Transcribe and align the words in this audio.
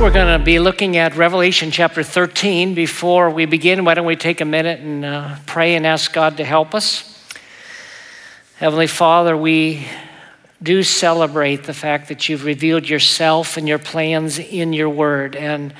we're 0.00 0.12
going 0.12 0.38
to 0.38 0.44
be 0.44 0.60
looking 0.60 0.96
at 0.96 1.16
Revelation 1.16 1.72
chapter 1.72 2.04
13. 2.04 2.74
Before 2.74 3.30
we 3.30 3.46
begin, 3.46 3.84
why 3.84 3.94
don't 3.94 4.06
we 4.06 4.14
take 4.14 4.40
a 4.40 4.44
minute 4.44 4.78
and 4.78 5.04
uh, 5.04 5.36
pray 5.44 5.74
and 5.74 5.84
ask 5.84 6.12
God 6.12 6.36
to 6.36 6.44
help 6.44 6.72
us? 6.72 7.26
Heavenly 8.58 8.86
Father, 8.86 9.36
we 9.36 9.84
do 10.62 10.84
celebrate 10.84 11.64
the 11.64 11.74
fact 11.74 12.08
that 12.08 12.28
you've 12.28 12.44
revealed 12.44 12.88
yourself 12.88 13.56
and 13.56 13.66
your 13.66 13.80
plans 13.80 14.38
in 14.38 14.72
your 14.72 14.88
word. 14.88 15.34
And, 15.34 15.74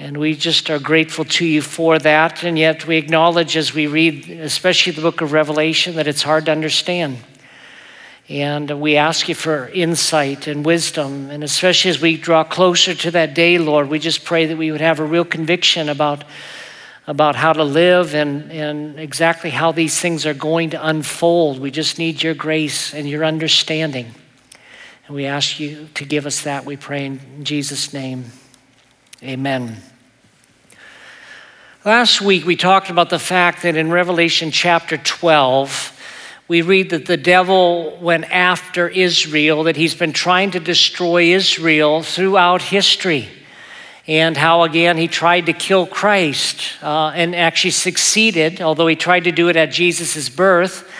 and 0.00 0.16
we 0.16 0.34
just 0.34 0.68
are 0.68 0.80
grateful 0.80 1.24
to 1.24 1.46
you 1.46 1.62
for 1.62 2.00
that. 2.00 2.42
And 2.42 2.58
yet 2.58 2.88
we 2.88 2.96
acknowledge 2.96 3.56
as 3.56 3.72
we 3.72 3.86
read, 3.86 4.28
especially 4.30 4.94
the 4.94 5.02
book 5.02 5.20
of 5.20 5.30
Revelation, 5.30 5.94
that 5.94 6.08
it's 6.08 6.22
hard 6.22 6.46
to 6.46 6.52
understand. 6.52 7.18
And 8.28 8.80
we 8.80 8.96
ask 8.96 9.28
you 9.28 9.34
for 9.34 9.68
insight 9.68 10.46
and 10.46 10.64
wisdom. 10.64 11.30
And 11.30 11.44
especially 11.44 11.90
as 11.90 12.00
we 12.00 12.16
draw 12.16 12.42
closer 12.42 12.94
to 12.94 13.10
that 13.10 13.34
day, 13.34 13.58
Lord, 13.58 13.88
we 13.90 13.98
just 13.98 14.24
pray 14.24 14.46
that 14.46 14.56
we 14.56 14.72
would 14.72 14.80
have 14.80 14.98
a 14.98 15.04
real 15.04 15.26
conviction 15.26 15.90
about, 15.90 16.24
about 17.06 17.36
how 17.36 17.52
to 17.52 17.64
live 17.64 18.14
and, 18.14 18.50
and 18.50 18.98
exactly 18.98 19.50
how 19.50 19.72
these 19.72 20.00
things 20.00 20.24
are 20.24 20.32
going 20.32 20.70
to 20.70 20.86
unfold. 20.86 21.58
We 21.58 21.70
just 21.70 21.98
need 21.98 22.22
your 22.22 22.32
grace 22.32 22.94
and 22.94 23.06
your 23.06 23.26
understanding. 23.26 24.14
And 25.06 25.14
we 25.14 25.26
ask 25.26 25.60
you 25.60 25.88
to 25.92 26.06
give 26.06 26.24
us 26.24 26.44
that, 26.44 26.64
we 26.64 26.78
pray 26.78 27.04
in 27.04 27.44
Jesus' 27.44 27.92
name. 27.92 28.24
Amen. 29.22 29.76
Last 31.84 32.22
week, 32.22 32.46
we 32.46 32.56
talked 32.56 32.88
about 32.88 33.10
the 33.10 33.18
fact 33.18 33.64
that 33.64 33.76
in 33.76 33.90
Revelation 33.90 34.50
chapter 34.50 34.96
12, 34.96 35.93
we 36.46 36.60
read 36.60 36.90
that 36.90 37.06
the 37.06 37.16
devil 37.16 37.96
went 38.02 38.24
after 38.30 38.86
Israel, 38.86 39.64
that 39.64 39.76
he's 39.76 39.94
been 39.94 40.12
trying 40.12 40.50
to 40.50 40.60
destroy 40.60 41.34
Israel 41.34 42.02
throughout 42.02 42.60
history, 42.60 43.28
and 44.06 44.36
how 44.36 44.62
again 44.62 44.98
he 44.98 45.08
tried 45.08 45.46
to 45.46 45.54
kill 45.54 45.86
Christ 45.86 46.74
uh, 46.82 47.12
and 47.14 47.34
actually 47.34 47.70
succeeded, 47.70 48.60
although 48.60 48.86
he 48.86 48.96
tried 48.96 49.24
to 49.24 49.32
do 49.32 49.48
it 49.48 49.56
at 49.56 49.72
Jesus' 49.72 50.28
birth. 50.28 50.90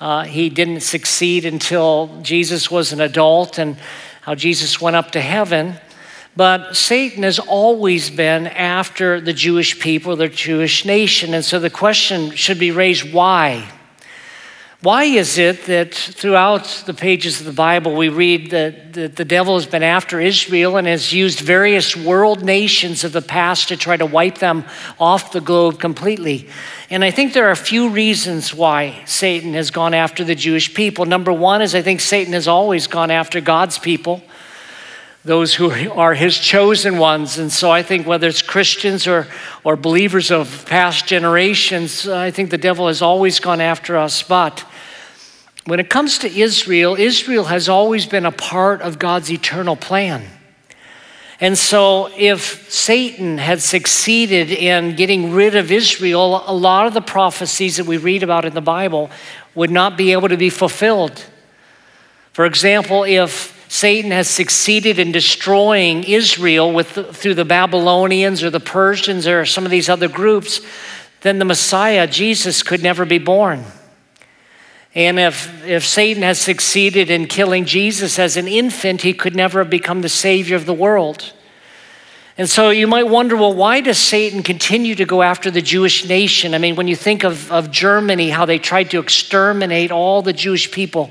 Uh, 0.00 0.24
he 0.24 0.48
didn't 0.48 0.80
succeed 0.80 1.44
until 1.44 2.18
Jesus 2.22 2.70
was 2.70 2.92
an 2.92 3.00
adult 3.02 3.58
and 3.58 3.76
how 4.22 4.34
Jesus 4.34 4.80
went 4.80 4.96
up 4.96 5.10
to 5.10 5.20
heaven. 5.20 5.74
But 6.36 6.74
Satan 6.74 7.22
has 7.22 7.38
always 7.38 8.10
been 8.10 8.46
after 8.46 9.20
the 9.20 9.32
Jewish 9.32 9.78
people, 9.78 10.16
the 10.16 10.28
Jewish 10.28 10.84
nation. 10.84 11.32
And 11.32 11.44
so 11.44 11.58
the 11.58 11.70
question 11.70 12.30
should 12.30 12.58
be 12.58 12.70
raised 12.70 13.10
why? 13.10 13.70
Why 14.82 15.04
is 15.04 15.38
it 15.38 15.64
that 15.66 15.94
throughout 15.94 16.84
the 16.84 16.92
pages 16.92 17.40
of 17.40 17.46
the 17.46 17.52
Bible 17.52 17.96
we 17.96 18.10
read 18.10 18.50
that, 18.50 18.92
the 18.92 19.24
devil 19.24 19.54
has 19.54 19.64
been 19.64 19.82
after 19.82 20.20
Israel 20.20 20.76
and 20.76 20.86
has 20.86 21.14
used 21.14 21.40
various 21.40 21.96
world 21.96 22.44
nations 22.44 23.02
of 23.02 23.12
the 23.12 23.22
past 23.22 23.68
to 23.68 23.78
try 23.78 23.96
to 23.96 24.04
wipe 24.04 24.36
them 24.38 24.66
off 25.00 25.32
the 25.32 25.40
globe 25.40 25.80
completely? 25.80 26.48
And 26.90 27.02
I 27.02 27.10
think 27.10 27.32
there 27.32 27.48
are 27.48 27.52
a 27.52 27.56
few 27.56 27.88
reasons 27.88 28.52
why 28.52 29.02
Satan 29.06 29.54
has 29.54 29.70
gone 29.70 29.94
after 29.94 30.24
the 30.24 30.34
Jewish 30.34 30.74
people. 30.74 31.06
Number 31.06 31.32
one 31.32 31.62
is 31.62 31.74
I 31.74 31.80
think 31.80 32.00
Satan 32.00 32.34
has 32.34 32.46
always 32.46 32.86
gone 32.86 33.10
after 33.10 33.40
God's 33.40 33.78
people 33.78 34.22
those 35.26 35.56
who 35.56 35.72
are 35.90 36.14
his 36.14 36.38
chosen 36.38 36.98
ones. 36.98 37.36
And 37.36 37.50
so 37.50 37.68
I 37.68 37.82
think 37.82 38.06
whether 38.06 38.28
it's 38.28 38.42
Christians 38.42 39.08
or, 39.08 39.26
or 39.64 39.74
believers 39.74 40.30
of 40.30 40.64
past 40.68 41.08
generations, 41.08 42.06
I 42.06 42.30
think 42.30 42.50
the 42.50 42.58
devil 42.58 42.86
has 42.86 43.02
always 43.02 43.40
gone 43.40 43.60
after 43.60 43.96
us. 43.96 44.22
But 44.22 44.64
when 45.64 45.80
it 45.80 45.90
comes 45.90 46.18
to 46.18 46.28
Israel, 46.28 46.94
Israel 46.94 47.46
has 47.46 47.68
always 47.68 48.06
been 48.06 48.24
a 48.24 48.30
part 48.30 48.80
of 48.82 49.00
God's 49.00 49.28
eternal 49.32 49.74
plan. 49.74 50.24
And 51.40 51.58
so, 51.58 52.08
if 52.16 52.70
Satan 52.72 53.36
had 53.36 53.60
succeeded 53.60 54.50
in 54.50 54.96
getting 54.96 55.32
rid 55.32 55.54
of 55.54 55.70
Israel, 55.70 56.42
a 56.46 56.54
lot 56.54 56.86
of 56.86 56.94
the 56.94 57.02
prophecies 57.02 57.76
that 57.76 57.84
we 57.84 57.98
read 57.98 58.22
about 58.22 58.46
in 58.46 58.54
the 58.54 58.62
Bible 58.62 59.10
would 59.54 59.70
not 59.70 59.98
be 59.98 60.12
able 60.12 60.28
to 60.28 60.38
be 60.38 60.48
fulfilled. 60.48 61.26
For 62.32 62.46
example, 62.46 63.04
if 63.04 63.55
Satan 63.76 64.10
has 64.10 64.30
succeeded 64.30 64.98
in 64.98 65.12
destroying 65.12 66.02
Israel 66.04 66.72
with, 66.72 66.88
through 67.14 67.34
the 67.34 67.44
Babylonians 67.44 68.42
or 68.42 68.48
the 68.48 68.58
Persians 68.58 69.26
or 69.26 69.44
some 69.44 69.66
of 69.66 69.70
these 69.70 69.90
other 69.90 70.08
groups, 70.08 70.62
then 71.20 71.38
the 71.38 71.44
Messiah, 71.44 72.06
Jesus, 72.06 72.62
could 72.62 72.82
never 72.82 73.04
be 73.04 73.18
born. 73.18 73.64
And 74.94 75.18
if, 75.18 75.62
if 75.66 75.84
Satan 75.84 76.22
has 76.22 76.40
succeeded 76.40 77.10
in 77.10 77.26
killing 77.26 77.66
Jesus 77.66 78.18
as 78.18 78.38
an 78.38 78.48
infant, 78.48 79.02
he 79.02 79.12
could 79.12 79.36
never 79.36 79.58
have 79.58 79.68
become 79.68 80.00
the 80.00 80.08
Savior 80.08 80.56
of 80.56 80.64
the 80.64 80.72
world. 80.72 81.34
And 82.38 82.48
so 82.48 82.70
you 82.70 82.86
might 82.86 83.08
wonder 83.08 83.36
well, 83.36 83.52
why 83.52 83.82
does 83.82 83.98
Satan 83.98 84.42
continue 84.42 84.94
to 84.94 85.04
go 85.04 85.20
after 85.20 85.50
the 85.50 85.60
Jewish 85.60 86.08
nation? 86.08 86.54
I 86.54 86.58
mean, 86.58 86.76
when 86.76 86.88
you 86.88 86.96
think 86.96 87.24
of, 87.24 87.52
of 87.52 87.70
Germany, 87.70 88.30
how 88.30 88.46
they 88.46 88.58
tried 88.58 88.90
to 88.92 89.00
exterminate 89.00 89.90
all 89.90 90.22
the 90.22 90.32
Jewish 90.32 90.70
people, 90.70 91.10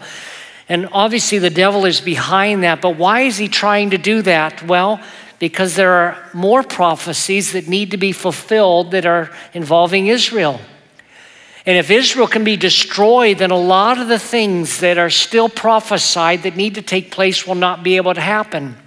and 0.68 0.90
obviously, 0.92 1.38
the 1.38 1.50
devil 1.50 1.86
is 1.86 2.02
behind 2.02 2.64
that. 2.64 2.81
But 2.81 2.98
why 2.98 3.22
is 3.22 3.38
he 3.38 3.48
trying 3.48 3.92
to 3.92 4.00
do 4.00 4.24
that? 4.24 4.64
Well, 4.64 5.00
because 5.38 5.76
there 5.76 5.92
are 5.92 6.18
more 6.34 6.64
prophecies 6.64 7.52
that 7.52 7.68
need 7.68 7.92
to 7.92 7.98
be 7.98 8.12
fulfilled 8.12 8.90
that 8.92 9.06
are 9.06 9.30
involving 9.53 10.08
Israel. 10.08 10.59
And 11.68 11.78
if 11.78 11.92
Israel 11.92 12.28
can 12.28 12.44
be 12.44 12.58
destroyed, 12.58 13.40
then 13.40 13.52
a 13.52 13.58
lot 13.58 14.00
of 14.00 14.08
the 14.08 14.20
things 14.20 14.80
that 14.80 14.98
are 14.98 15.09
still 15.09 15.50
prophesied 15.50 16.44
that 16.44 16.56
need 16.56 16.76
to 16.76 16.82
take 16.82 17.12
place 17.12 17.46
will 17.46 17.56
not 17.56 17.84
be 17.84 17.97
able 17.97 18.14
to 18.14 18.22
happen. 18.22 18.78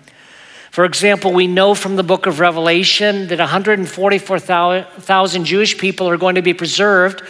For 0.71 0.84
example, 0.84 1.33
we 1.33 1.49
know 1.49 1.75
from 1.75 1.97
the 1.97 2.05
book 2.05 2.27
of 2.27 2.41
Revelation 2.41 3.28
that 3.28 3.39
144,000 3.39 5.45
Jewish 5.45 5.77
people 5.77 6.09
are 6.09 6.16
going 6.16 6.37
to 6.37 6.43
be 6.43 6.55
preserved 6.55 7.22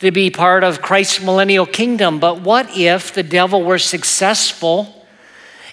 to 0.00 0.10
be 0.10 0.30
part 0.30 0.62
of 0.64 0.80
Christ's 0.80 1.22
millennial 1.22 1.66
kingdom. 1.66 2.20
But 2.20 2.40
what 2.40 2.76
if 2.76 3.12
the 3.12 3.22
devil 3.22 3.62
were 3.62 3.78
successful 3.78 5.06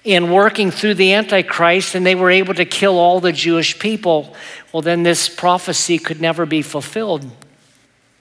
in 0.03 0.31
working 0.31 0.71
through 0.71 0.95
the 0.95 1.13
Antichrist 1.13 1.95
and 1.95 2.05
they 2.05 2.15
were 2.15 2.31
able 2.31 2.53
to 2.55 2.65
kill 2.65 2.97
all 2.97 3.19
the 3.19 3.31
Jewish 3.31 3.77
people? 3.77 4.35
Well, 4.71 4.81
then 4.81 5.03
this 5.03 5.29
prophecy 5.29 5.99
could 5.99 6.19
never 6.19 6.45
be 6.45 6.61
fulfilled. 6.61 7.25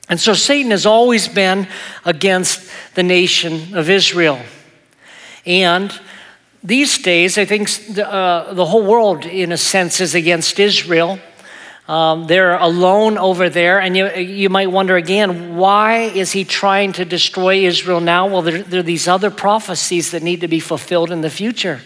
And 0.09 0.21
so 0.21 0.35
Satan 0.35 0.71
has 0.71 0.85
always 0.85 1.29
been 1.29 1.67
against 2.05 2.71
the 2.95 3.03
nation 3.03 3.75
of 3.75 3.89
Israel. 3.89 4.39
And 5.47 5.99
these 6.63 6.99
days, 6.99 7.39
I 7.39 7.45
think 7.45 7.71
the, 7.95 8.11
uh, 8.11 8.53
the 8.55 8.67
whole 8.67 8.85
world, 8.85 9.25
in 9.25 9.53
a 9.53 9.57
sense, 9.57 10.01
is 10.01 10.15
against 10.15 10.59
Israel. 10.59 11.19
Um, 11.87 12.27
they're 12.27 12.57
alone 12.57 13.19
over 13.19 13.51
there, 13.51 13.79
and 13.79 13.95
you, 13.95 14.09
you 14.15 14.49
might 14.49 14.71
wonder 14.71 14.97
again, 14.97 15.57
why 15.57 15.97
is 15.99 16.33
he 16.33 16.45
trying 16.45 16.95
to 16.95 17.05
destroy 17.05 17.67
Israel 17.67 18.01
now? 18.01 18.27
Well, 18.27 18.41
there, 18.41 18.63
there 18.63 18.81
are 18.81 18.83
these 18.83 19.07
other 19.07 19.31
prophecies 19.31 20.13
that 20.13 20.23
need 20.23 20.41
to 20.41 20.49
be 20.49 20.61
fulfilled 20.61 21.11
in 21.11 21.21
the 21.21 21.29
future. 21.29 21.81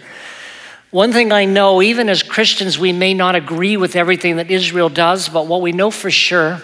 One 0.91 1.13
thing 1.13 1.33
I 1.33 1.47
know, 1.47 1.83
even 1.83 2.09
as 2.09 2.23
Christians, 2.23 2.79
we 2.79 2.93
may 2.93 3.13
not 3.13 3.35
agree 3.35 3.77
with 3.77 3.97
everything 3.97 4.37
that 4.37 4.51
Israel 4.51 4.89
does, 4.89 5.29
but 5.29 5.49
what 5.49 5.63
we 5.63 5.73
know 5.73 5.91
for 5.91 6.11
sure 6.11 6.63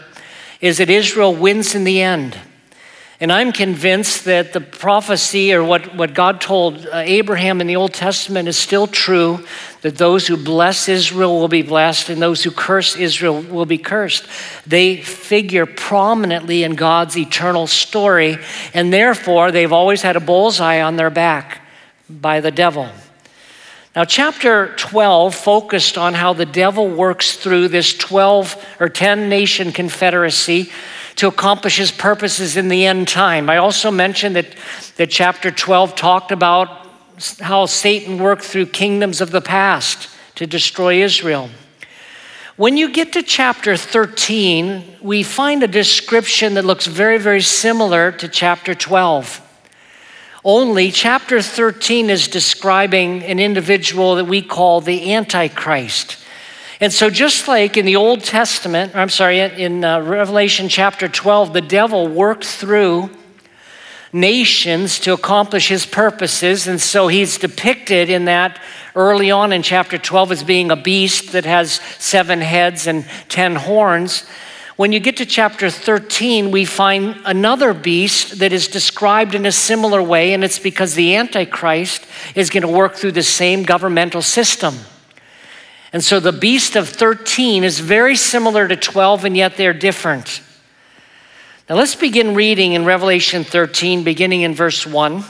is 0.61 0.79
that 0.79 0.89
Israel 0.89 1.35
wins 1.35 1.75
in 1.75 1.83
the 1.83 2.01
end. 2.01 2.39
And 3.21 3.31
I'm 3.31 3.53
convinced 3.53 4.25
that 4.25 4.53
the 4.53 4.61
prophecy 4.61 5.55
or 5.55 5.63
what, 5.63 5.95
what 5.95 6.15
God 6.15 6.41
told 6.41 6.87
uh, 6.87 6.97
Abraham 6.97 7.61
in 7.61 7.69
the 7.69 7.77
Old 7.77 7.95
Testament 7.95 8.49
is 8.49 8.57
still 8.57 8.89
true 8.89 9.45
that 9.83 9.97
those 9.97 10.27
who 10.27 10.37
bless 10.37 10.89
Israel 10.89 11.39
will 11.39 11.49
be 11.49 11.63
blessed 11.63 12.09
and 12.09 12.21
those 12.21 12.43
who 12.43 12.51
curse 12.51 12.97
Israel 12.97 13.41
will 13.41 13.67
be 13.67 13.79
cursed. 13.79 14.27
They 14.67 14.97
figure 14.97 15.65
prominently 15.65 16.65
in 16.65 16.75
God's 16.75 17.17
eternal 17.17 17.69
story, 17.69 18.39
and 18.73 18.93
therefore 18.93 19.53
they've 19.53 19.73
always 19.73 20.03
had 20.03 20.17
a 20.17 20.21
bullseye 20.21 20.81
on 20.81 20.97
their 20.97 21.11
back 21.11 21.61
by 22.11 22.41
the 22.41 22.51
devil. 22.51 22.89
Now, 23.95 24.05
chapter 24.05 24.75
12 24.75 25.37
focused 25.37 25.97
on 25.97 26.15
how 26.15 26.33
the 26.33 26.47
devil 26.47 26.89
works 26.89 27.37
through 27.37 27.69
this 27.69 27.97
12 27.97 28.67
or 28.81 28.89
10 28.89 29.29
nation 29.29 29.71
confederacy 29.71 30.73
to 31.17 31.29
accomplish 31.29 31.77
his 31.77 31.93
purposes 31.93 32.57
in 32.57 32.69
the 32.69 32.87
end 32.87 33.09
time. 33.09 33.49
I 33.49 33.59
also 33.59 33.91
mentioned 33.91 34.37
that, 34.37 34.55
that 34.97 35.11
chapter 35.11 35.51
12 35.51 35.95
talked 35.95 36.33
about 36.33 36.87
how 37.41 37.67
Satan 37.67 38.19
worked 38.19 38.43
through 38.43 38.67
kingdoms 38.67 39.21
of 39.21 39.31
the 39.31 39.41
past 39.41 40.09
to 40.35 40.47
destroy 40.47 41.03
Israel. 41.03 41.51
When 42.57 42.77
you 42.77 42.93
get 42.93 43.13
to 43.15 43.23
chapter 43.23 43.77
13, 43.77 44.99
we 45.01 45.23
find 45.23 45.63
a 45.63 45.69
description 45.69 46.55
that 46.55 46.65
looks 46.65 46.87
very, 46.87 47.19
very 47.19 47.43
similar 47.43 48.13
to 48.13 48.29
chapter 48.29 48.75
12. 48.75 49.41
Only 50.45 50.91
chapter 50.91 51.41
13 51.41 52.11
is 52.11 52.29
describing 52.29 53.23
an 53.25 53.41
individual 53.41 54.17
that 54.17 54.27
we 54.27 54.43
call 54.43 54.81
the 54.81 55.15
Antichrist. 55.15 56.24
And 56.81 56.93
so, 56.93 57.09
just 57.09 57.47
like 57.47 57.77
in 57.77 57.87
the 57.87 57.97
Old 57.97 58.25
Testament, 58.25 58.97
I'm 58.97 59.09
sorry, 59.09 59.39
in 59.39 59.85
uh, 59.85 60.01
Revelation 60.01 60.69
chapter 60.69 61.09
12, 61.09 61.53
the 61.53 61.61
devil 61.61 62.09
worked 62.09 62.45
through 62.45 63.11
nations 64.13 64.99
to 65.01 65.13
accomplish 65.13 65.69
his 65.69 65.87
purposes. 65.87 66.67
And 66.67 66.81
so, 66.81 67.07
he's 67.07 67.39
depicted 67.39 68.11
in 68.11 68.25
that 68.25 68.61
early 68.97 69.31
on 69.31 69.53
in 69.53 69.63
chapter 69.63 69.99
12 69.99 70.33
as 70.33 70.45
being 70.45 70.73
a 70.73 70.77
beast 70.77 71.31
that 71.33 71.45
has 71.45 71.75
seven 71.99 72.41
heads 72.41 72.89
and 72.89 73.07
ten 73.29 73.55
horns. 73.55 74.25
When 74.77 74.91
you 74.91 74.99
get 74.99 75.19
to 75.19 75.27
chapter 75.27 75.71
13, 75.71 76.51
we 76.51 76.65
find 76.65 77.21
another 77.25 77.73
beast 77.73 78.41
that 78.41 78.53
is 78.53 78.67
described 78.67 79.37
in 79.37 79.47
a 79.47 79.53
similar 79.53 80.03
way, 80.03 80.35
and 80.35 80.43
it's 80.43 80.59
because 80.59 80.97
the 80.97 81.15
Antichrist 81.15 82.05
is 82.35 82.51
going 82.51 82.63
to 82.63 82.69
work 82.69 82.97
through 82.97 83.13
the 83.13 83.23
same 83.23 83.63
governmental 83.63 84.23
system. 84.23 84.75
And 85.95 86.03
so 86.03 86.19
the 86.19 86.33
beast 86.33 86.75
of 86.75 86.89
13 86.89 87.63
is 87.63 87.79
very 87.79 88.17
similar 88.17 88.67
to 88.67 88.75
12, 88.75 89.27
and 89.27 89.37
yet 89.37 89.57
they're 89.57 89.73
different. 89.73 90.43
Now 91.69 91.77
let's 91.77 91.95
begin 91.95 92.35
reading 92.35 92.73
in 92.73 92.85
Revelation 92.85 93.45
13, 93.45 94.03
beginning 94.03 94.41
in 94.41 94.57
verse 94.57 94.85
1, 94.85 95.23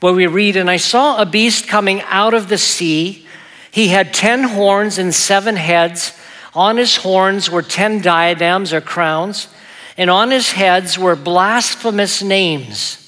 where 0.00 0.12
we 0.12 0.26
read 0.26 0.58
And 0.58 0.68
I 0.68 0.76
saw 0.76 1.22
a 1.22 1.24
beast 1.24 1.66
coming 1.68 2.02
out 2.02 2.34
of 2.34 2.50
the 2.50 2.58
sea. 2.58 3.26
He 3.70 3.88
had 3.88 4.12
ten 4.12 4.44
horns 4.44 4.98
and 4.98 5.14
seven 5.14 5.56
heads. 5.56 6.12
On 6.54 6.76
his 6.76 6.96
horns 6.96 7.50
were 7.50 7.62
ten 7.62 8.02
diadems 8.02 8.74
or 8.74 8.82
crowns, 8.82 9.48
and 9.96 10.10
on 10.10 10.30
his 10.30 10.52
heads 10.52 10.98
were 10.98 11.16
blasphemous 11.16 12.22
names. 12.22 13.01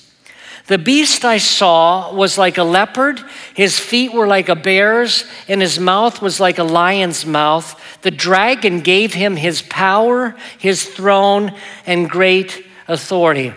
The 0.66 0.78
beast 0.78 1.26
I 1.26 1.36
saw 1.36 2.14
was 2.14 2.38
like 2.38 2.56
a 2.56 2.64
leopard, 2.64 3.22
his 3.52 3.78
feet 3.78 4.14
were 4.14 4.26
like 4.26 4.48
a 4.48 4.56
bear's, 4.56 5.26
and 5.46 5.60
his 5.60 5.78
mouth 5.78 6.22
was 6.22 6.40
like 6.40 6.58
a 6.58 6.64
lion's 6.64 7.26
mouth. 7.26 7.78
The 8.00 8.10
dragon 8.10 8.80
gave 8.80 9.12
him 9.12 9.36
his 9.36 9.60
power, 9.60 10.34
his 10.58 10.84
throne, 10.84 11.52
and 11.84 12.08
great 12.08 12.64
authority. 12.88 13.52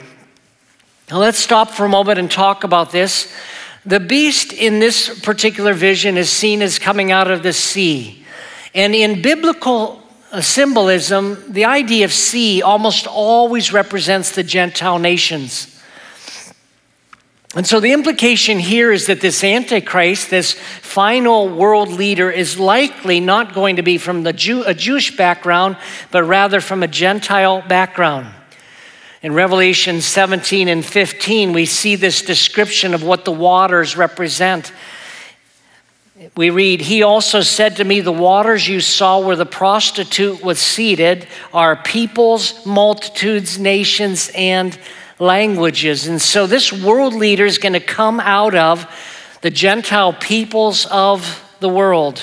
Now 1.10 1.20
let's 1.20 1.38
stop 1.38 1.72
for 1.72 1.86
a 1.86 1.90
moment 1.90 2.20
and 2.20 2.30
talk 2.30 2.66
about 2.66 2.92
this. 2.92 3.34
The 3.86 4.02
beast 4.02 4.52
in 4.52 4.80
this 4.80 5.18
particular 5.22 5.74
vision 5.74 6.18
is 6.18 6.30
seen 6.30 6.62
as 6.62 6.78
coming 6.78 7.14
out 7.14 7.32
of 7.32 7.42
the 7.42 7.54
sea. 7.54 8.26
And 8.76 8.94
in 8.94 9.22
biblical 9.22 10.04
uh, 10.34 10.42
symbolism, 10.42 11.42
the 11.48 11.64
idea 11.64 12.04
of 12.04 12.12
sea 12.12 12.62
almost 12.62 13.08
always 13.08 13.72
represents 13.72 14.32
the 14.32 14.44
Gentile 14.44 15.00
nations. 15.00 15.77
And 17.58 17.66
so 17.66 17.80
the 17.80 17.92
implication 17.92 18.60
here 18.60 18.92
is 18.92 19.08
that 19.08 19.20
this 19.20 19.44
Antichrist, 19.44 20.30
this 20.30 20.54
final 20.54 21.50
world 21.50 21.90
leader, 21.90 22.30
is 22.30 22.60
likely 22.60 23.20
not 23.20 23.56
going 23.56 23.78
to 23.78 23.82
be 23.82 23.98
from 23.98 24.22
the 24.22 24.32
Jew, 24.32 24.64
a 24.64 24.76
Jewish 24.76 25.18
background, 25.18 25.76
but 26.12 26.22
rather 26.22 26.62
from 26.62 26.84
a 26.84 26.88
Gentile 26.88 27.64
background. 27.68 28.28
In 29.24 29.34
Revelation 29.34 30.02
17 30.02 30.68
and 30.68 30.86
15, 30.86 31.52
we 31.52 31.66
see 31.66 31.96
this 31.96 32.22
description 32.22 32.94
of 32.94 33.02
what 33.02 33.26
the 33.26 33.32
waters 33.32 33.98
represent. 33.98 34.72
We 36.36 36.52
read, 36.52 36.82
He 36.82 37.02
also 37.02 37.42
said 37.42 37.78
to 37.78 37.84
me, 37.84 38.02
The 38.02 38.12
waters 38.12 38.68
you 38.68 38.82
saw 38.82 39.20
where 39.20 39.36
the 39.36 39.48
prostitute 39.48 40.44
was 40.44 40.60
seated 40.60 41.28
are 41.52 41.76
peoples, 41.76 42.64
multitudes, 42.68 43.58
nations, 43.58 44.30
and 44.36 44.78
languages. 45.20 46.08
And 46.08 46.22
so 46.22 46.48
this 46.48 46.72
world 46.72 47.14
leader 47.14 47.46
is 47.46 47.58
going 47.58 47.74
to 47.74 47.80
come 47.80 48.20
out 48.20 48.56
of 48.56 48.88
the 49.42 49.50
Gentile 49.50 50.14
peoples 50.14 50.86
of 50.88 51.44
the 51.60 51.70
world. 51.70 52.22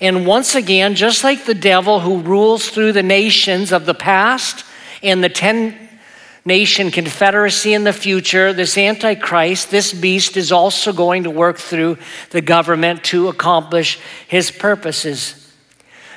And 0.00 0.26
once 0.26 0.54
again, 0.54 0.94
just 0.94 1.24
like 1.24 1.44
the 1.44 1.54
devil 1.54 2.00
who 2.00 2.20
rules 2.20 2.68
through 2.68 2.92
the 2.92 3.02
nations 3.02 3.72
of 3.72 3.86
the 3.86 3.94
past 3.94 4.64
and 5.02 5.22
the 5.22 5.28
10 5.28 5.78
nation 6.44 6.90
confederacy 6.90 7.72
in 7.72 7.84
the 7.84 7.92
future, 7.92 8.52
this 8.52 8.76
Antichrist, 8.76 9.70
this 9.70 9.92
beast, 9.92 10.36
is 10.36 10.52
also 10.52 10.92
going 10.92 11.24
to 11.24 11.30
work 11.30 11.58
through 11.58 11.96
the 12.30 12.42
government 12.42 13.02
to 13.04 13.28
accomplish 13.28 13.98
his 14.28 14.50
purposes. 14.50 15.52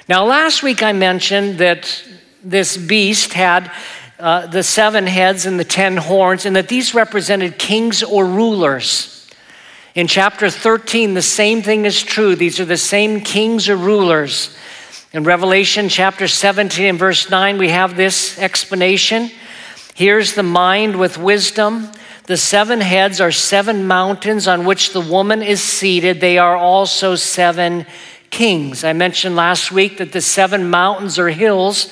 Now, 0.10 0.26
last 0.26 0.64
week 0.64 0.84
I 0.84 0.92
mentioned 0.92 1.60
that 1.60 2.04
this 2.44 2.78
beast 2.78 3.34
had 3.34 3.72
uh, 4.19 4.48
the 4.48 4.64
seven 4.64 5.06
heads 5.06 5.46
and 5.46 5.60
the 5.60 5.64
ten 5.64 5.98
horns, 5.98 6.46
and 6.46 6.56
that 6.56 6.69
these 6.69 6.94
represented 6.94 7.60
kings 7.60 8.02
or 8.02 8.25
rulers. 8.25 9.14
In 9.94 10.08
chapter 10.08 10.50
13, 10.50 11.14
the 11.14 11.22
same 11.22 11.62
thing 11.62 11.86
is 11.86 12.04
true. 12.04 12.36
These 12.36 12.60
are 12.60 12.66
the 12.66 12.78
same 12.78 13.22
kings 13.22 13.68
or 13.68 13.75
rulers. 13.75 14.56
In 15.14 15.24
Revelation 15.24 15.90
chapter 15.90 16.28
17 16.28 16.86
and 16.86 17.00
verse 17.00 17.30
9, 17.30 17.58
we 17.58 17.69
have 17.69 17.96
this 17.96 18.38
explanation. 18.38 19.31
Here's 19.96 20.36
the 20.36 20.44
mind 20.44 21.00
with 21.00 21.18
wisdom. 21.18 21.92
The 22.25 22.38
seven 22.38 22.81
heads 22.81 23.22
are 23.22 23.31
seven 23.31 23.88
mountains 23.88 24.48
on 24.48 24.66
which 24.66 24.94
the 24.94 25.02
woman 25.02 25.42
is 25.42 25.64
seated. 25.64 26.22
They 26.22 26.38
are 26.38 26.56
also 26.56 27.16
seven 27.16 27.88
kings. 28.30 28.84
I 28.84 28.94
mentioned 28.94 29.36
last 29.36 29.72
week 29.72 29.98
that 29.98 30.12
the 30.12 30.22
seven 30.22 30.69
mountains 30.69 31.18
or 31.18 31.30
hills 31.30 31.92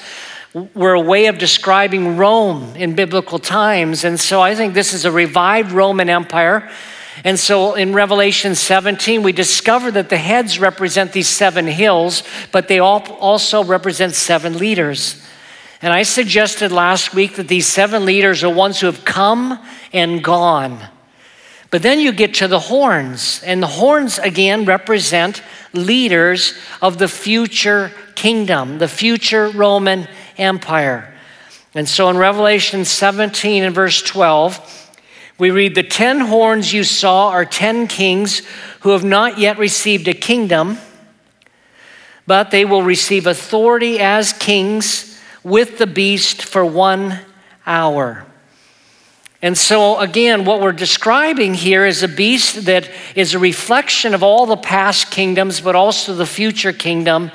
were 0.73 0.93
a 0.93 1.01
way 1.01 1.25
of 1.25 1.37
describing 1.37 2.15
Rome 2.15 2.75
in 2.77 2.95
biblical 2.95 3.39
times. 3.39 4.05
And 4.05 4.17
so 4.17 4.39
I 4.41 4.55
think 4.55 4.73
this 4.73 4.93
is 4.93 5.03
a 5.03 5.11
revived 5.11 5.73
Roman 5.73 6.09
Empire. 6.09 6.69
And 7.25 7.37
so 7.37 7.73
in 7.75 7.93
Revelation 7.93 8.55
17, 8.55 9.21
we 9.21 9.33
discover 9.33 9.91
that 9.91 10.07
the 10.07 10.17
heads 10.17 10.57
represent 10.57 11.11
these 11.11 11.27
seven 11.27 11.67
hills, 11.67 12.23
but 12.53 12.69
they 12.69 12.79
all 12.79 13.03
also 13.19 13.65
represent 13.65 14.13
seven 14.13 14.57
leaders. 14.57 15.21
And 15.81 15.91
I 15.91 16.03
suggested 16.03 16.71
last 16.71 17.13
week 17.13 17.35
that 17.35 17.49
these 17.49 17.67
seven 17.67 18.05
leaders 18.05 18.41
are 18.41 18.53
ones 18.53 18.79
who 18.79 18.85
have 18.85 19.03
come 19.03 19.59
and 19.91 20.23
gone. 20.23 20.87
But 21.69 21.81
then 21.81 21.99
you 21.99 22.13
get 22.13 22.35
to 22.35 22.47
the 22.47 22.59
horns, 22.59 23.43
and 23.43 23.61
the 23.61 23.67
horns 23.67 24.19
again 24.19 24.63
represent 24.63 25.43
leaders 25.73 26.53
of 26.81 26.97
the 26.97 27.09
future 27.09 27.91
kingdom, 28.15 28.77
the 28.77 28.87
future 28.87 29.49
Roman 29.49 30.07
Empire. 30.37 31.13
And 31.73 31.87
so 31.87 32.09
in 32.09 32.17
Revelation 32.17 32.85
17 32.85 33.63
and 33.63 33.75
verse 33.75 34.01
12, 34.01 34.91
we 35.37 35.51
read, 35.51 35.75
The 35.75 35.83
ten 35.83 36.21
horns 36.21 36.71
you 36.71 36.83
saw 36.85 37.29
are 37.29 37.43
ten 37.43 37.87
kings 37.87 38.41
who 38.81 38.91
have 38.91 39.03
not 39.03 39.37
yet 39.37 39.57
received 39.57 40.07
a 40.07 40.13
kingdom, 40.13 40.77
but 42.25 42.51
they 42.51 42.63
will 42.63 42.81
receive 42.81 43.27
authority 43.27 43.99
as 43.99 44.31
kings 44.31 45.19
with 45.43 45.77
the 45.77 45.87
beast 45.87 46.41
for 46.41 46.65
one 46.65 47.19
hour. 47.67 48.25
And 49.41 49.57
so, 49.57 49.99
again, 49.99 50.45
what 50.45 50.61
we're 50.61 50.71
describing 50.71 51.53
here 51.53 51.85
is 51.85 52.01
a 52.01 52.07
beast 52.07 52.65
that 52.65 52.89
is 53.15 53.33
a 53.33 53.39
reflection 53.39 54.13
of 54.15 54.23
all 54.23 54.45
the 54.45 54.57
past 54.57 55.11
kingdoms, 55.11 55.61
but 55.61 55.75
also 55.75 56.15
the 56.15 56.25
future 56.25 56.73
kingdom 56.73 57.31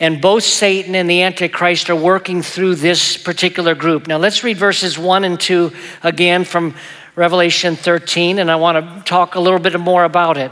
and 0.00 0.20
both 0.20 0.42
Satan 0.42 0.94
and 0.94 1.08
the 1.08 1.22
Antichrist 1.22 1.90
are 1.90 1.96
working 1.96 2.40
through 2.40 2.76
this 2.76 3.18
particular 3.18 3.74
group. 3.74 4.06
Now 4.06 4.16
let's 4.16 4.42
read 4.42 4.56
verses 4.56 4.98
1 4.98 5.24
and 5.24 5.38
2 5.38 5.70
again 6.02 6.44
from 6.44 6.74
Revelation 7.14 7.76
13, 7.76 8.38
and 8.38 8.50
I 8.50 8.56
want 8.56 8.78
to 8.78 9.04
talk 9.04 9.34
a 9.34 9.40
little 9.40 9.58
bit 9.58 9.78
more 9.78 10.04
about 10.04 10.38
it. 10.38 10.50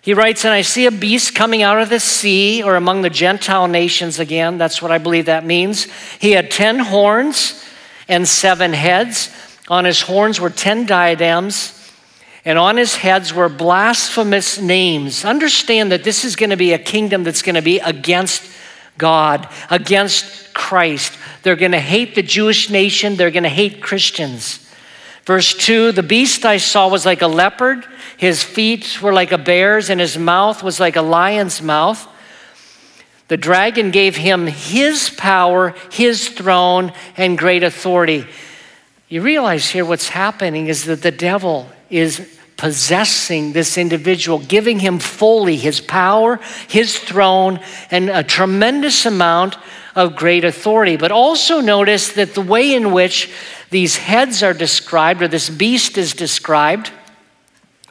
He 0.00 0.14
writes, 0.14 0.44
And 0.44 0.54
I 0.54 0.62
see 0.62 0.86
a 0.86 0.92
beast 0.92 1.34
coming 1.34 1.62
out 1.62 1.80
of 1.80 1.88
the 1.88 1.98
sea, 1.98 2.62
or 2.62 2.76
among 2.76 3.02
the 3.02 3.10
Gentile 3.10 3.66
nations 3.66 4.20
again. 4.20 4.58
That's 4.58 4.80
what 4.80 4.92
I 4.92 4.98
believe 4.98 5.26
that 5.26 5.44
means. 5.44 5.88
He 6.20 6.32
had 6.32 6.50
ten 6.50 6.78
horns 6.78 7.64
and 8.08 8.26
seven 8.28 8.72
heads. 8.72 9.30
On 9.68 9.84
his 9.84 10.02
horns 10.02 10.40
were 10.40 10.50
ten 10.50 10.86
diadems 10.86 11.81
and 12.44 12.58
on 12.58 12.76
his 12.76 12.96
heads 12.96 13.32
were 13.32 13.48
blasphemous 13.48 14.60
names. 14.60 15.24
Understand 15.24 15.92
that 15.92 16.04
this 16.04 16.24
is 16.24 16.34
going 16.34 16.50
to 16.50 16.56
be 16.56 16.72
a 16.72 16.78
kingdom 16.78 17.22
that's 17.22 17.42
going 17.42 17.54
to 17.54 17.62
be 17.62 17.78
against 17.78 18.50
God, 18.98 19.48
against 19.70 20.52
Christ. 20.52 21.16
They're 21.42 21.56
going 21.56 21.72
to 21.72 21.80
hate 21.80 22.14
the 22.14 22.22
Jewish 22.22 22.68
nation, 22.70 23.16
they're 23.16 23.30
going 23.30 23.42
to 23.44 23.48
hate 23.48 23.82
Christians. 23.82 24.58
Verse 25.24 25.54
2 25.54 25.92
The 25.92 26.02
beast 26.02 26.44
I 26.44 26.56
saw 26.56 26.88
was 26.88 27.06
like 27.06 27.22
a 27.22 27.28
leopard, 27.28 27.86
his 28.16 28.42
feet 28.42 29.00
were 29.00 29.12
like 29.12 29.32
a 29.32 29.38
bear's, 29.38 29.88
and 29.88 30.00
his 30.00 30.18
mouth 30.18 30.62
was 30.62 30.80
like 30.80 30.96
a 30.96 31.02
lion's 31.02 31.62
mouth. 31.62 32.08
The 33.28 33.36
dragon 33.36 33.92
gave 33.92 34.16
him 34.16 34.46
his 34.46 35.08
power, 35.08 35.74
his 35.90 36.28
throne, 36.28 36.92
and 37.16 37.38
great 37.38 37.62
authority. 37.62 38.26
You 39.08 39.22
realize 39.22 39.70
here 39.70 39.84
what's 39.84 40.08
happening 40.08 40.66
is 40.66 40.84
that 40.84 41.02
the 41.02 41.10
devil 41.10 41.70
is 41.92 42.38
possessing 42.56 43.52
this 43.52 43.76
individual, 43.76 44.38
giving 44.38 44.78
him 44.78 44.98
fully 44.98 45.56
his 45.56 45.80
power, 45.80 46.40
his 46.68 46.98
throne, 46.98 47.60
and 47.90 48.08
a 48.08 48.22
tremendous 48.22 49.04
amount 49.04 49.56
of 49.94 50.16
great 50.16 50.44
authority. 50.44 50.96
But 50.96 51.12
also 51.12 51.60
notice 51.60 52.12
that 52.12 52.34
the 52.34 52.40
way 52.40 52.74
in 52.74 52.92
which 52.92 53.30
these 53.70 53.96
heads 53.96 54.42
are 54.42 54.54
described, 54.54 55.22
or 55.22 55.28
this 55.28 55.50
beast 55.50 55.98
is 55.98 56.14
described, 56.14 56.90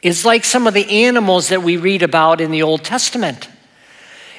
is 0.02 0.24
like 0.24 0.44
some 0.44 0.66
of 0.66 0.74
the 0.74 1.04
animals 1.04 1.48
that 1.48 1.62
we 1.62 1.76
read 1.76 2.02
about 2.02 2.40
in 2.40 2.50
the 2.50 2.62
Old 2.62 2.82
Testament. 2.82 3.48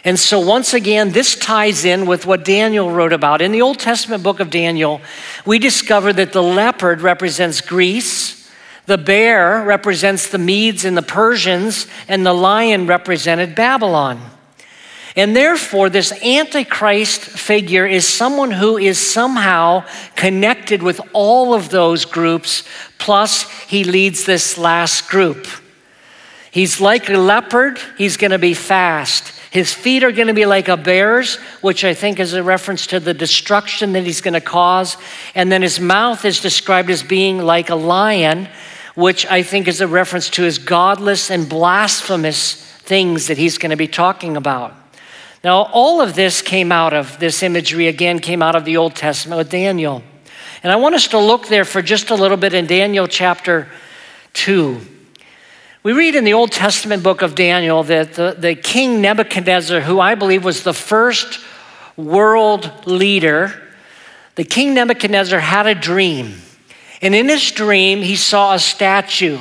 And 0.03 0.19
so, 0.19 0.39
once 0.39 0.73
again, 0.73 1.11
this 1.11 1.35
ties 1.35 1.85
in 1.85 2.05
with 2.05 2.25
what 2.25 2.43
Daniel 2.43 2.91
wrote 2.91 3.13
about. 3.13 3.41
In 3.41 3.53
the 3.53 3.61
Old 3.61 3.79
Testament 3.79 4.21
book 4.21 4.41
of 4.41 4.49
Daniel, 4.49 4.99
we 5.45 5.59
discover 5.59 6.11
that 6.11 6.33
the 6.33 6.43
leopard 6.43 6.99
represents 6.99 7.61
Greece, 7.61 8.42
The 8.85 8.97
bear 8.97 9.63
represents 9.63 10.27
the 10.27 10.37
Medes 10.37 10.83
and 10.83 10.97
the 10.97 11.01
Persians, 11.01 11.87
and 12.07 12.25
the 12.25 12.33
lion 12.33 12.85
represented 12.85 13.55
Babylon. 13.55 14.21
And 15.15 15.35
therefore, 15.35 15.89
this 15.89 16.11
Antichrist 16.23 17.21
figure 17.21 17.85
is 17.85 18.07
someone 18.07 18.51
who 18.51 18.77
is 18.77 18.99
somehow 18.99 19.85
connected 20.15 20.81
with 20.81 20.99
all 21.13 21.53
of 21.53 21.69
those 21.69 22.03
groups, 22.03 22.63
plus, 22.97 23.49
he 23.67 23.83
leads 23.83 24.25
this 24.25 24.57
last 24.57 25.07
group. 25.07 25.47
He's 26.51 26.81
like 26.81 27.09
a 27.09 27.17
leopard, 27.17 27.79
he's 27.97 28.17
to 28.31 28.39
be 28.39 28.53
fast. 28.53 29.33
His 29.49 29.71
feet 29.71 30.03
are 30.03 30.11
to 30.27 30.33
be 30.33 30.47
like 30.47 30.67
a 30.67 30.75
bear's, 30.75 31.35
which 31.61 31.83
I 31.83 31.93
think 31.93 32.19
is 32.19 32.33
a 32.33 32.41
reference 32.41 32.87
to 32.87 32.99
the 32.99 33.13
destruction 33.13 33.93
that 33.93 34.03
he's 34.03 34.19
to 34.33 34.41
cause. 34.41 34.97
And 35.35 35.51
then 35.51 35.61
his 35.61 35.79
mouth 35.79 36.25
is 36.25 36.41
described 36.41 36.89
as 36.89 37.03
being 37.03 37.37
like 37.37 37.69
a 37.69 37.75
lion, 37.75 38.49
which 38.95 39.25
I 39.25 39.43
think 39.43 39.67
is 39.67 39.81
a 39.81 39.87
reference 39.87 40.29
to 40.31 40.43
his 40.43 40.57
godless 40.57 41.31
and 41.31 41.49
blasphemous 41.49 42.55
things 42.55 43.27
that 43.27 43.37
he's 43.37 43.57
going 43.57 43.71
to 43.71 43.75
be 43.75 43.87
talking 43.87 44.37
about. 44.37 44.73
Now, 45.43 45.63
all 45.73 45.99
of 45.99 46.15
this 46.15 46.41
came 46.41 46.71
out 46.71 46.93
of 46.93 47.19
this 47.19 47.43
imagery, 47.43 47.87
again, 47.87 48.19
came 48.19 48.41
out 48.41 48.55
of 48.55 48.65
the 48.65 48.77
Old 48.77 48.95
Testament 48.95 49.37
with 49.37 49.49
Daniel. 49.49 50.03
And 50.63 50.71
I 50.71 50.77
want 50.77 50.95
us 50.95 51.07
to 51.09 51.19
look 51.19 51.47
there 51.47 51.65
for 51.65 51.81
just 51.81 52.11
a 52.11 52.15
little 52.15 52.37
bit 52.37 52.53
in 52.53 52.65
Daniel 52.65 53.07
chapter 53.07 53.67
2. 54.33 54.79
We 55.83 55.91
read 55.91 56.15
in 56.15 56.23
the 56.23 56.33
Old 56.33 56.53
Testament 56.53 57.03
book 57.03 57.21
of 57.21 57.35
Daniel 57.35 57.83
that 57.83 58.13
the, 58.13 58.35
the 58.37 58.55
king 58.55 59.01
Nebuchadnezzar, 59.01 59.81
who 59.81 59.99
I 59.99 60.15
believe 60.15 60.45
was 60.45 60.63
the 60.63 60.73
first 60.73 61.41
world 61.97 62.71
leader, 62.85 63.53
the 64.35 64.45
king 64.45 64.73
Nebuchadnezzar 64.73 65.39
had 65.39 65.67
a 65.67 65.75
dream. 65.75 66.35
And 67.03 67.13
in 67.13 67.27
his 67.27 67.51
dream, 67.51 68.01
he 68.01 68.15
saw 68.15 68.53
a 68.53 68.59
statue. 68.59 69.37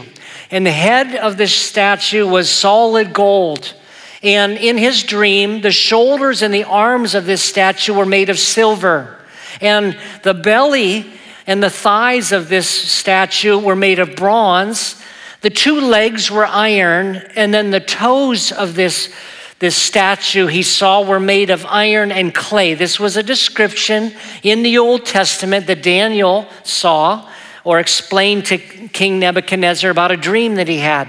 And 0.51 0.67
the 0.67 0.73
head 0.73 1.15
of 1.15 1.37
this 1.37 1.55
statue 1.55 2.27
was 2.27 2.51
solid 2.51 3.15
gold. 3.15 3.73
And 4.21 4.59
in 4.59 4.77
his 4.77 5.05
dream, 5.05 5.61
the 5.61 5.71
shoulders 5.71 6.43
and 6.43 6.53
the 6.53 6.65
arms 6.65 7.15
of 7.15 7.25
this 7.25 7.41
statue 7.41 7.95
were 7.95 8.05
made 8.05 8.31
of 8.31 8.39
silver. 8.39 9.17
And 9.61 9.97
the 10.25 10.35
belly 10.35 11.07
and 11.47 11.63
the 11.63 11.71
thighs 11.71 12.33
of 12.33 12.49
this 12.49 12.69
statue 12.69 13.59
were 13.59 13.77
made 13.77 14.01
of 14.01 14.17
bronze. 14.17 15.01
The 15.43 15.51
two 15.51 15.81
legs 15.81 16.33
were 16.33 16.47
iron, 16.47 17.17
and 17.37 17.55
then 17.55 17.71
the 17.71 17.81
toes 17.81 18.51
of 18.51 18.75
this, 18.75 19.15
this 19.61 19.77
statue 19.77 20.47
he 20.47 20.63
saw 20.63 21.03
were 21.03 21.21
made 21.21 21.51
of 21.51 21.65
iron 21.67 22.11
and 22.11 22.35
clay. 22.35 22.75
This 22.75 22.99
was 22.99 23.17
a 23.17 23.23
description 23.23 24.13
in 24.43 24.65
the 24.65 24.79
Old 24.79 25.07
Testament 25.07 25.69
that 25.69 25.83
Daniel 25.83 26.49
saw 26.65 27.29
or 27.65 27.79
explained 27.79 28.47
to 28.47 28.59
King 28.59 29.19
Nebuchadnezzar 29.19 29.91
about 29.91 30.11
a 30.11 30.17
dream 30.17 30.57
that 30.57 30.69
he 30.69 30.79
had. 30.79 31.09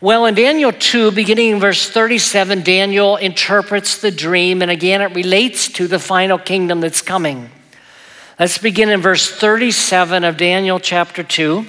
Well, 0.00 0.26
in 0.26 0.34
Daniel 0.34 0.72
2, 0.72 1.12
beginning 1.12 1.52
in 1.52 1.60
verse 1.60 1.88
37, 1.88 2.62
Daniel 2.62 3.16
interprets 3.16 3.98
the 3.98 4.10
dream, 4.10 4.60
and 4.60 4.70
again, 4.70 5.00
it 5.00 5.14
relates 5.14 5.68
to 5.72 5.88
the 5.88 5.98
final 5.98 6.38
kingdom 6.38 6.80
that's 6.80 7.00
coming. 7.00 7.50
Let's 8.38 8.58
begin 8.58 8.90
in 8.90 9.00
verse 9.00 9.30
37 9.30 10.22
of 10.22 10.36
Daniel 10.36 10.78
chapter 10.78 11.22
2, 11.22 11.64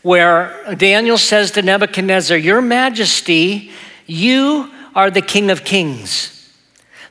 where 0.00 0.74
Daniel 0.76 1.18
says 1.18 1.50
to 1.52 1.62
Nebuchadnezzar, 1.62 2.38
Your 2.38 2.62
majesty, 2.62 3.70
you 4.06 4.70
are 4.94 5.10
the 5.10 5.20
king 5.20 5.50
of 5.50 5.64
kings. 5.64 6.43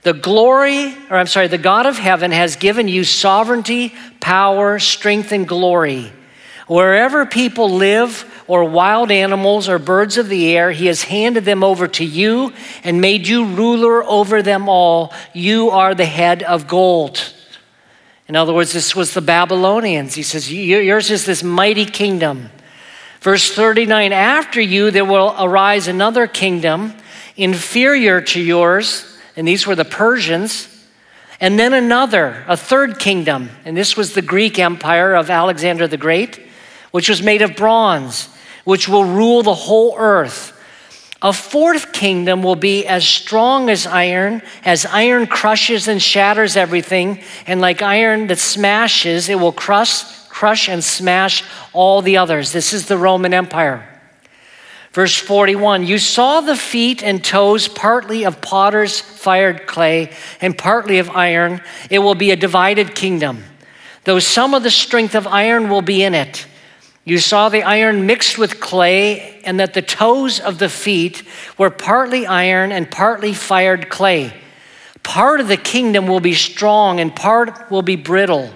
The 0.04 0.14
glory, 0.14 0.96
or 1.10 1.18
I'm 1.18 1.28
sorry, 1.28 1.48
the 1.48 1.58
God 1.58 1.86
of 1.86 1.98
heaven 1.98 2.32
has 2.32 2.56
given 2.56 2.88
you 2.88 3.04
sovereignty, 3.04 3.94
power, 4.20 4.80
strength, 4.80 5.32
and 5.32 5.48
glory. 5.48 6.12
Wherever 6.68 7.26
people 7.26 7.70
live, 7.70 8.30
or 8.48 8.66
wild 8.66 9.12
animals 9.12 9.70
or 9.70 9.80
birds 9.80 10.18
of 10.18 10.30
the 10.30 10.56
air, 10.56 10.72
he 10.72 10.88
has 10.88 11.04
handed 11.04 11.46
them 11.46 11.64
over 11.64 11.88
to 11.88 12.04
you 12.04 12.54
and 12.84 13.00
made 13.00 13.28
you 13.28 13.46
ruler 13.46 14.04
over 14.04 14.42
them 14.42 14.68
all. 14.68 15.14
You 15.34 15.70
are 15.70 15.96
the 15.96 16.06
head 16.06 16.44
of 16.44 16.68
gold. 16.68 17.34
In 18.28 18.36
other 18.36 18.54
words, 18.54 18.74
this 18.74 18.96
was 18.96 19.14
the 19.14 19.22
Babylonians. 19.22 20.16
He 20.16 20.24
says, 20.24 20.52
Yours 20.52 21.10
is 21.10 21.26
this 21.26 21.44
mighty 21.44 21.86
kingdom. 21.86 22.50
Verse 23.22 23.54
39 23.54 24.12
After 24.12 24.62
you, 24.62 24.92
there 24.92 25.06
will 25.06 25.36
arise 25.40 25.88
another 25.88 26.28
kingdom 26.28 26.94
inferior 27.36 28.22
to 28.22 28.42
yours, 28.42 29.12
and 29.36 29.48
these 29.48 29.66
were 29.68 29.75
the 29.75 29.86
Persians. 29.86 30.70
And 31.40 31.60
then 31.60 31.74
another, 31.74 32.46
a 32.48 32.56
third 32.56 33.00
kingdom, 33.00 33.50
and 33.66 33.75
this 33.75 33.98
was 33.98 34.13
the 34.13 34.22
Greek 34.22 34.60
empire 34.60 35.13
of 35.13 35.30
Alexander 35.30 35.88
the 35.88 35.98
Great, 35.98 36.40
which 36.92 37.10
was 37.10 37.22
made 37.22 37.42
of 37.42 37.56
bronze 37.56 38.30
which 38.63 38.88
will 38.88 39.06
rule 39.06 39.44
the 39.44 39.54
whole 39.54 39.96
earth. 39.98 40.52
A 41.22 41.32
fourth 41.32 41.94
kingdom 41.94 42.44
will 42.44 42.56
be 42.56 42.86
as 42.86 43.08
strong 43.08 43.70
as 43.70 43.88
iron, 43.88 44.42
as 44.66 44.86
iron 44.86 45.25
crushes 45.25 45.88
and 45.88 46.02
shatters 46.02 46.58
everything, 46.58 47.22
and 47.48 47.62
like 47.62 47.82
iron 47.82 48.28
that 48.28 48.40
smashes, 48.40 49.30
it 49.30 49.40
will 49.40 49.54
crush, 49.54 50.04
crush 50.28 50.68
and 50.68 50.84
smash 50.84 51.44
all 51.72 52.02
the 52.02 52.18
others. 52.18 52.52
This 52.52 52.74
is 52.74 52.88
the 52.88 52.98
Roman 52.98 53.34
Empire. 53.34 53.88
Verse 54.94 55.18
41 55.18 55.86
You 55.86 55.98
saw 55.98 56.42
the 56.42 56.56
feet 56.56 57.04
and 57.04 57.24
toes 57.24 57.68
partly 57.68 58.26
of 58.26 58.42
potter's 58.42 59.00
fired 59.00 59.66
clay 59.66 60.12
and 60.40 60.58
partly 60.58 61.00
of 61.00 61.10
iron. 61.10 61.62
It 61.90 62.00
will 62.00 62.16
be 62.16 62.32
a 62.32 62.36
divided 62.36 62.96
kingdom, 62.96 63.44
though 64.06 64.20
some 64.20 64.54
of 64.54 64.64
the 64.64 64.72
strength 64.72 65.16
of 65.16 65.28
iron 65.28 65.70
will 65.70 65.82
be 65.82 66.04
in 66.04 66.14
it. 66.14 66.46
You 67.06 67.18
saw 67.18 67.50
the 67.50 67.64
iron 67.64 68.06
mixed 68.06 68.38
with 68.38 68.62
clay, 68.62 69.42
and 69.44 69.60
that 69.60 69.74
the 69.74 69.82
toes 69.82 70.40
of 70.40 70.58
the 70.58 70.70
feet 70.70 71.24
were 71.58 71.70
partly 71.70 72.26
iron 72.26 72.72
and 72.72 72.90
partly 72.90 73.34
fired 73.34 73.90
clay. 73.90 74.34
Part 75.02 75.42
of 75.42 75.50
the 75.50 75.58
kingdom 75.58 76.08
will 76.08 76.22
be 76.22 76.34
strong, 76.34 77.02
and 77.02 77.14
part 77.14 77.70
will 77.70 77.82
be 77.82 77.98
brittle. 77.98 78.54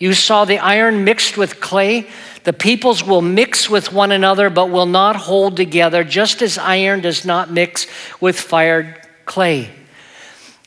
You 0.00 0.14
saw 0.14 0.44
the 0.44 0.58
iron 0.58 1.04
mixed 1.04 1.38
with 1.38 1.60
clay. 1.60 2.08
The 2.46 2.52
peoples 2.52 3.02
will 3.02 3.22
mix 3.22 3.68
with 3.68 3.92
one 3.92 4.12
another, 4.12 4.50
but 4.50 4.70
will 4.70 4.86
not 4.86 5.16
hold 5.16 5.56
together, 5.56 6.04
just 6.04 6.42
as 6.42 6.58
iron 6.58 7.00
does 7.00 7.24
not 7.24 7.50
mix 7.50 7.88
with 8.20 8.38
fired 8.38 9.00
clay. 9.24 9.68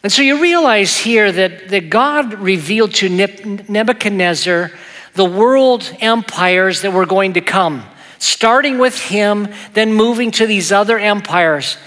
And 0.04 0.12
so 0.12 0.22
you 0.22 0.42
realize 0.42 0.98
here 0.98 1.32
that, 1.32 1.70
that 1.70 1.90
God 1.90 2.34
revealed 2.34 2.96
to 2.96 3.08
Nebuchadnezzar 3.08 4.72
the 5.14 5.24
world 5.24 5.96
empires 6.02 6.82
that 6.82 6.92
were 6.92 7.06
going 7.06 7.36
to 7.36 7.42
come, 7.42 7.86
starting 8.18 8.78
with 8.78 9.00
him, 9.00 9.48
then 9.72 9.94
moving 9.94 10.32
to 10.32 10.46
these 10.46 10.74
other 10.74 11.00
empires. 11.00 11.78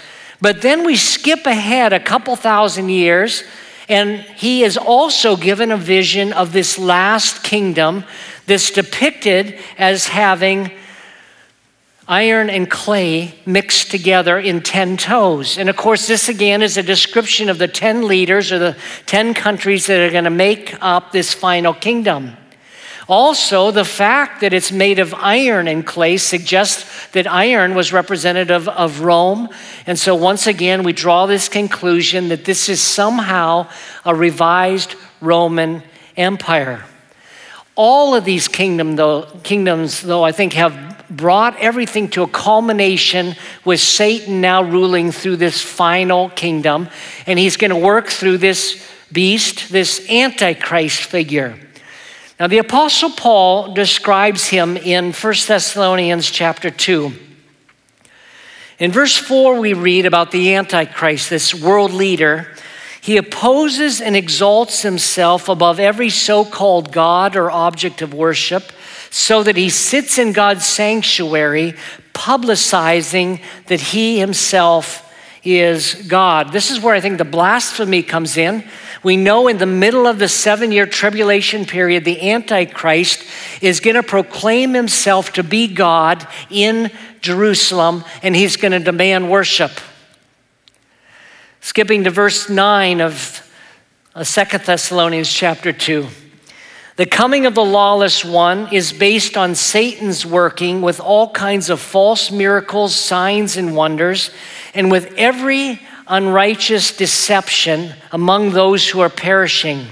But 0.41 0.63
then 0.63 0.87
we 0.87 0.95
skip 0.95 1.45
ahead 1.45 1.93
a 1.93 1.99
couple 1.99 2.35
thousand 2.35 2.89
years, 2.89 3.43
and 3.87 4.21
he 4.21 4.63
is 4.63 4.75
also 4.75 5.35
given 5.35 5.71
a 5.71 5.77
vision 5.77 6.33
of 6.33 6.51
this 6.51 6.79
last 6.79 7.43
kingdom 7.43 8.05
that's 8.45 8.71
depicted 8.71 9.57
as 9.77 10.07
having 10.07 10.71
iron 12.07 12.49
and 12.49 12.69
clay 12.69 13.33
mixed 13.45 13.89
together 13.89 14.37
in 14.37 14.61
10 14.61 14.97
toes. 14.97 15.57
And 15.57 15.69
of 15.69 15.77
course, 15.77 16.07
this 16.07 16.27
again 16.27 16.61
is 16.61 16.77
a 16.77 16.83
description 16.83 17.49
of 17.49 17.57
the 17.57 17.67
10 17.67 18.07
leaders 18.07 18.51
or 18.51 18.59
the 18.59 18.77
10 19.05 19.33
countries 19.33 19.87
that 19.87 19.99
are 20.01 20.11
going 20.11 20.25
to 20.25 20.29
make 20.29 20.75
up 20.81 21.11
this 21.11 21.33
final 21.33 21.73
kingdom. 21.73 22.35
Also, 23.07 23.71
the 23.71 23.85
fact 23.85 24.41
that 24.41 24.53
it's 24.53 24.71
made 24.71 24.97
of 24.97 25.13
iron 25.13 25.67
and 25.67 25.85
clay 25.85 26.15
suggests 26.15 27.07
that 27.07 27.27
iron 27.27 27.75
was 27.75 27.91
representative 27.91 28.69
of 28.69 29.01
Rome. 29.01 29.49
And 29.85 29.99
so, 29.99 30.15
once 30.15 30.47
again, 30.47 30.83
we 30.83 30.93
draw 30.93 31.25
this 31.25 31.49
conclusion 31.49 32.29
that 32.29 32.45
this 32.45 32.69
is 32.69 32.79
somehow 32.79 33.67
a 34.05 34.15
revised 34.15 34.95
Roman 35.19 35.83
Empire. 36.15 36.85
All 37.75 38.13
of 38.13 38.23
these 38.23 38.47
kingdom, 38.47 38.95
though, 38.95 39.23
kingdoms, 39.43 40.01
though, 40.01 40.23
I 40.23 40.31
think 40.31 40.53
have 40.53 41.05
brought 41.09 41.57
everything 41.57 42.07
to 42.09 42.23
a 42.23 42.27
culmination 42.27 43.35
with 43.65 43.79
Satan 43.79 44.41
now 44.41 44.63
ruling 44.63 45.11
through 45.11 45.37
this 45.37 45.61
final 45.61 46.29
kingdom. 46.29 46.89
And 47.25 47.37
he's 47.39 47.57
going 47.57 47.71
to 47.71 47.77
work 47.77 48.07
through 48.07 48.37
this 48.37 48.87
beast, 49.11 49.69
this 49.71 50.07
Antichrist 50.09 51.01
figure. 51.01 51.57
Now, 52.39 52.47
the 52.47 52.57
Apostle 52.57 53.11
Paul 53.11 53.73
describes 53.73 54.47
him 54.47 54.75
in 54.75 55.13
1 55.13 55.33
Thessalonians 55.47 56.29
chapter 56.29 56.69
2. 56.69 57.13
In 58.79 58.91
verse 58.91 59.15
4, 59.15 59.59
we 59.59 59.73
read 59.73 60.05
about 60.05 60.31
the 60.31 60.55
Antichrist, 60.55 61.29
this 61.29 61.53
world 61.53 61.93
leader. 61.93 62.49
He 63.03 63.17
opposes 63.17 63.99
and 63.99 64.15
exalts 64.15 64.81
himself 64.81 65.49
above 65.49 65.77
every 65.77 66.09
so 66.09 66.45
called 66.45 66.93
God 66.93 67.35
or 67.35 67.51
object 67.51 68.01
of 68.01 68.13
worship, 68.13 68.71
so 69.09 69.43
that 69.43 69.57
he 69.57 69.69
sits 69.69 70.17
in 70.17 70.31
God's 70.31 70.65
sanctuary, 70.65 71.73
publicizing 72.13 73.41
that 73.65 73.81
he 73.81 74.19
himself 74.19 75.13
is 75.43 75.95
God. 76.07 76.53
This 76.53 76.71
is 76.71 76.79
where 76.79 76.95
I 76.95 77.01
think 77.01 77.17
the 77.17 77.25
blasphemy 77.25 78.03
comes 78.03 78.37
in 78.37 78.63
We 79.03 79.17
know 79.17 79.49
in 79.49 79.57
the 79.57 79.65
middle 79.65 80.07
of 80.07 80.17
the 80.17 80.29
seven 80.29 80.71
year 80.71 80.85
tribulation 80.85 81.65
period, 81.65 82.05
the 82.05 82.31
Antichrist 82.31 83.25
is 83.61 83.81
going 83.81 83.97
to 83.97 84.03
proclaim 84.03 84.73
himself 84.73 85.33
to 85.33 85.43
be 85.43 85.67
God 85.67 86.25
in 86.49 86.89
Jerusalem 87.19 88.05
and 88.21 88.33
he's 88.33 88.55
going 88.55 88.71
to 88.71 88.79
demand 88.79 89.29
worship. 89.29 89.71
Skipping 91.63 92.03
to 92.03 92.09
verse 92.09 92.49
9 92.49 92.99
of 92.99 93.49
uh, 94.13 94.25
Second 94.25 94.65
Thessalonians 94.65 95.31
chapter 95.31 95.71
2. 95.71 96.05
The 96.97 97.05
coming 97.05 97.45
of 97.45 97.55
the 97.55 97.63
lawless 97.63 98.25
one 98.25 98.67
is 98.73 98.91
based 98.91 99.37
on 99.37 99.55
Satan's 99.55 100.25
working 100.25 100.81
with 100.81 100.99
all 100.99 101.31
kinds 101.31 101.69
of 101.69 101.79
false 101.79 102.29
miracles, 102.31 102.93
signs, 102.93 103.55
and 103.55 103.77
wonders, 103.77 104.29
and 104.73 104.91
with 104.91 105.13
every 105.15 105.79
unrighteous 106.07 106.97
deception 106.97 107.93
among 108.11 108.49
those 108.49 108.89
who 108.89 108.99
are 108.99 109.09
perishing. 109.09 109.87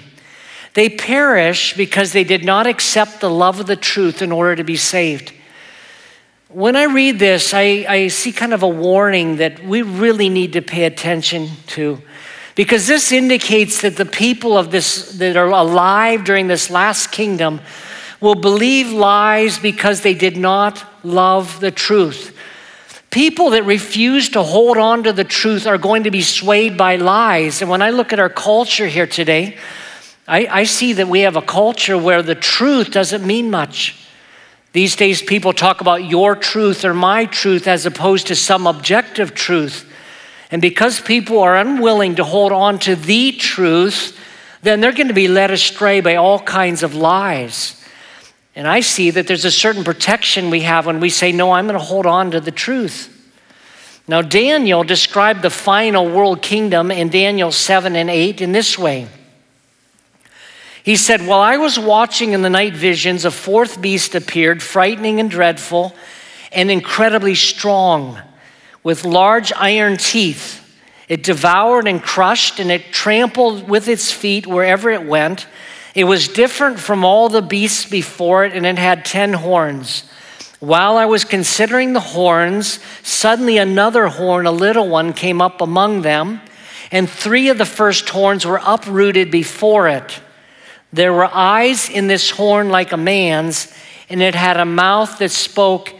They 0.73 0.89
perish 0.89 1.77
because 1.77 2.11
they 2.11 2.25
did 2.25 2.43
not 2.43 2.67
accept 2.67 3.21
the 3.21 3.29
love 3.29 3.61
of 3.61 3.67
the 3.67 3.77
truth 3.77 4.21
in 4.21 4.33
order 4.33 4.57
to 4.57 4.65
be 4.65 4.75
saved. 4.75 5.31
When 6.53 6.75
I 6.75 6.83
read 6.83 7.17
this, 7.17 7.53
I, 7.53 7.85
I 7.87 8.07
see 8.09 8.33
kind 8.33 8.53
of 8.53 8.61
a 8.61 8.67
warning 8.67 9.37
that 9.37 9.63
we 9.63 9.83
really 9.83 10.27
need 10.27 10.51
to 10.53 10.61
pay 10.61 10.83
attention 10.83 11.47
to. 11.67 12.01
Because 12.55 12.87
this 12.87 13.13
indicates 13.13 13.79
that 13.81 13.95
the 13.95 14.05
people 14.05 14.57
of 14.57 14.69
this 14.69 15.13
that 15.13 15.37
are 15.37 15.47
alive 15.47 16.25
during 16.25 16.47
this 16.47 16.69
last 16.69 17.13
kingdom 17.13 17.61
will 18.19 18.35
believe 18.35 18.91
lies 18.91 19.59
because 19.59 20.01
they 20.01 20.13
did 20.13 20.35
not 20.35 20.83
love 21.05 21.61
the 21.61 21.71
truth. 21.71 22.37
People 23.11 23.51
that 23.51 23.63
refuse 23.63 24.27
to 24.29 24.43
hold 24.43 24.77
on 24.77 25.03
to 25.03 25.13
the 25.13 25.23
truth 25.23 25.65
are 25.65 25.77
going 25.77 26.03
to 26.03 26.11
be 26.11 26.21
swayed 26.21 26.77
by 26.77 26.97
lies. 26.97 27.61
And 27.61 27.71
when 27.71 27.81
I 27.81 27.91
look 27.91 28.11
at 28.11 28.19
our 28.19 28.29
culture 28.29 28.87
here 28.87 29.07
today, 29.07 29.57
I, 30.27 30.47
I 30.47 30.63
see 30.65 30.91
that 30.93 31.07
we 31.07 31.21
have 31.21 31.37
a 31.37 31.41
culture 31.41 31.97
where 31.97 32.21
the 32.21 32.35
truth 32.35 32.91
doesn't 32.91 33.25
mean 33.25 33.49
much. 33.49 33.97
These 34.73 34.95
days, 34.95 35.21
people 35.21 35.51
talk 35.51 35.81
about 35.81 36.05
your 36.05 36.35
truth 36.35 36.85
or 36.85 36.93
my 36.93 37.25
truth 37.25 37.67
as 37.67 37.85
opposed 37.85 38.27
to 38.27 38.35
some 38.35 38.67
objective 38.67 39.33
truth. 39.33 39.87
And 40.49 40.61
because 40.61 41.01
people 41.01 41.39
are 41.39 41.57
unwilling 41.57 42.15
to 42.15 42.23
hold 42.23 42.51
on 42.51 42.79
to 42.79 42.95
the 42.95 43.33
truth, 43.33 44.17
then 44.61 44.79
they're 44.79 44.93
going 44.93 45.07
to 45.07 45.13
be 45.13 45.27
led 45.27 45.51
astray 45.51 45.99
by 45.99 46.15
all 46.15 46.39
kinds 46.39 46.83
of 46.83 46.95
lies. 46.95 47.83
And 48.55 48.67
I 48.67 48.81
see 48.81 49.11
that 49.11 49.27
there's 49.27 49.45
a 49.45 49.51
certain 49.51 49.83
protection 49.83 50.49
we 50.49 50.61
have 50.61 50.85
when 50.85 50.99
we 50.99 51.09
say, 51.09 51.31
No, 51.31 51.51
I'm 51.51 51.67
going 51.67 51.79
to 51.79 51.85
hold 51.85 52.05
on 52.05 52.31
to 52.31 52.39
the 52.39 52.51
truth. 52.51 53.17
Now, 54.07 54.21
Daniel 54.21 54.83
described 54.83 55.41
the 55.41 55.49
final 55.49 56.09
world 56.09 56.41
kingdom 56.41 56.91
in 56.91 57.09
Daniel 57.09 57.51
7 57.51 57.95
and 57.95 58.09
8 58.09 58.41
in 58.41 58.51
this 58.51 58.77
way. 58.77 59.07
He 60.83 60.95
said, 60.95 61.25
While 61.25 61.41
I 61.41 61.57
was 61.57 61.77
watching 61.77 62.33
in 62.33 62.41
the 62.41 62.49
night 62.49 62.73
visions, 62.73 63.25
a 63.25 63.31
fourth 63.31 63.81
beast 63.81 64.15
appeared, 64.15 64.63
frightening 64.63 65.19
and 65.19 65.29
dreadful 65.29 65.95
and 66.51 66.69
incredibly 66.71 67.35
strong 67.35 68.19
with 68.83 69.05
large 69.05 69.53
iron 69.55 69.97
teeth. 69.97 70.57
It 71.07 71.23
devoured 71.23 71.87
and 71.87 72.01
crushed, 72.01 72.59
and 72.59 72.71
it 72.71 72.91
trampled 72.91 73.69
with 73.69 73.87
its 73.87 74.11
feet 74.11 74.47
wherever 74.47 74.89
it 74.89 75.05
went. 75.05 75.45
It 75.93 76.05
was 76.05 76.27
different 76.27 76.79
from 76.79 77.03
all 77.03 77.29
the 77.29 77.41
beasts 77.41 77.85
before 77.85 78.45
it, 78.45 78.53
and 78.53 78.65
it 78.65 78.77
had 78.77 79.05
ten 79.05 79.33
horns. 79.33 80.09
While 80.59 80.97
I 80.97 81.05
was 81.05 81.25
considering 81.25 81.93
the 81.93 81.99
horns, 81.99 82.79
suddenly 83.03 83.57
another 83.57 84.07
horn, 84.07 84.45
a 84.45 84.51
little 84.51 84.87
one, 84.87 85.11
came 85.13 85.41
up 85.41 85.59
among 85.59 86.01
them, 86.01 86.41
and 86.91 87.09
three 87.09 87.49
of 87.49 87.57
the 87.57 87.65
first 87.65 88.09
horns 88.09 88.45
were 88.45 88.61
uprooted 88.63 89.31
before 89.31 89.87
it. 89.87 90.21
There 90.93 91.13
were 91.13 91.29
eyes 91.31 91.89
in 91.89 92.07
this 92.07 92.29
horn 92.29 92.69
like 92.69 92.91
a 92.91 92.97
man's, 92.97 93.73
and 94.09 94.21
it 94.21 94.35
had 94.35 94.57
a 94.57 94.65
mouth 94.65 95.19
that 95.19 95.31
spoke 95.31 95.93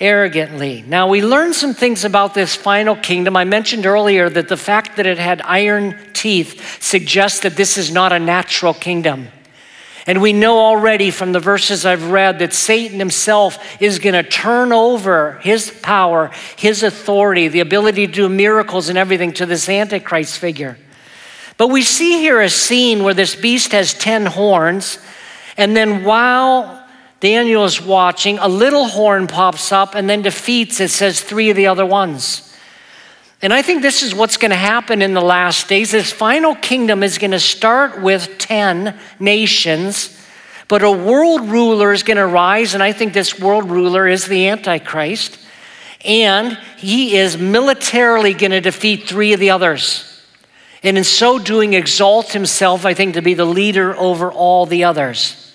arrogantly. 0.00 0.84
Now, 0.86 1.08
we 1.08 1.22
learned 1.22 1.54
some 1.54 1.74
things 1.74 2.04
about 2.04 2.34
this 2.34 2.54
final 2.54 2.94
kingdom. 2.94 3.36
I 3.36 3.44
mentioned 3.44 3.86
earlier 3.86 4.28
that 4.28 4.48
the 4.48 4.56
fact 4.56 4.96
that 4.96 5.06
it 5.06 5.18
had 5.18 5.40
iron 5.42 5.96
teeth 6.12 6.82
suggests 6.82 7.40
that 7.40 7.56
this 7.56 7.78
is 7.78 7.90
not 7.90 8.12
a 8.12 8.18
natural 8.18 8.74
kingdom. 8.74 9.28
And 10.06 10.22
we 10.22 10.32
know 10.32 10.58
already 10.58 11.10
from 11.10 11.32
the 11.32 11.40
verses 11.40 11.84
I've 11.84 12.10
read 12.10 12.38
that 12.38 12.54
Satan 12.54 12.98
himself 12.98 13.58
is 13.80 13.98
going 13.98 14.14
to 14.14 14.22
turn 14.22 14.72
over 14.72 15.38
his 15.42 15.70
power, 15.82 16.30
his 16.56 16.82
authority, 16.82 17.48
the 17.48 17.60
ability 17.60 18.06
to 18.06 18.12
do 18.12 18.28
miracles 18.28 18.88
and 18.88 18.96
everything 18.96 19.32
to 19.34 19.46
this 19.46 19.68
Antichrist 19.68 20.38
figure. 20.38 20.78
But 21.58 21.68
we 21.68 21.82
see 21.82 22.20
here 22.20 22.40
a 22.40 22.48
scene 22.48 23.02
where 23.02 23.14
this 23.14 23.34
beast 23.34 23.72
has 23.72 23.92
10 23.92 24.26
horns, 24.26 24.98
and 25.56 25.76
then 25.76 26.04
while 26.04 26.86
Daniel 27.18 27.64
is 27.64 27.82
watching, 27.82 28.38
a 28.38 28.46
little 28.46 28.86
horn 28.86 29.26
pops 29.26 29.72
up 29.72 29.96
and 29.96 30.08
then 30.08 30.22
defeats, 30.22 30.80
it 30.80 30.88
says, 30.88 31.20
three 31.20 31.50
of 31.50 31.56
the 31.56 31.66
other 31.66 31.84
ones. 31.84 32.56
And 33.42 33.52
I 33.52 33.62
think 33.62 33.82
this 33.82 34.04
is 34.04 34.14
what's 34.14 34.36
going 34.36 34.52
to 34.52 34.56
happen 34.56 35.02
in 35.02 35.14
the 35.14 35.20
last 35.20 35.68
days. 35.68 35.90
This 35.90 36.12
final 36.12 36.54
kingdom 36.54 37.02
is 37.02 37.18
going 37.18 37.32
to 37.32 37.40
start 37.40 38.00
with 38.00 38.38
10 38.38 38.96
nations, 39.18 40.16
but 40.68 40.82
a 40.82 40.90
world 40.90 41.48
ruler 41.48 41.92
is 41.92 42.04
going 42.04 42.18
to 42.18 42.26
rise, 42.26 42.74
and 42.74 42.82
I 42.84 42.92
think 42.92 43.12
this 43.12 43.38
world 43.38 43.68
ruler 43.68 44.06
is 44.06 44.26
the 44.26 44.48
Antichrist. 44.48 45.40
And 46.04 46.56
he 46.76 47.16
is 47.16 47.36
militarily 47.36 48.32
going 48.32 48.52
to 48.52 48.60
defeat 48.60 49.08
three 49.08 49.32
of 49.32 49.40
the 49.40 49.50
others. 49.50 50.17
And 50.82 50.96
in 50.96 51.04
so 51.04 51.38
doing, 51.38 51.74
exalt 51.74 52.32
himself, 52.32 52.84
I 52.84 52.94
think, 52.94 53.14
to 53.14 53.22
be 53.22 53.34
the 53.34 53.44
leader 53.44 53.96
over 53.96 54.30
all 54.30 54.66
the 54.66 54.84
others. 54.84 55.52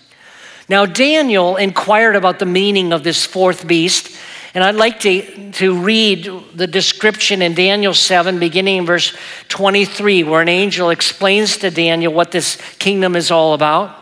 Now, 0.68 0.86
Daniel 0.86 1.56
inquired 1.56 2.16
about 2.16 2.40
the 2.40 2.46
meaning 2.46 2.94
of 2.94 3.04
this 3.04 3.26
fourth 3.26 3.68
beast, 3.68 4.18
and 4.54 4.64
I'd 4.64 4.76
like 4.76 5.00
to, 5.02 5.52
to 5.54 5.80
read 5.82 6.30
the 6.54 6.68
description 6.68 7.42
in 7.42 7.54
Daniel 7.54 7.94
7, 7.94 8.38
beginning 8.38 8.78
in 8.78 8.86
verse 8.86 9.16
23, 9.48 10.24
where 10.24 10.42
an 10.42 10.50
angel 10.50 10.90
explains 10.90 11.58
to 11.58 11.72
Daniel 11.72 12.14
what 12.14 12.32
this 12.32 12.58
kingdom 12.78 13.16
is 13.16 13.32
all 13.32 13.54
about. 13.54 13.98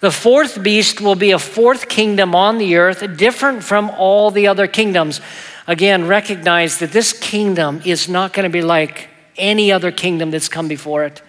The 0.00 0.10
fourth 0.10 0.62
beast 0.62 1.02
will 1.02 1.14
be 1.14 1.30
a 1.30 1.38
fourth 1.38 1.88
kingdom 1.88 2.34
on 2.34 2.56
the 2.56 2.76
earth, 2.76 3.04
different 3.18 3.62
from 3.62 3.90
all 3.90 4.30
the 4.30 4.46
other 4.46 4.66
kingdoms. 4.66 5.20
Again, 5.66 6.06
recognize 6.06 6.78
that 6.78 6.92
this 6.92 7.12
kingdom 7.12 7.82
is 7.84 8.08
not 8.08 8.32
going 8.32 8.44
to 8.44 8.50
be 8.50 8.62
like 8.62 9.09
any 9.40 9.72
other 9.72 9.90
kingdom 9.90 10.30
that's 10.30 10.48
come 10.48 10.68
before 10.68 11.04
it, 11.04 11.22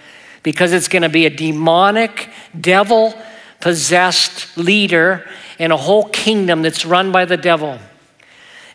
because 0.44 0.74
it's 0.74 0.88
going 0.88 1.02
to 1.04 1.10
be 1.10 1.26
a 1.26 1.30
demonic, 1.30 2.30
devil 2.60 3.14
possessed 3.60 4.58
leader 4.58 5.28
in 5.58 5.72
a 5.72 5.78
whole 5.78 6.06
kingdom 6.10 6.62
that's 6.62 6.86
run 6.86 7.12
by 7.12 7.26
the 7.26 7.38
devil. 7.38 7.80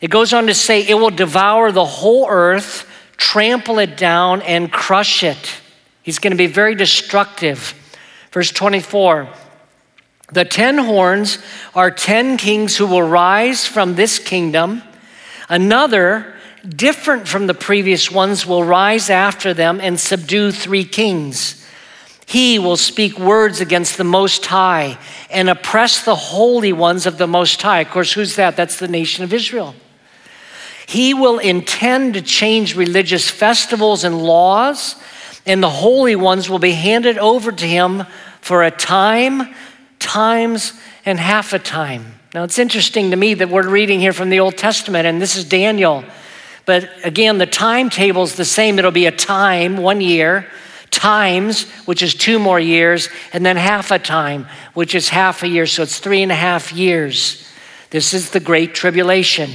It 0.01 0.11
goes 0.11 0.33
on 0.33 0.47
to 0.47 0.55
say, 0.55 0.87
it 0.87 0.95
will 0.95 1.11
devour 1.11 1.73
the 1.73 1.85
whole 1.85 2.27
earth, 2.29 2.89
trample 3.17 3.79
it 3.79 3.97
down, 3.97 4.43
and 4.43 4.71
crush 4.71 5.23
it. 5.23 5.61
He's 6.03 6.19
going 6.21 6.31
to 6.31 6.37
be 6.37 6.47
very 6.47 6.75
destructive. 6.75 7.75
Verse 8.31 8.53
24 8.53 9.29
The 10.33 10.45
ten 10.45 10.79
horns 10.79 11.39
are 11.75 11.91
ten 11.91 12.37
kings 12.37 12.77
who 12.77 12.87
will 12.87 13.03
rise 13.03 13.67
from 13.67 13.97
this 13.97 14.19
kingdom. 14.19 14.83
Another, 15.49 16.36
different 16.69 17.29
from 17.29 17.47
the 17.47 17.55
previous 17.55 18.11
ones, 18.11 18.47
will 18.47 18.65
rise 18.65 19.11
after 19.11 19.55
them 19.55 19.81
and 19.81 19.99
subdue 19.99 20.53
three 20.53 20.85
kings. 20.85 21.65
He 22.27 22.59
will 22.59 22.77
speak 22.77 23.19
words 23.19 23.61
against 23.61 23.97
the 23.97 24.05
Most 24.05 24.45
High 24.47 24.99
and 25.31 25.49
oppress 25.49 26.05
the 26.05 26.17
holy 26.17 26.73
ones 26.73 27.07
of 27.07 27.19
the 27.19 27.29
Most 27.29 27.63
High. 27.63 27.81
Of 27.81 27.91
course, 27.91 28.13
who's 28.13 28.35
that? 28.35 28.57
That's 28.57 28.79
the 28.79 28.89
nation 28.89 29.23
of 29.23 29.33
Israel. 29.33 29.75
He 30.87 31.15
will 31.15 31.39
intend 31.39 32.15
to 32.15 32.23
change 32.23 32.77
religious 32.77 33.31
festivals 33.31 34.05
and 34.05 34.23
laws, 34.23 34.97
and 35.45 35.63
the 35.63 35.71
holy 35.71 36.17
ones 36.17 36.51
will 36.51 36.59
be 36.59 36.73
handed 36.73 37.19
over 37.19 37.53
to 37.53 37.67
him 37.67 38.05
for 38.41 38.65
a 38.65 38.71
time, 38.71 39.55
times, 39.99 40.73
and 41.05 41.19
half 41.19 41.53
a 41.53 41.59
time. 41.59 42.15
Now, 42.35 42.45
it's 42.45 42.59
interesting 42.59 43.11
to 43.13 43.17
me 43.17 43.35
that 43.35 43.49
we're 43.49 43.69
reading 43.69 44.01
here 44.01 44.13
from 44.13 44.31
the 44.31 44.41
Old 44.41 44.57
Testament, 44.57 45.07
and 45.07 45.23
this 45.23 45.37
is 45.37 45.45
Daniel. 45.45 46.05
But 46.67 46.91
again, 47.05 47.39
the 47.39 47.47
timetable 47.47 48.25
is 48.25 48.35
the 48.35 48.45
same. 48.45 48.79
It'll 48.79 48.91
be 48.91 49.07
a 49.07 49.13
time, 49.13 49.77
one 49.79 50.01
year, 50.01 50.49
times, 50.91 51.71
which 51.87 52.03
is 52.03 52.15
two 52.15 52.39
more 52.39 52.61
years, 52.61 53.09
and 53.33 53.47
then 53.47 53.57
half 53.57 53.93
a 53.93 53.99
time, 53.99 54.47
which 54.75 54.95
is 54.95 55.09
half 55.09 55.43
a 55.43 55.49
year. 55.49 55.67
So 55.67 55.85
it's 55.85 56.01
three 56.01 56.23
and 56.23 56.33
a 56.33 56.37
half 56.37 56.73
years. 56.73 57.49
This 57.91 58.13
is 58.13 58.31
the 58.31 58.41
Great 58.41 58.75
Tribulation. 58.75 59.51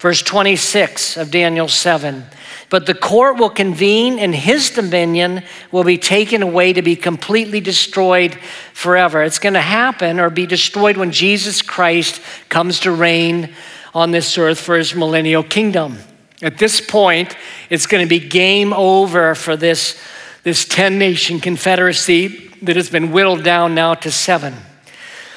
Verse 0.00 0.22
26 0.22 1.16
of 1.16 1.30
Daniel 1.30 1.68
7. 1.68 2.24
But 2.68 2.86
the 2.86 2.94
court 2.94 3.38
will 3.38 3.50
convene, 3.50 4.18
and 4.18 4.34
his 4.34 4.70
dominion 4.70 5.44
will 5.70 5.84
be 5.84 5.98
taken 5.98 6.42
away 6.42 6.72
to 6.72 6.82
be 6.82 6.96
completely 6.96 7.60
destroyed 7.60 8.34
forever. 8.72 9.22
It's 9.22 9.38
going 9.38 9.54
to 9.54 9.60
happen 9.60 10.18
or 10.18 10.30
be 10.30 10.46
destroyed 10.46 10.96
when 10.96 11.12
Jesus 11.12 11.62
Christ 11.62 12.20
comes 12.48 12.80
to 12.80 12.90
reign 12.90 13.54
on 13.94 14.10
this 14.10 14.36
earth 14.36 14.58
for 14.58 14.76
his 14.76 14.96
millennial 14.96 15.44
kingdom. 15.44 15.98
At 16.42 16.58
this 16.58 16.80
point, 16.80 17.36
it's 17.70 17.86
going 17.86 18.04
to 18.04 18.08
be 18.08 18.18
game 18.18 18.72
over 18.72 19.34
for 19.34 19.56
this 19.56 20.00
this 20.44 20.66
10 20.66 20.98
nation 20.98 21.40
confederacy 21.40 22.50
that 22.62 22.76
has 22.76 22.90
been 22.90 23.10
whittled 23.10 23.42
down 23.42 23.74
now 23.74 23.94
to 23.94 24.10
seven. 24.10 24.54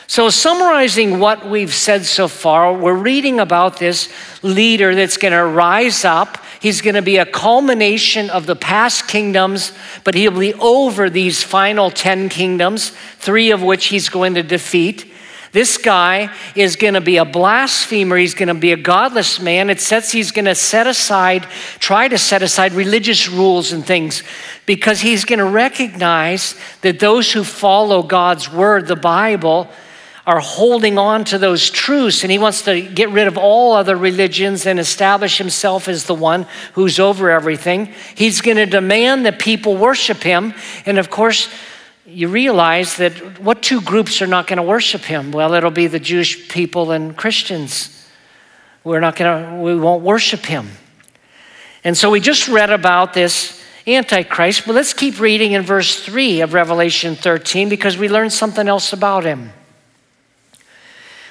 So, 0.05 0.29
summarizing 0.29 1.19
what 1.19 1.49
we've 1.49 1.73
said 1.73 2.05
so 2.05 2.27
far, 2.27 2.73
we're 2.73 2.93
reading 2.93 3.39
about 3.39 3.77
this 3.77 4.09
leader 4.41 4.95
that's 4.95 5.17
going 5.17 5.33
to 5.33 5.45
rise 5.45 6.05
up. 6.05 6.37
He's 6.61 6.81
going 6.81 6.95
to 6.95 7.01
be 7.01 7.17
a 7.17 7.25
culmination 7.25 8.29
of 8.29 8.45
the 8.45 8.55
past 8.55 9.07
kingdoms, 9.07 9.73
but 10.03 10.15
he'll 10.15 10.37
be 10.37 10.53
over 10.55 11.09
these 11.09 11.43
final 11.43 11.89
10 11.89 12.29
kingdoms, 12.29 12.91
three 13.17 13.51
of 13.51 13.61
which 13.61 13.87
he's 13.87 14.09
going 14.09 14.33
to 14.35 14.43
defeat. 14.43 15.11
This 15.57 15.79
guy 15.79 16.31
is 16.53 16.75
going 16.75 16.93
to 16.93 17.01
be 17.01 17.17
a 17.17 17.25
blasphemer. 17.25 18.15
He's 18.15 18.35
going 18.35 18.49
to 18.49 18.53
be 18.53 18.73
a 18.73 18.77
godless 18.77 19.39
man. 19.39 19.71
It 19.71 19.81
says 19.81 20.11
he's 20.11 20.29
going 20.29 20.45
to 20.45 20.53
set 20.53 20.85
aside, 20.85 21.47
try 21.79 22.07
to 22.07 22.17
set 22.19 22.43
aside 22.43 22.73
religious 22.73 23.27
rules 23.27 23.71
and 23.71 23.83
things 23.83 24.21
because 24.67 25.01
he's 25.01 25.25
going 25.25 25.39
to 25.39 25.45
recognize 25.45 26.53
that 26.81 26.99
those 26.99 27.31
who 27.31 27.43
follow 27.43 28.03
God's 28.03 28.53
word, 28.53 28.85
the 28.85 28.95
Bible, 28.95 29.67
are 30.27 30.39
holding 30.39 30.99
on 30.99 31.25
to 31.25 31.39
those 31.39 31.71
truths. 31.71 32.21
And 32.21 32.31
he 32.31 32.37
wants 32.37 32.61
to 32.65 32.79
get 32.79 33.09
rid 33.09 33.25
of 33.25 33.35
all 33.35 33.73
other 33.73 33.95
religions 33.95 34.67
and 34.67 34.79
establish 34.79 35.39
himself 35.39 35.87
as 35.87 36.03
the 36.03 36.13
one 36.13 36.45
who's 36.73 36.99
over 36.99 37.31
everything. 37.31 37.91
He's 38.13 38.41
going 38.41 38.57
to 38.57 38.67
demand 38.67 39.25
that 39.25 39.39
people 39.39 39.75
worship 39.75 40.21
him. 40.21 40.53
And 40.85 40.99
of 40.99 41.09
course, 41.09 41.49
you 42.17 42.27
realize 42.27 42.97
that 42.97 43.39
what 43.39 43.61
two 43.61 43.79
groups 43.79 44.23
are 44.23 44.27
not 44.27 44.47
going 44.47 44.57
to 44.57 44.63
worship 44.63 45.03
him? 45.03 45.31
Well, 45.31 45.53
it'll 45.53 45.69
be 45.69 45.85
the 45.85 45.99
Jewish 45.99 46.49
people 46.49 46.89
and 46.89 47.15
Christians. 47.15 48.07
We're 48.83 49.01
not 49.01 49.15
going 49.15 49.43
to, 49.43 49.61
we 49.61 49.79
won't 49.79 50.01
worship 50.01 50.43
him. 50.43 50.67
And 51.83 51.95
so 51.95 52.09
we 52.09 52.19
just 52.19 52.47
read 52.47 52.71
about 52.71 53.13
this 53.13 53.63
Antichrist, 53.85 54.63
but 54.65 54.73
let's 54.73 54.95
keep 54.95 55.19
reading 55.19 55.51
in 55.51 55.61
verse 55.61 56.03
3 56.03 56.41
of 56.41 56.55
Revelation 56.55 57.15
13 57.15 57.69
because 57.69 57.99
we 57.99 58.09
learned 58.09 58.33
something 58.33 58.67
else 58.67 58.93
about 58.93 59.23
him. 59.23 59.51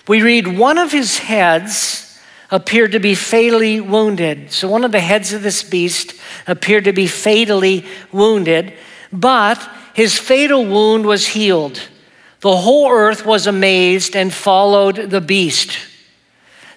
We 0.06 0.22
read, 0.22 0.56
one 0.56 0.78
of 0.78 0.92
his 0.92 1.18
heads 1.18 2.16
appeared 2.48 2.92
to 2.92 3.00
be 3.00 3.16
fatally 3.16 3.80
wounded. 3.80 4.52
So 4.52 4.68
one 4.68 4.84
of 4.84 4.92
the 4.92 5.00
heads 5.00 5.32
of 5.32 5.42
this 5.42 5.64
beast 5.64 6.14
appeared 6.46 6.84
to 6.84 6.92
be 6.92 7.08
fatally 7.08 7.84
wounded, 8.12 8.72
but 9.12 9.68
his 9.96 10.18
fatal 10.18 10.66
wound 10.66 11.06
was 11.06 11.28
healed. 11.28 11.80
The 12.40 12.54
whole 12.54 12.90
earth 12.90 13.24
was 13.24 13.46
amazed 13.46 14.14
and 14.14 14.30
followed 14.30 14.96
the 14.96 15.22
beast. 15.22 15.78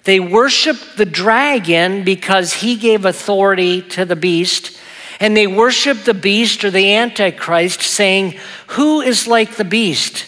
They 0.04 0.18
worshiped 0.18 0.96
the 0.96 1.04
dragon 1.04 2.02
because 2.02 2.54
he 2.54 2.76
gave 2.76 3.04
authority 3.04 3.82
to 3.88 4.06
the 4.06 4.16
beast. 4.16 4.80
And 5.20 5.36
they 5.36 5.46
worshiped 5.46 6.06
the 6.06 6.14
beast 6.14 6.64
or 6.64 6.70
the 6.70 6.94
Antichrist, 6.94 7.82
saying, 7.82 8.38
Who 8.68 9.02
is 9.02 9.26
like 9.26 9.56
the 9.56 9.64
beast? 9.64 10.24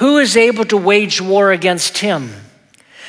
Who 0.00 0.16
is 0.16 0.34
able 0.34 0.64
to 0.64 0.78
wage 0.78 1.20
war 1.20 1.52
against 1.52 1.98
him? 1.98 2.30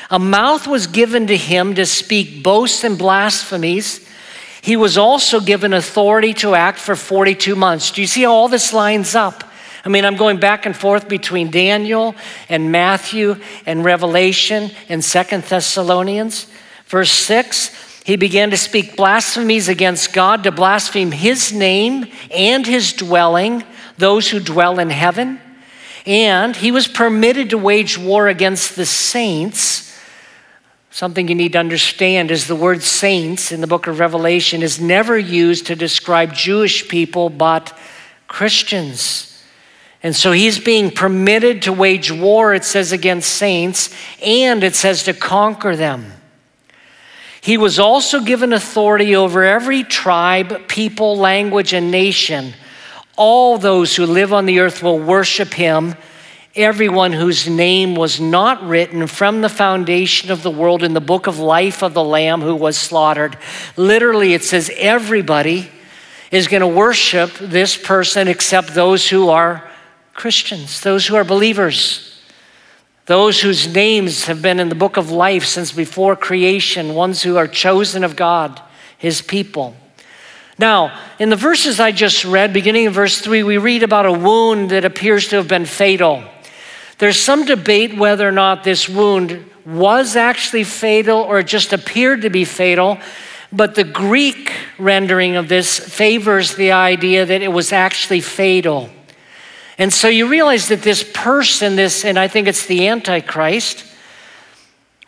A 0.09 0.19
mouth 0.19 0.67
was 0.67 0.87
given 0.87 1.27
to 1.27 1.37
him 1.37 1.73
to 1.75 1.85
speak 1.85 2.43
boasts 2.43 2.83
and 2.83 2.97
blasphemies. 2.97 4.04
He 4.65 4.75
was 4.75 4.97
also 4.97 5.39
given 5.39 5.73
authority 5.73 6.33
to 6.35 6.55
act 6.55 6.79
for 6.79 6.95
42 6.95 7.55
months. 7.55 7.91
Do 7.91 8.01
you 8.01 8.07
see 8.07 8.23
how 8.23 8.33
all 8.33 8.47
this 8.47 8.73
lines 8.73 9.13
up? 9.13 9.43
I 9.85 9.89
mean, 9.89 10.03
I'm 10.05 10.15
going 10.15 10.39
back 10.39 10.65
and 10.65 10.75
forth 10.75 11.07
between 11.07 11.51
Daniel 11.51 12.15
and 12.49 12.71
Matthew 12.71 13.35
and 13.67 13.85
Revelation 13.85 14.71
and 14.89 15.05
Second 15.05 15.43
Thessalonians. 15.43 16.47
Verse 16.87 17.11
6 17.11 17.83
he 18.05 18.15
began 18.15 18.49
to 18.49 18.57
speak 18.57 18.95
blasphemies 18.95 19.69
against 19.69 20.13
God, 20.13 20.43
to 20.43 20.51
blaspheme 20.51 21.11
his 21.11 21.53
name 21.53 22.07
and 22.31 22.65
his 22.65 22.93
dwelling, 22.93 23.63
those 23.99 24.29
who 24.29 24.39
dwell 24.39 24.79
in 24.79 24.89
heaven. 24.89 25.39
And 26.07 26.55
he 26.55 26.71
was 26.71 26.87
permitted 26.87 27.51
to 27.51 27.59
wage 27.59 27.99
war 27.99 28.27
against 28.27 28.75
the 28.75 28.85
saints 28.87 29.84
Something 30.95 31.27
you 31.27 31.35
need 31.35 31.51
to 31.51 31.59
understand 31.59 32.31
is 32.31 32.47
the 32.47 32.55
word 32.55 32.81
saints 32.81 33.51
in 33.51 33.59
the 33.59 33.67
book 33.67 33.87
of 33.87 33.99
Revelation 33.99 34.63
is 34.63 34.79
never 34.79 35.19
used 35.19 35.65
to 35.65 35.75
describe 35.75 36.33
Jewish 36.33 36.87
people, 36.87 37.29
but 37.29 37.77
Christians. 38.29 39.43
And 40.01 40.15
so 40.15 40.31
he's 40.31 40.57
being 40.57 40.89
permitted 40.89 41.63
to 41.63 41.73
wage 41.73 42.13
war, 42.13 42.53
it 42.53 42.63
says, 42.63 42.93
against 42.93 43.29
saints, 43.29 43.93
and 44.23 44.63
it 44.63 44.73
says 44.73 45.03
to 45.03 45.13
conquer 45.13 45.75
them. 45.75 46.13
He 47.41 47.57
was 47.57 47.77
also 47.77 48.21
given 48.21 48.53
authority 48.53 49.17
over 49.17 49.43
every 49.43 49.83
tribe, 49.83 50.69
people, 50.69 51.17
language, 51.17 51.73
and 51.73 51.91
nation. 51.91 52.53
All 53.17 53.57
those 53.57 53.97
who 53.97 54.05
live 54.05 54.31
on 54.31 54.45
the 54.45 54.61
earth 54.61 54.81
will 54.81 54.99
worship 54.99 55.55
him 55.55 55.95
everyone 56.55 57.11
whose 57.11 57.49
name 57.49 57.95
was 57.95 58.21
not 58.21 58.63
written 58.65 59.07
from 59.07 59.41
the 59.41 59.49
foundation 59.49 60.31
of 60.31 60.41
the 60.41 60.49
world 60.49 60.83
in 60.83 60.93
the 60.93 61.01
book 61.01 61.27
of 61.27 61.37
life 61.37 61.83
of 61.83 61.93
the 61.93 62.03
Lamb 62.03 62.41
who 62.41 62.55
was 62.55 62.77
slaughtered. 62.77 63.37
Literally, 63.75 64.33
it 64.33 64.43
says 64.43 64.71
everybody 64.77 65.69
is 66.31 66.47
going 66.47 66.61
to 66.61 66.67
worship 66.67 67.33
this 67.39 67.75
person 67.75 68.29
except 68.29 68.73
those 68.73 69.09
who 69.09 69.29
are 69.29 69.69
Christians, 70.13 70.79
those 70.79 71.05
who 71.05 71.15
are 71.15 71.25
believers, 71.25 72.21
those 73.05 73.41
whose 73.41 73.73
names 73.73 74.25
have 74.25 74.41
been 74.41 74.59
in 74.59 74.69
the 74.69 74.75
book 74.75 74.95
of 74.95 75.11
life 75.11 75.45
since 75.45 75.73
before 75.73 76.15
creation, 76.15 76.95
ones 76.95 77.21
who 77.21 77.35
are 77.35 77.47
chosen 77.47 78.03
of 78.03 78.15
God, 78.15 78.61
his 78.97 79.21
people. 79.21 79.75
Now, 80.57 80.97
in 81.19 81.29
the 81.29 81.35
verses 81.35 81.81
I 81.81 81.91
just 81.91 82.23
read, 82.23 82.53
beginning 82.53 82.85
in 82.85 82.93
verse 82.93 83.19
3, 83.19 83.43
we 83.43 83.57
read 83.57 83.83
about 83.83 84.05
a 84.05 84.13
wound 84.13 84.71
that 84.71 84.85
appears 84.85 85.27
to 85.27 85.35
have 85.35 85.49
been 85.49 85.65
fatal. 85.65 86.23
There's 86.97 87.19
some 87.19 87.45
debate 87.45 87.97
whether 87.97 88.27
or 88.27 88.31
not 88.31 88.63
this 88.63 88.87
wound 88.87 89.51
was 89.65 90.15
actually 90.15 90.63
fatal 90.63 91.17
or 91.17 91.39
it 91.39 91.47
just 91.47 91.73
appeared 91.73 92.21
to 92.21 92.29
be 92.29 92.45
fatal, 92.45 92.97
but 93.51 93.75
the 93.75 93.83
Greek 93.83 94.53
rendering 94.77 95.35
of 95.35 95.49
this 95.49 95.77
favors 95.77 96.55
the 96.55 96.71
idea 96.71 97.25
that 97.25 97.41
it 97.41 97.51
was 97.51 97.73
actually 97.73 98.21
fatal. 98.21 98.89
And 99.77 99.91
so 99.91 100.07
you 100.07 100.27
realize 100.27 100.69
that 100.69 100.83
this 100.83 101.03
person, 101.13 101.75
this, 101.75 102.05
and 102.05 102.17
I 102.17 102.29
think 102.29 102.47
it's 102.47 102.65
the 102.65 102.87
Antichrist, 102.87 103.83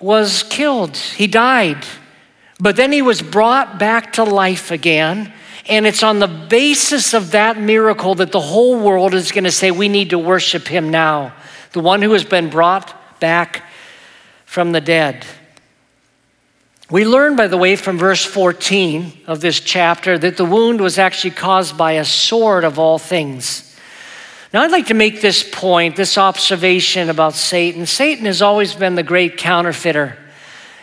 was 0.01 0.43
killed. 0.43 0.97
He 0.97 1.27
died. 1.27 1.85
But 2.59 2.75
then 2.75 2.91
he 2.91 3.01
was 3.01 3.21
brought 3.21 3.79
back 3.79 4.13
to 4.13 4.23
life 4.23 4.71
again. 4.71 5.31
And 5.69 5.85
it's 5.85 6.03
on 6.03 6.19
the 6.19 6.27
basis 6.27 7.13
of 7.13 7.31
that 7.31 7.59
miracle 7.59 8.15
that 8.15 8.31
the 8.31 8.41
whole 8.41 8.79
world 8.79 9.13
is 9.13 9.31
going 9.31 9.43
to 9.45 9.51
say, 9.51 9.71
we 9.71 9.87
need 9.87 10.09
to 10.09 10.19
worship 10.19 10.67
him 10.67 10.89
now 10.89 11.33
the 11.73 11.79
one 11.79 12.01
who 12.01 12.13
has 12.13 12.23
been 12.23 12.49
brought 12.49 13.19
back 13.19 13.63
from 14.45 14.71
the 14.71 14.81
dead. 14.81 15.25
We 16.89 17.03
learn, 17.03 17.35
by 17.35 17.47
the 17.47 17.57
way, 17.57 17.75
from 17.75 17.97
verse 17.97 18.23
14 18.23 19.23
of 19.27 19.41
this 19.41 19.59
chapter 19.59 20.17
that 20.17 20.37
the 20.37 20.45
wound 20.45 20.79
was 20.79 20.97
actually 20.97 21.31
caused 21.31 21.77
by 21.77 21.93
a 21.93 22.05
sword 22.05 22.63
of 22.63 22.79
all 22.79 22.97
things. 22.97 23.75
Now, 24.53 24.61
I'd 24.61 24.71
like 24.71 24.87
to 24.87 24.93
make 24.93 25.19
this 25.19 25.47
point, 25.51 25.97
this 25.97 26.17
observation 26.17 27.09
about 27.09 27.33
Satan. 27.33 27.85
Satan 27.85 28.25
has 28.25 28.41
always 28.41 28.73
been 28.73 28.95
the 28.95 29.03
great 29.03 29.37
counterfeiter. 29.37 30.17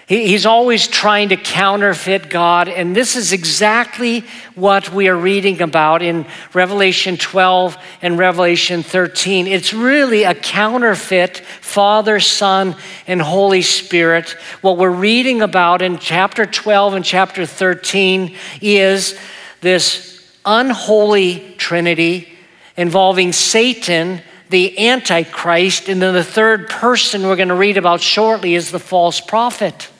He's 0.06 0.44
always 0.44 0.86
trying 0.86 1.30
to 1.30 1.36
counterfeit 1.38 2.28
God, 2.28 2.68
and 2.68 2.94
this 2.94 3.16
is 3.16 3.32
exactly 3.32 4.22
what 4.54 4.92
we 4.92 5.08
are 5.08 5.16
reading 5.16 5.62
about 5.62 6.02
in 6.02 6.26
Revelation 6.52 7.16
12 7.16 7.78
and 8.02 8.18
Revelation 8.18 8.82
13. 8.82 9.46
It's 9.46 9.72
really 9.72 10.24
a 10.24 10.34
counterfeit 10.34 11.38
Father, 11.38 12.20
Son, 12.20 12.76
and 13.06 13.22
Holy 13.22 13.62
Spirit. 13.62 14.36
What 14.60 14.76
we're 14.76 14.90
reading 14.90 15.40
about 15.40 15.80
in 15.80 15.98
chapter 15.98 16.44
12 16.44 16.94
and 16.94 17.04
chapter 17.04 17.46
13 17.46 18.36
is 18.60 19.18
this 19.62 20.30
unholy 20.44 21.54
trinity 21.56 22.28
involving 22.76 23.32
Satan 23.32 24.20
the 24.50 24.88
Antichrist, 24.90 25.88
and 25.88 26.02
then 26.02 26.12
the 26.12 26.22
third 26.22 26.68
person 26.68 27.22
we're 27.22 27.34
going 27.34 27.48
to 27.48 27.54
read 27.54 27.78
about 27.78 28.02
shortly 28.02 28.54
is 28.54 28.70
the 28.70 28.78
false 28.78 29.18
prophet. 29.18 29.90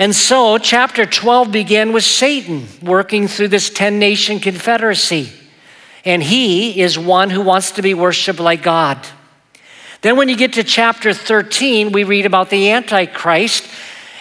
And 0.00 0.16
so, 0.16 0.56
chapter 0.56 1.04
12 1.04 1.52
began 1.52 1.92
with 1.92 2.04
Satan 2.04 2.66
working 2.82 3.28
through 3.28 3.48
this 3.48 3.68
10 3.68 3.98
nation 3.98 4.40
confederacy. 4.40 5.30
And 6.06 6.22
he 6.22 6.80
is 6.80 6.98
one 6.98 7.28
who 7.28 7.42
wants 7.42 7.72
to 7.72 7.82
be 7.82 7.92
worshiped 7.92 8.40
like 8.40 8.62
God. 8.62 8.98
Then, 10.00 10.16
when 10.16 10.30
you 10.30 10.38
get 10.38 10.54
to 10.54 10.64
chapter 10.64 11.12
13, 11.12 11.92
we 11.92 12.04
read 12.04 12.24
about 12.24 12.48
the 12.48 12.70
Antichrist. 12.70 13.68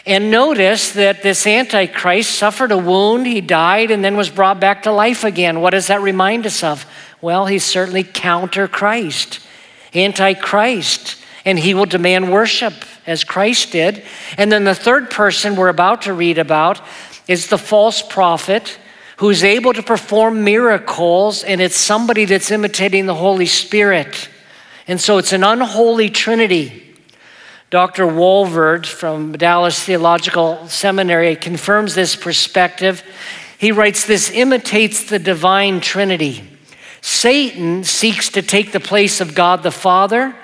And 0.06 0.30
notice 0.30 0.92
that 0.94 1.24
this 1.24 1.48
Antichrist 1.48 2.32
suffered 2.32 2.74
a 2.74 2.78
wound, 2.78 3.26
he 3.26 3.40
died, 3.40 3.90
and 3.90 4.04
then 4.04 4.18
was 4.18 4.30
brought 4.30 4.60
back 4.60 4.84
to 4.84 4.92
life 4.92 5.24
again. 5.24 5.62
What 5.62 5.70
does 5.70 5.88
that 5.88 6.02
remind 6.02 6.46
us 6.46 6.62
of? 6.62 6.86
Well, 7.22 7.46
he's 7.46 7.64
certainly 7.64 8.04
counter 8.04 8.68
Christ, 8.68 9.40
Antichrist, 9.96 11.19
and 11.46 11.60
he 11.60 11.74
will 11.74 11.86
demand 11.86 12.32
worship 12.32 12.74
as 13.06 13.24
Christ 13.24 13.72
did. 13.72 14.04
And 14.38 14.52
then 14.52 14.64
the 14.64 14.76
third 14.76 15.10
person 15.10 15.56
we're 15.56 15.70
about 15.70 16.04
to 16.04 16.14
read 16.14 16.38
about 16.38 16.82
is 17.28 17.48
the 17.48 17.58
false 17.58 18.02
prophet 18.02 18.78
who's 19.18 19.44
able 19.44 19.74
to 19.74 19.84
perform 19.84 20.46
miracles, 20.46 21.44
and 21.44 21.60
it's 21.60 21.76
somebody 21.76 22.24
that's 22.24 22.52
imitating 22.52 23.06
the 23.06 23.16
Holy 23.16 23.46
Spirit. 23.46 24.30
And 24.88 25.00
so 25.00 25.18
it's 25.18 25.34
an 25.34 25.44
unholy 25.44 26.10
trinity. 26.10 26.96
Dr. 27.70 28.06
Walvoord 28.06 28.86
from 28.86 29.34
Dallas 29.34 29.84
Theological 29.84 30.68
Seminary 30.68 31.36
confirms 31.36 31.94
this 31.94 32.16
perspective. 32.16 33.04
He 33.60 33.72
writes, 33.72 34.06
This 34.06 34.32
imitates 34.32 35.04
the 35.04 35.20
divine 35.20 35.82
trinity. 35.82 36.50
Satan 37.02 37.84
seeks 37.84 38.30
to 38.30 38.42
take 38.42 38.72
the 38.72 38.80
place 38.80 39.22
of 39.22 39.36
God 39.36 39.62
the 39.62 39.72
Father. 39.72 40.36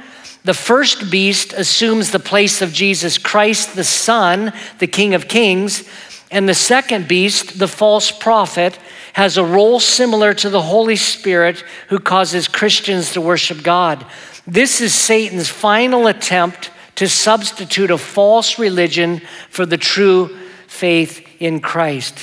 The 0.46 0.54
first 0.54 1.10
beast 1.10 1.54
assumes 1.54 2.12
the 2.12 2.20
place 2.20 2.62
of 2.62 2.72
Jesus 2.72 3.18
Christ, 3.18 3.76
the 3.76 3.84
Son, 3.84 4.54
the 4.78 4.88
King 4.88 5.16
of 5.16 5.28
Kings. 5.28 5.90
And 6.30 6.48
the 6.48 6.54
second 6.54 7.08
beast, 7.08 7.58
the 7.58 7.68
false 7.68 8.12
prophet, 8.12 8.78
has 9.14 9.38
a 9.38 9.44
role 9.44 9.80
similar 9.80 10.34
to 10.36 10.50
the 10.50 10.62
Holy 10.62 10.98
Spirit 10.98 11.64
who 11.90 11.98
causes 11.98 12.48
Christians 12.48 13.14
to 13.14 13.22
worship 13.22 13.64
God. 13.64 14.06
This 14.46 14.82
is 14.82 14.94
Satan's 14.94 15.50
final 15.50 16.06
attempt 16.06 16.70
to 16.96 17.10
substitute 17.10 17.90
a 17.90 17.98
false 17.98 18.60
religion 18.60 19.22
for 19.50 19.66
the 19.66 19.78
true 19.78 20.38
faith 20.68 21.26
in 21.40 21.60
Christ. 21.60 22.20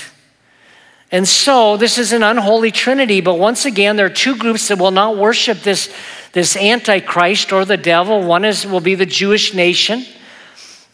And 1.11 1.29
so 1.29 1.77
this 1.77 1.99
is 1.99 2.13
an 2.13 2.23
unholy 2.23 2.71
trinity, 2.71 3.21
but 3.21 3.39
once 3.39 3.67
again, 3.67 3.97
there 3.97 4.07
are 4.07 4.11
two 4.11 4.37
groups 4.37 4.69
that 4.69 4.79
will 4.79 4.91
not 4.91 5.19
worship 5.19 5.59
this, 5.61 5.93
this 6.33 6.57
antichrist 6.57 7.53
or 7.53 7.65
the 7.65 7.77
devil. 7.77 8.23
One 8.23 8.45
is 8.45 8.67
will 8.67 8.81
be 8.81 8.95
the 8.95 9.07
Jewish 9.07 9.55
nation. 9.55 10.05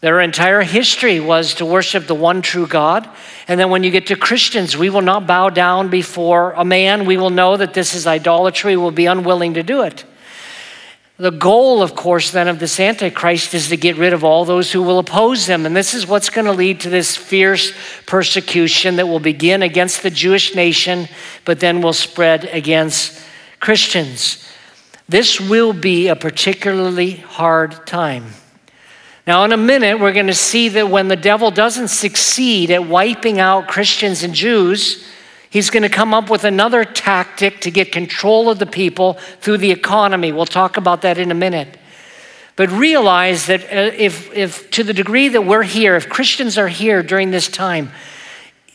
Their 0.01 0.21
entire 0.21 0.61
history 0.61 1.19
was 1.19 1.55
to 1.55 1.65
worship 1.65 2.07
the 2.07 2.15
one 2.15 2.41
true 2.41 2.67
God. 2.67 3.09
And 3.49 3.59
then 3.59 3.69
when 3.69 3.83
you 3.83 3.91
get 3.91 4.07
to 4.07 4.15
Christians, 4.15 4.77
we 4.77 4.89
will 4.89 5.01
not 5.01 5.27
bow 5.27 5.49
down 5.49 5.89
before 5.89 6.53
a 6.53 6.63
man. 6.63 7.05
We 7.05 7.17
will 7.17 7.31
know 7.31 7.57
that 7.57 7.73
this 7.73 7.93
is 7.93 8.07
idolatry. 8.07 8.77
We 8.77 8.83
will 8.83 8.91
be 8.91 9.07
unwilling 9.07 9.55
to 9.55 9.63
do 9.63 9.81
it. 9.81 10.05
The 11.17 11.31
goal, 11.31 11.81
of 11.81 11.95
course, 11.95 12.31
then 12.31 12.47
of 12.47 12.59
this 12.59 12.79
Antichrist 12.79 13.53
is 13.53 13.67
to 13.67 13.75
get 13.75 13.97
rid 13.97 14.13
of 14.13 14.23
all 14.23 14.45
those 14.45 14.71
who 14.71 14.81
will 14.81 14.99
oppose 14.99 15.47
him. 15.47 15.65
And 15.65 15.75
this 15.75 15.93
is 15.93 16.07
what's 16.07 16.29
going 16.29 16.45
to 16.45 16.53
lead 16.53 16.79
to 16.81 16.89
this 16.89 17.17
fierce 17.17 17.73
persecution 18.05 18.95
that 18.95 19.07
will 19.07 19.19
begin 19.19 19.61
against 19.61 20.01
the 20.01 20.09
Jewish 20.09 20.55
nation, 20.55 21.09
but 21.43 21.59
then 21.59 21.81
will 21.81 21.91
spread 21.91 22.45
against 22.45 23.21
Christians. 23.59 24.48
This 25.09 25.41
will 25.41 25.73
be 25.73 26.07
a 26.07 26.15
particularly 26.15 27.15
hard 27.15 27.85
time. 27.85 28.27
Now, 29.27 29.43
in 29.43 29.51
a 29.51 29.57
minute, 29.57 29.99
we're 29.99 30.13
going 30.13 30.27
to 30.27 30.33
see 30.33 30.69
that 30.69 30.89
when 30.89 31.07
the 31.07 31.15
devil 31.15 31.51
doesn't 31.51 31.89
succeed 31.89 32.71
at 32.71 32.87
wiping 32.87 33.39
out 33.39 33.67
Christians 33.67 34.23
and 34.23 34.33
Jews, 34.33 35.05
He's 35.49 35.71
going 35.71 35.83
to 35.83 35.89
come 35.89 36.13
up 36.13 36.29
with 36.29 36.43
another 36.43 36.85
tactic 36.85 37.61
to 37.61 37.71
get 37.71 37.91
control 37.91 38.49
of 38.49 38.59
the 38.59 38.67
people 38.67 39.13
through 39.41 39.57
the 39.57 39.71
economy. 39.71 40.31
We'll 40.31 40.45
talk 40.45 40.77
about 40.77 41.01
that 41.01 41.17
in 41.17 41.31
a 41.31 41.35
minute. 41.35 41.77
But 42.55 42.69
realize 42.69 43.47
that 43.47 43.63
uh, 43.63 43.95
if, 43.97 44.31
if 44.33 44.69
to 44.71 44.83
the 44.83 44.93
degree 44.93 45.29
that 45.29 45.41
we're 45.41 45.63
here, 45.63 45.95
if 45.95 46.07
Christians 46.07 46.57
are 46.57 46.67
here 46.67 47.01
during 47.01 47.31
this 47.31 47.47
time, 47.47 47.91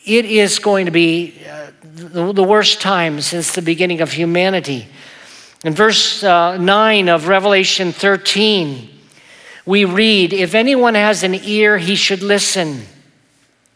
it 0.03 0.25
is 0.25 0.59
going 0.59 0.85
to 0.85 0.91
be 0.91 1.35
uh, 1.49 1.67
the, 1.81 2.33
the, 2.33 2.43
worst 2.43 2.81
time 2.81 3.21
since 3.21 3.53
the 3.53 3.61
beginning 3.61 4.01
of 4.01 4.11
humanity. 4.11 4.87
In 5.65 5.73
verse 5.73 6.23
uh, 6.23 6.57
9 6.57 7.09
of 7.09 7.27
Revelation 7.27 7.91
13, 7.91 8.87
we 9.65 9.83
read, 9.83 10.31
If 10.31 10.53
anyone 10.53 10.93
has 10.93 11.23
an 11.23 11.33
ear, 11.33 11.79
he 11.79 11.95
should 11.95 12.21
listen. 12.21 12.83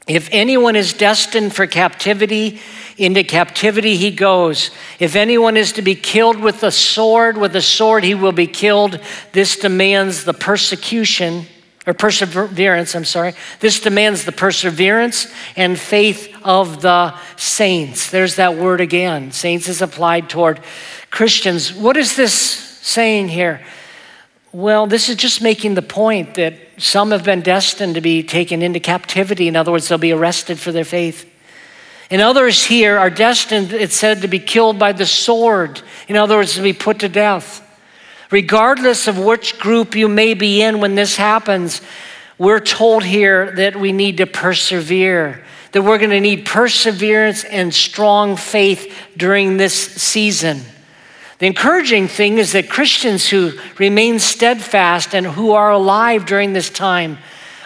If 0.08 0.30
anyone 0.32 0.76
is 0.76 0.94
destined 0.94 1.56
for 1.56 1.66
captivity, 1.66 2.60
into 2.96 3.24
captivity 3.24 3.98
he 3.98 4.12
goes. 4.12 4.70
If 5.00 5.16
anyone 5.16 5.58
is 5.58 5.72
to 5.74 5.82
be 5.82 5.96
killed 5.96 6.40
with 6.40 6.62
a 6.62 6.70
sword, 6.70 7.40
with 7.40 7.56
a 7.56 7.62
sword 7.62 8.04
he 8.04 8.14
will 8.14 8.34
be 8.34 8.46
killed. 8.46 9.00
This 9.32 9.58
demands 9.58 10.26
the 10.26 10.34
persecution 10.34 11.48
or 11.88 11.96
perseverance, 11.96 12.94
I'm 12.94 13.04
sorry. 13.04 13.34
This 13.62 13.80
demands 13.80 14.26
the 14.26 14.32
perseverance 14.32 15.26
and 15.56 15.80
faith 15.80 16.32
of 16.44 16.84
the 16.84 17.16
saints. 17.36 18.12
There's 18.12 18.36
that 18.36 18.58
word 18.58 18.80
again. 18.80 19.32
Saints 19.32 19.68
is 19.68 19.82
applied 19.82 20.30
toward 20.30 20.60
Christians. 21.10 21.74
What 21.74 21.98
is 21.98 22.16
this 22.16 22.34
saying 22.34 23.30
here? 23.30 23.62
Well, 24.52 24.88
this 24.88 25.10
is 25.10 25.16
just 25.16 25.42
making 25.42 25.76
the 25.76 25.82
point 25.82 26.36
that 26.36 26.56
some 26.78 27.12
have 27.12 27.24
been 27.24 27.42
destined 27.42 27.96
to 27.96 28.02
be 28.02 28.24
taken 28.24 28.62
into 28.62 28.80
captivity. 28.80 29.48
In 29.48 29.56
other 29.56 29.72
words, 29.72 29.88
they'll 29.88 29.98
be 29.98 30.12
arrested 30.12 30.60
for 30.60 30.72
their 30.72 30.86
faith. 30.86 31.30
And 32.10 32.22
others 32.22 32.66
here 32.66 32.98
are 32.98 33.12
destined, 33.12 33.72
it's 33.72 33.96
said, 33.96 34.22
to 34.22 34.28
be 34.28 34.40
killed 34.40 34.80
by 34.80 34.94
the 34.94 35.06
sword. 35.06 35.82
In 36.08 36.16
other 36.16 36.38
words, 36.38 36.56
to 36.56 36.64
be 36.64 36.74
put 36.74 37.00
to 37.00 37.10
death. 37.10 37.66
Regardless 38.32 39.08
of 39.08 39.20
which 39.20 39.60
group 39.60 39.96
you 39.96 40.08
may 40.08 40.34
be 40.34 40.62
in 40.62 40.80
when 40.80 40.96
this 40.96 41.16
happens, 41.16 41.82
we're 42.40 42.60
told 42.60 43.04
here 43.04 43.52
that 43.52 43.76
we 43.76 43.92
need 43.92 44.18
to 44.18 44.26
persevere, 44.26 45.44
that 45.74 45.84
we're 45.84 45.98
going 46.00 46.10
to 46.10 46.22
need 46.22 46.46
perseverance 46.46 47.44
and 47.44 47.74
strong 47.74 48.36
faith 48.36 48.96
during 49.18 49.58
this 49.58 49.76
season. 49.76 50.62
The 51.40 51.48
encouraging 51.48 52.10
thing 52.10 52.38
is 52.38 52.52
that 52.52 52.70
Christians 52.70 53.30
who 53.30 53.54
remain 53.78 54.20
steadfast 54.20 55.16
and 55.16 55.26
who 55.26 55.52
are 55.52 55.72
alive 55.72 56.26
during 56.26 56.52
this 56.52 56.70
time 56.70 57.18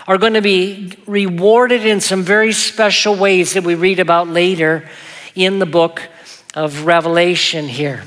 are 0.07 0.19
going 0.19 0.33
to 0.33 0.41
be 0.41 0.93
rewarded 1.07 1.83
in 1.83 1.99
some 1.99 2.21
very 2.21 2.51
special 2.51 3.15
ways 3.15 3.53
that 3.53 3.63
we 3.63 3.73
read 3.73 3.99
about 3.99 4.27
later 4.27 4.87
in 5.33 5.57
the 5.57 5.65
book 5.65 6.07
of 6.53 6.85
Revelation 6.85 7.67
here. 7.67 8.03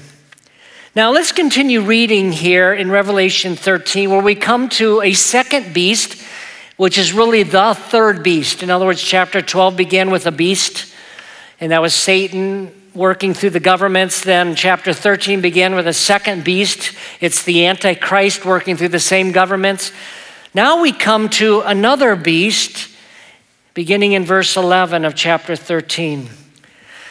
Now, 0.95 1.11
let's 1.11 1.33
continue 1.33 1.81
reading 1.81 2.31
here 2.31 2.73
in 2.73 2.89
Revelation 2.89 3.57
13, 3.57 4.09
where 4.09 4.23
we 4.23 4.37
come 4.37 4.69
to 4.71 5.03
a 5.03 5.15
second 5.15 5.75
beast, 5.75 6.23
which 6.77 6.97
is 6.97 7.13
really 7.13 7.43
the 7.43 7.75
third 7.75 8.23
beast. 8.23 8.63
In 8.63 8.71
other 8.71 8.87
words, 8.87 9.03
chapter 9.03 9.43
12 9.43 9.77
began 9.77 10.13
with 10.13 10.27
a 10.27 10.33
beast, 10.33 10.95
and 11.59 11.73
that 11.73 11.83
was 11.83 11.93
Satan 11.93 12.71
working 12.97 13.35
through 13.35 13.51
the 13.51 13.61
governments. 13.61 14.23
Then, 14.23 14.55
chapter 14.55 14.93
13 14.93 15.41
began 15.41 15.75
with 15.75 15.87
a 15.87 15.93
second 15.93 16.45
beast. 16.45 16.97
It's 17.21 17.43
the 17.45 17.67
Antichrist 17.67 18.45
working 18.45 18.77
through 18.77 18.89
the 18.89 18.99
same 18.99 19.33
governments. 19.33 19.93
Now 20.55 20.81
we 20.81 20.91
come 20.93 21.29
to 21.31 21.61
another 21.61 22.17
beast, 22.17 22.89
beginning 23.75 24.13
in 24.13 24.25
verse 24.25 24.57
11 24.57 25.05
of 25.05 25.15
chapter 25.15 25.55
13. 25.55 26.31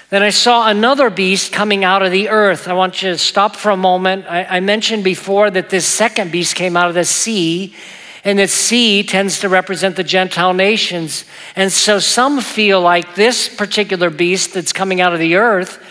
Then 0.09 0.23
I 0.23 0.31
saw 0.31 0.69
another 0.69 1.09
beast 1.09 1.51
coming 1.51 1.83
out 1.83 2.01
of 2.01 2.11
the 2.11 2.29
earth. 2.29 2.67
I 2.67 2.73
want 2.73 3.01
you 3.01 3.11
to 3.11 3.17
stop 3.17 3.55
for 3.55 3.69
a 3.69 3.77
moment. 3.77 4.25
I, 4.27 4.45
I, 4.45 4.59
mentioned 4.59 5.03
before 5.03 5.49
that 5.51 5.69
this 5.69 5.85
second 5.85 6.31
beast 6.31 6.55
came 6.55 6.77
out 6.77 6.89
of 6.89 6.95
the 6.95 7.05
sea, 7.05 7.75
and 8.25 8.39
that 8.39 8.49
sea 8.49 9.03
tends 9.03 9.39
to 9.41 9.49
represent 9.49 9.95
the 9.95 10.03
Gentile 10.03 10.55
nations. 10.55 11.25
And 11.55 11.71
so 11.71 11.99
some 11.99 12.41
feel 12.41 12.81
like 12.81 13.13
this 13.13 13.47
particular 13.47 14.09
beast 14.09 14.55
that's 14.55 14.73
coming 14.73 14.99
out 14.99 15.13
of 15.13 15.19
the 15.19 15.35
earth 15.35 15.81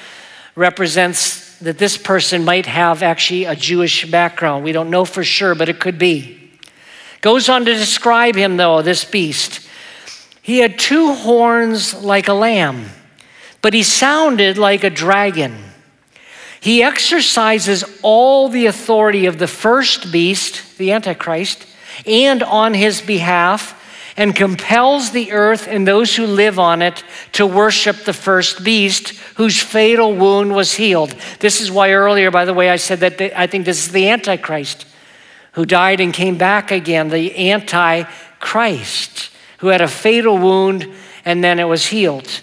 represents 0.57 1.57
that 1.59 1.79
this 1.79 1.97
person 1.97 2.45
might 2.45 2.67
have 2.67 3.05
actually 3.05 3.45
a 3.45 3.55
Jewish 3.55 4.11
background. 4.11 4.65
We 4.65 4.73
don't 4.73 4.91
know 4.91 5.05
for 5.05 5.23
sure, 5.23 5.55
but 5.55 5.69
it 5.69 5.79
could 5.79 5.97
be. 5.97 6.51
Goes 7.21 7.49
on 7.49 7.65
to 7.65 7.73
describe 7.73 8.35
him, 8.35 8.57
though, 8.57 8.83
this 8.83 9.05
beast. 9.05 9.67
He 10.43 10.59
had 10.59 10.77
two 10.79 11.15
horns 11.15 11.95
like 11.95 12.27
a 12.27 12.35
lamb, 12.35 12.87
but 13.63 13.73
he 13.73 13.85
sounded 13.85 14.59
like 14.59 14.83
a 14.83 14.91
dragon. 14.91 15.57
He 16.61 16.83
exercises 16.83 17.85
all 18.03 18.49
the 18.49 18.67
authority 18.67 19.27
of 19.27 19.39
the 19.39 19.47
first 19.47 20.11
beast, 20.11 20.77
the 20.77 20.93
Antichrist, 20.93 21.67
and 22.07 22.43
on 22.43 22.75
his 22.75 23.01
behalf, 23.01 23.81
and 24.17 24.37
compels 24.37 25.11
the 25.11 25.33
earth 25.33 25.67
and 25.67 25.87
those 25.87 26.15
who 26.15 26.27
live 26.27 26.59
on 26.59 26.83
it 26.83 27.03
to 27.33 27.47
worship 27.47 28.05
the 28.05 28.13
first 28.13 28.63
beast 28.63 29.11
whose 29.37 29.61
fatal 29.61 30.15
wound 30.15 30.55
was 30.55 30.75
healed. 30.75 31.15
This 31.41 31.61
is 31.61 31.71
why 31.71 31.93
earlier, 31.93 32.31
by 32.31 32.45
the 32.45 32.55
way, 32.55 32.71
I 32.71 32.77
said 32.77 33.01
that 33.01 33.21
I 33.37 33.47
think 33.47 33.65
this 33.65 33.87
is 33.87 33.93
the 33.93 34.09
Antichrist 34.09 34.87
who 35.53 35.65
died 35.65 36.01
and 36.01 36.13
came 36.13 36.37
back 36.37 36.71
again, 36.71 37.09
the 37.09 37.51
Antichrist, 37.51 39.31
who 39.59 39.69
had 39.69 39.81
a 39.81 39.89
fatal 39.89 40.39
wound 40.39 40.93
and 41.25 41.43
then 41.43 41.59
it 41.59 41.65
was 41.65 41.87
healed. 41.87 42.41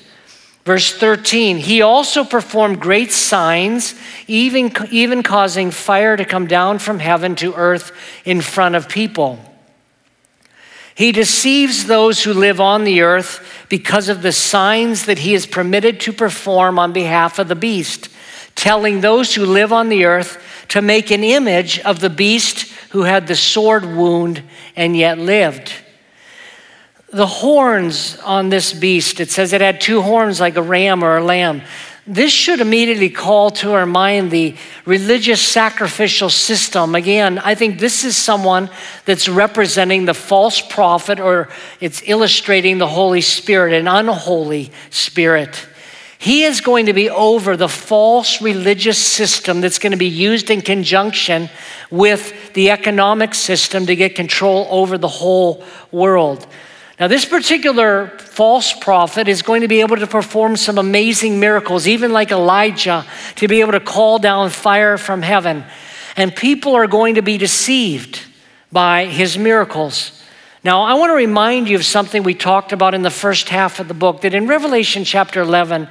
Verse 0.63 0.93
13, 0.93 1.57
he 1.57 1.81
also 1.81 2.23
performed 2.23 2.79
great 2.79 3.11
signs, 3.11 3.95
even, 4.27 4.71
even 4.91 5.23
causing 5.23 5.71
fire 5.71 6.15
to 6.15 6.23
come 6.23 6.47
down 6.47 6.79
from 6.79 6.99
heaven 6.99 7.35
to 7.37 7.53
earth 7.55 7.91
in 8.25 8.41
front 8.41 8.75
of 8.75 8.87
people. 8.87 9.39
He 11.01 11.11
deceives 11.11 11.87
those 11.87 12.23
who 12.23 12.31
live 12.31 12.61
on 12.61 12.83
the 12.83 13.01
earth 13.01 13.65
because 13.69 14.07
of 14.07 14.21
the 14.21 14.31
signs 14.31 15.05
that 15.07 15.17
he 15.17 15.33
is 15.33 15.47
permitted 15.47 15.99
to 16.01 16.13
perform 16.13 16.77
on 16.77 16.93
behalf 16.93 17.39
of 17.39 17.47
the 17.47 17.55
beast, 17.55 18.09
telling 18.53 19.01
those 19.01 19.33
who 19.33 19.43
live 19.43 19.73
on 19.73 19.89
the 19.89 20.05
earth 20.05 20.37
to 20.67 20.79
make 20.79 21.09
an 21.09 21.23
image 21.23 21.79
of 21.79 22.01
the 22.01 22.09
beast 22.11 22.71
who 22.91 23.01
had 23.01 23.25
the 23.25 23.35
sword 23.35 23.83
wound 23.83 24.43
and 24.75 24.95
yet 24.95 25.17
lived. 25.17 25.73
the 27.11 27.25
horns 27.25 28.19
on 28.19 28.49
this 28.49 28.71
beast, 28.71 29.19
it 29.19 29.31
says 29.31 29.53
it 29.53 29.61
had 29.61 29.81
two 29.81 30.03
horns 30.03 30.39
like 30.39 30.55
a 30.55 30.61
ram 30.61 31.03
or 31.03 31.17
a 31.17 31.23
lamb. 31.23 31.63
This 32.07 32.31
should 32.31 32.61
immediately 32.61 33.09
call 33.11 33.51
to 33.51 33.73
our 33.73 33.85
mind 33.85 34.31
the 34.31 34.55
religious 34.85 35.39
sacrificial 35.39 36.29
system. 36.29 36.95
Again, 36.95 37.37
I 37.37 37.53
think 37.53 37.79
this 37.79 38.03
is 38.03 38.17
someone 38.17 38.71
that's 39.05 39.29
representing 39.29 40.05
the 40.05 40.15
false 40.15 40.61
prophet 40.61 41.19
or 41.19 41.49
it's 41.79 42.01
illustrating 42.07 42.79
the 42.79 42.87
Holy 42.87 43.21
Spirit, 43.21 43.73
an 43.73 43.87
unholy 43.87 44.71
spirit. 44.89 45.67
He 46.17 46.43
is 46.43 46.61
going 46.61 46.87
to 46.87 46.93
be 46.93 47.09
over 47.09 47.55
the 47.55 47.69
false 47.69 48.41
religious 48.41 48.97
system 48.97 49.61
that's 49.61 49.79
going 49.79 49.91
to 49.91 49.97
be 49.97 50.07
used 50.07 50.49
in 50.49 50.61
conjunction 50.61 51.49
with 51.91 52.53
the 52.53 52.71
economic 52.71 53.35
system 53.35 53.85
to 53.85 53.95
get 53.95 54.15
control 54.15 54.67
over 54.71 54.97
the 54.97 55.07
whole 55.07 55.63
world. 55.91 56.47
Now, 57.01 57.07
this 57.07 57.25
particular 57.25 58.09
false 58.19 58.73
prophet 58.73 59.27
is 59.27 59.41
going 59.41 59.61
to 59.61 59.67
be 59.67 59.81
able 59.81 59.97
to 59.97 60.05
perform 60.05 60.55
some 60.55 60.77
amazing 60.77 61.39
miracles, 61.39 61.87
even 61.87 62.13
like 62.13 62.29
Elijah, 62.29 63.07
to 63.37 63.47
be 63.47 63.61
able 63.61 63.71
to 63.71 63.79
call 63.79 64.19
down 64.19 64.51
fire 64.51 64.99
from 64.99 65.23
heaven. 65.23 65.63
And 66.15 66.35
people 66.35 66.75
are 66.75 66.85
going 66.85 67.15
to 67.15 67.23
be 67.23 67.39
deceived 67.39 68.21
by 68.71 69.05
his 69.05 69.35
miracles. 69.35 70.21
Now, 70.63 70.83
I 70.83 70.93
want 70.93 71.09
to 71.09 71.15
remind 71.15 71.67
you 71.67 71.75
of 71.75 71.85
something 71.85 72.21
we 72.21 72.35
talked 72.35 72.71
about 72.71 72.93
in 72.93 73.01
the 73.01 73.09
first 73.09 73.49
half 73.49 73.79
of 73.79 73.87
the 73.87 73.95
book 73.95 74.21
that 74.21 74.35
in 74.35 74.45
Revelation 74.45 75.03
chapter 75.03 75.41
11, 75.41 75.87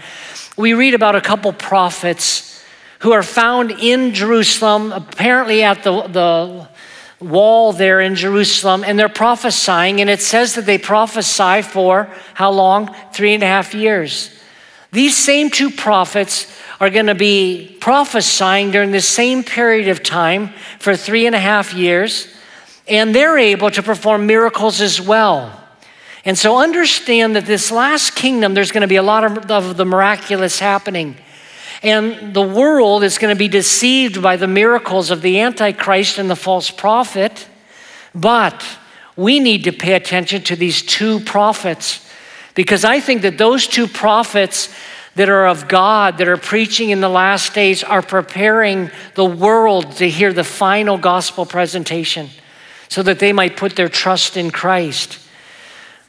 we 0.56 0.74
read 0.74 0.94
about 0.94 1.16
a 1.16 1.20
couple 1.20 1.52
prophets 1.52 2.62
who 3.00 3.10
are 3.10 3.24
found 3.24 3.72
in 3.72 4.14
Jerusalem, 4.14 4.92
apparently 4.92 5.64
at 5.64 5.82
the, 5.82 6.02
the 6.02 6.68
wall 7.20 7.72
there 7.72 8.00
in 8.00 8.14
Jerusalem, 8.14 8.82
and 8.84 8.98
they're 8.98 9.08
prophesying, 9.08 10.00
and 10.00 10.08
it 10.08 10.20
says 10.20 10.54
that 10.54 10.66
they 10.66 10.78
prophesy 10.78 11.62
for 11.62 12.08
how 12.34 12.50
long? 12.50 12.94
Three 13.12 13.34
and 13.34 13.42
a 13.42 13.46
half 13.46 13.74
years. 13.74 14.36
These 14.92 15.16
same 15.16 15.50
two 15.50 15.70
prophets 15.70 16.52
are 16.80 16.90
going 16.90 17.06
to 17.06 17.14
be 17.14 17.76
prophesying 17.80 18.70
during 18.70 18.90
the 18.90 19.00
same 19.00 19.44
period 19.44 19.88
of 19.88 20.02
time 20.02 20.48
for 20.78 20.96
three 20.96 21.26
and 21.26 21.34
a 21.34 21.40
half 21.40 21.74
years, 21.74 22.34
and 22.88 23.14
they're 23.14 23.38
able 23.38 23.70
to 23.70 23.82
perform 23.82 24.26
miracles 24.26 24.80
as 24.80 25.00
well. 25.00 25.56
And 26.24 26.36
so 26.36 26.58
understand 26.58 27.36
that 27.36 27.46
this 27.46 27.70
last 27.70 28.14
kingdom, 28.14 28.54
there's 28.54 28.72
going 28.72 28.82
to 28.82 28.88
be 28.88 28.96
a 28.96 29.02
lot 29.02 29.24
of, 29.24 29.50
of 29.50 29.76
the 29.76 29.84
miraculous 29.84 30.58
happening. 30.58 31.16
And 31.82 32.34
the 32.34 32.42
world 32.42 33.02
is 33.02 33.18
going 33.18 33.34
to 33.34 33.38
be 33.38 33.48
deceived 33.48 34.22
by 34.22 34.36
the 34.36 34.46
miracles 34.46 35.10
of 35.10 35.22
the 35.22 35.40
Antichrist 35.40 36.18
and 36.18 36.28
the 36.28 36.36
false 36.36 36.70
prophet. 36.70 37.46
But 38.14 38.64
we 39.16 39.40
need 39.40 39.64
to 39.64 39.72
pay 39.72 39.94
attention 39.94 40.42
to 40.42 40.56
these 40.56 40.82
two 40.82 41.20
prophets 41.20 42.06
because 42.54 42.84
I 42.84 43.00
think 43.00 43.22
that 43.22 43.38
those 43.38 43.66
two 43.66 43.86
prophets 43.86 44.74
that 45.14 45.28
are 45.28 45.46
of 45.46 45.68
God, 45.68 46.18
that 46.18 46.28
are 46.28 46.36
preaching 46.36 46.90
in 46.90 47.00
the 47.00 47.08
last 47.08 47.54
days, 47.54 47.82
are 47.82 48.02
preparing 48.02 48.90
the 49.14 49.24
world 49.24 49.92
to 49.96 50.08
hear 50.08 50.32
the 50.32 50.44
final 50.44 50.98
gospel 50.98 51.46
presentation 51.46 52.28
so 52.88 53.02
that 53.02 53.18
they 53.18 53.32
might 53.32 53.56
put 53.56 53.76
their 53.76 53.88
trust 53.88 54.36
in 54.36 54.50
Christ. 54.50 55.18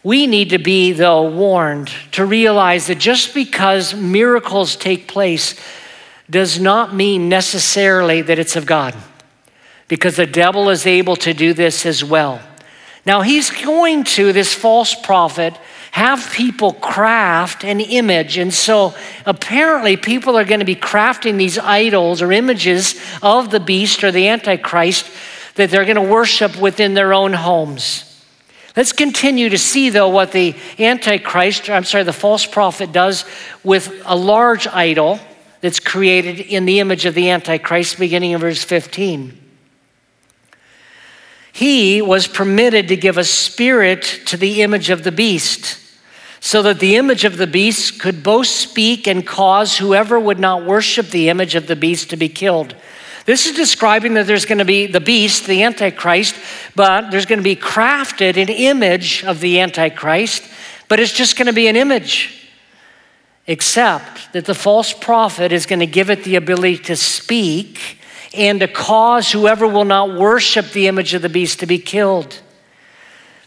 We 0.03 0.25
need 0.25 0.49
to 0.49 0.57
be, 0.57 0.93
though, 0.93 1.29
warned 1.29 1.91
to 2.13 2.25
realize 2.25 2.87
that 2.87 2.97
just 2.97 3.33
because 3.33 3.93
miracles 3.93 4.75
take 4.75 5.07
place 5.07 5.55
does 6.29 6.59
not 6.59 6.95
mean 6.95 7.29
necessarily 7.29 8.21
that 8.21 8.39
it's 8.39 8.55
of 8.55 8.65
God, 8.65 8.95
because 9.87 10.15
the 10.15 10.25
devil 10.25 10.69
is 10.69 10.87
able 10.87 11.15
to 11.17 11.33
do 11.33 11.53
this 11.53 11.85
as 11.85 12.03
well. 12.03 12.41
Now, 13.05 13.21
he's 13.21 13.49
going 13.49 14.03
to, 14.05 14.31
this 14.31 14.53
false 14.53 14.95
prophet, 14.95 15.55
have 15.91 16.31
people 16.31 16.73
craft 16.73 17.63
an 17.63 17.79
image. 17.79 18.37
And 18.37 18.53
so 18.53 18.95
apparently, 19.25 19.97
people 19.97 20.37
are 20.37 20.45
going 20.45 20.61
to 20.61 20.65
be 20.65 20.75
crafting 20.75 21.37
these 21.37 21.59
idols 21.59 22.21
or 22.21 22.31
images 22.31 22.99
of 23.21 23.51
the 23.51 23.59
beast 23.59 24.03
or 24.03 24.11
the 24.11 24.29
Antichrist 24.29 25.11
that 25.55 25.69
they're 25.69 25.83
going 25.83 25.95
to 25.95 26.01
worship 26.01 26.59
within 26.59 26.93
their 26.93 27.13
own 27.13 27.33
homes. 27.33 28.10
Let's 28.75 28.93
continue 28.93 29.49
to 29.49 29.57
see, 29.57 29.89
though, 29.89 30.09
what 30.09 30.31
the 30.31 30.55
Antichrist, 30.79 31.69
I'm 31.69 31.83
sorry, 31.83 32.03
the 32.03 32.13
false 32.13 32.45
prophet 32.45 32.93
does 32.93 33.25
with 33.63 34.01
a 34.05 34.15
large 34.15 34.65
idol 34.67 35.19
that's 35.59 35.79
created 35.79 36.39
in 36.39 36.65
the 36.65 36.79
image 36.79 37.05
of 37.05 37.13
the 37.13 37.29
Antichrist, 37.29 37.99
beginning 37.99 38.31
in 38.31 38.39
verse 38.39 38.63
15. 38.63 39.37
He 41.51 42.01
was 42.01 42.27
permitted 42.27 42.87
to 42.87 42.95
give 42.95 43.17
a 43.17 43.25
spirit 43.25 44.03
to 44.27 44.37
the 44.37 44.61
image 44.61 44.89
of 44.89 45.03
the 45.03 45.11
beast, 45.11 45.77
so 46.39 46.61
that 46.63 46.79
the 46.79 46.95
image 46.95 47.25
of 47.25 47.37
the 47.37 47.47
beast 47.47 47.99
could 47.99 48.23
both 48.23 48.47
speak 48.47 49.05
and 49.05 49.27
cause 49.27 49.77
whoever 49.77 50.19
would 50.19 50.39
not 50.39 50.65
worship 50.65 51.09
the 51.09 51.29
image 51.29 51.55
of 51.55 51.67
the 51.67 51.75
beast 51.75 52.09
to 52.09 52.15
be 52.15 52.29
killed. 52.29 52.73
This 53.25 53.45
is 53.45 53.55
describing 53.55 54.15
that 54.15 54.25
there's 54.25 54.45
going 54.45 54.57
to 54.57 54.65
be 54.65 54.87
the 54.87 54.99
beast, 54.99 55.45
the 55.45 55.63
Antichrist, 55.63 56.35
but 56.75 57.11
there's 57.11 57.25
going 57.25 57.39
to 57.39 57.43
be 57.43 57.55
crafted 57.55 58.37
an 58.37 58.49
image 58.49 59.23
of 59.23 59.39
the 59.39 59.59
Antichrist, 59.59 60.43
but 60.87 60.99
it's 60.99 61.13
just 61.13 61.37
going 61.37 61.45
to 61.45 61.53
be 61.53 61.67
an 61.67 61.75
image. 61.75 62.49
Except 63.47 64.33
that 64.33 64.45
the 64.45 64.55
false 64.55 64.93
prophet 64.93 65.51
is 65.51 65.65
going 65.65 65.79
to 65.79 65.85
give 65.85 66.09
it 66.09 66.23
the 66.23 66.35
ability 66.35 66.77
to 66.77 66.95
speak 66.95 67.97
and 68.33 68.59
to 68.59 68.67
cause 68.67 69.31
whoever 69.31 69.67
will 69.67 69.85
not 69.85 70.17
worship 70.17 70.71
the 70.71 70.87
image 70.87 71.13
of 71.13 71.21
the 71.21 71.29
beast 71.29 71.59
to 71.59 71.65
be 71.65 71.77
killed. 71.77 72.41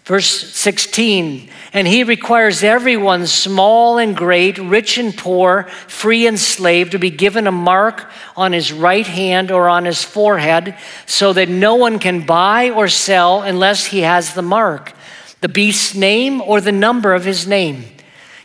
Verse 0.05 0.55
16, 0.55 1.49
and 1.73 1.89
he 1.89 2.05
requires 2.05 2.63
everyone, 2.63 3.27
small 3.27 3.97
and 3.97 4.15
great, 4.15 4.59
rich 4.59 4.99
and 4.99 5.17
poor, 5.17 5.63
free 5.89 6.27
and 6.27 6.39
slave, 6.39 6.91
to 6.91 6.99
be 6.99 7.09
given 7.09 7.47
a 7.47 7.53
mark 7.53 8.11
on 8.37 8.53
his 8.53 8.71
right 8.71 9.07
hand 9.07 9.51
or 9.51 9.67
on 9.67 9.87
his 9.87 10.05
forehead, 10.05 10.77
so 11.07 11.33
that 11.33 11.49
no 11.49 11.77
one 11.77 11.99
can 11.99 12.27
buy 12.27 12.69
or 12.69 12.87
sell 12.87 13.41
unless 13.41 13.87
he 13.87 14.01
has 14.01 14.35
the 14.35 14.43
mark, 14.43 14.93
the 15.41 15.49
beast's 15.49 15.95
name 15.95 16.43
or 16.43 16.61
the 16.61 16.71
number 16.71 17.15
of 17.15 17.25
his 17.25 17.47
name. 17.47 17.85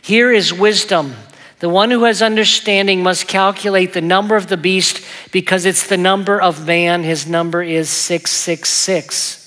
Here 0.00 0.32
is 0.32 0.54
wisdom. 0.54 1.14
The 1.58 1.68
one 1.68 1.90
who 1.90 2.04
has 2.04 2.22
understanding 2.22 3.02
must 3.02 3.28
calculate 3.28 3.92
the 3.92 4.00
number 4.00 4.34
of 4.34 4.46
the 4.46 4.56
beast 4.56 5.06
because 5.30 5.66
it's 5.66 5.86
the 5.86 5.98
number 5.98 6.40
of 6.40 6.66
man. 6.66 7.02
His 7.02 7.26
number 7.26 7.62
is 7.62 7.90
666. 7.90 9.39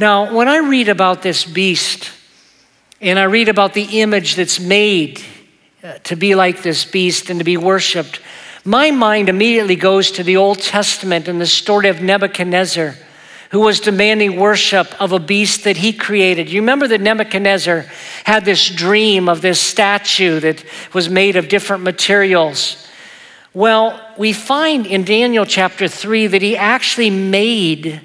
Now, 0.00 0.32
when 0.32 0.48
I 0.48 0.56
read 0.56 0.88
about 0.88 1.20
this 1.20 1.44
beast 1.44 2.10
and 3.02 3.18
I 3.18 3.24
read 3.24 3.50
about 3.50 3.74
the 3.74 4.00
image 4.00 4.34
that's 4.34 4.58
made 4.58 5.20
uh, 5.84 5.98
to 6.04 6.16
be 6.16 6.34
like 6.34 6.62
this 6.62 6.86
beast 6.86 7.28
and 7.28 7.38
to 7.38 7.44
be 7.44 7.58
worshiped, 7.58 8.18
my 8.64 8.92
mind 8.92 9.28
immediately 9.28 9.76
goes 9.76 10.10
to 10.12 10.22
the 10.22 10.38
Old 10.38 10.60
Testament 10.60 11.28
and 11.28 11.38
the 11.38 11.44
story 11.44 11.90
of 11.90 12.00
Nebuchadnezzar, 12.00 12.94
who 13.50 13.60
was 13.60 13.78
demanding 13.78 14.40
worship 14.40 14.98
of 15.02 15.12
a 15.12 15.18
beast 15.18 15.64
that 15.64 15.76
he 15.76 15.92
created. 15.92 16.48
You 16.48 16.62
remember 16.62 16.88
that 16.88 17.02
Nebuchadnezzar 17.02 17.84
had 18.24 18.46
this 18.46 18.70
dream 18.70 19.28
of 19.28 19.42
this 19.42 19.60
statue 19.60 20.40
that 20.40 20.64
was 20.94 21.10
made 21.10 21.36
of 21.36 21.50
different 21.50 21.82
materials. 21.82 22.88
Well, 23.52 24.00
we 24.16 24.32
find 24.32 24.86
in 24.86 25.04
Daniel 25.04 25.44
chapter 25.44 25.88
3 25.88 26.28
that 26.28 26.40
he 26.40 26.56
actually 26.56 27.10
made 27.10 28.00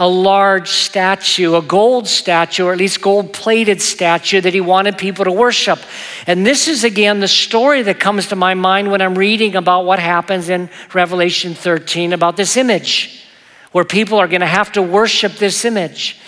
a 0.00 0.08
large 0.08 0.70
statue, 0.70 1.54
a 1.54 1.60
gold 1.60 2.08
statue, 2.08 2.64
or 2.64 2.72
at 2.72 2.78
least 2.78 3.02
gold 3.02 3.34
plated 3.34 3.82
statue 3.82 4.40
that 4.40 4.54
he 4.54 4.60
wanted 4.60 4.96
people 4.96 5.26
to 5.26 5.30
worship. 5.30 5.78
And 6.26 6.46
this 6.46 6.68
is 6.68 6.84
again 6.84 7.20
the 7.20 7.28
story 7.28 7.82
that 7.82 8.00
comes 8.00 8.28
to 8.28 8.36
my 8.36 8.54
mind 8.54 8.90
when 8.90 9.02
I'm 9.02 9.16
reading 9.16 9.56
about 9.56 9.84
what 9.84 9.98
happens 9.98 10.48
in 10.48 10.70
Revelation 10.94 11.52
13 11.52 12.14
about 12.14 12.38
this 12.38 12.56
image, 12.56 13.26
where 13.72 13.84
people 13.84 14.18
are 14.18 14.26
going 14.26 14.40
to 14.40 14.46
have 14.46 14.72
to 14.72 14.82
worship 14.82 15.34
this 15.34 15.66
image. 15.66 16.18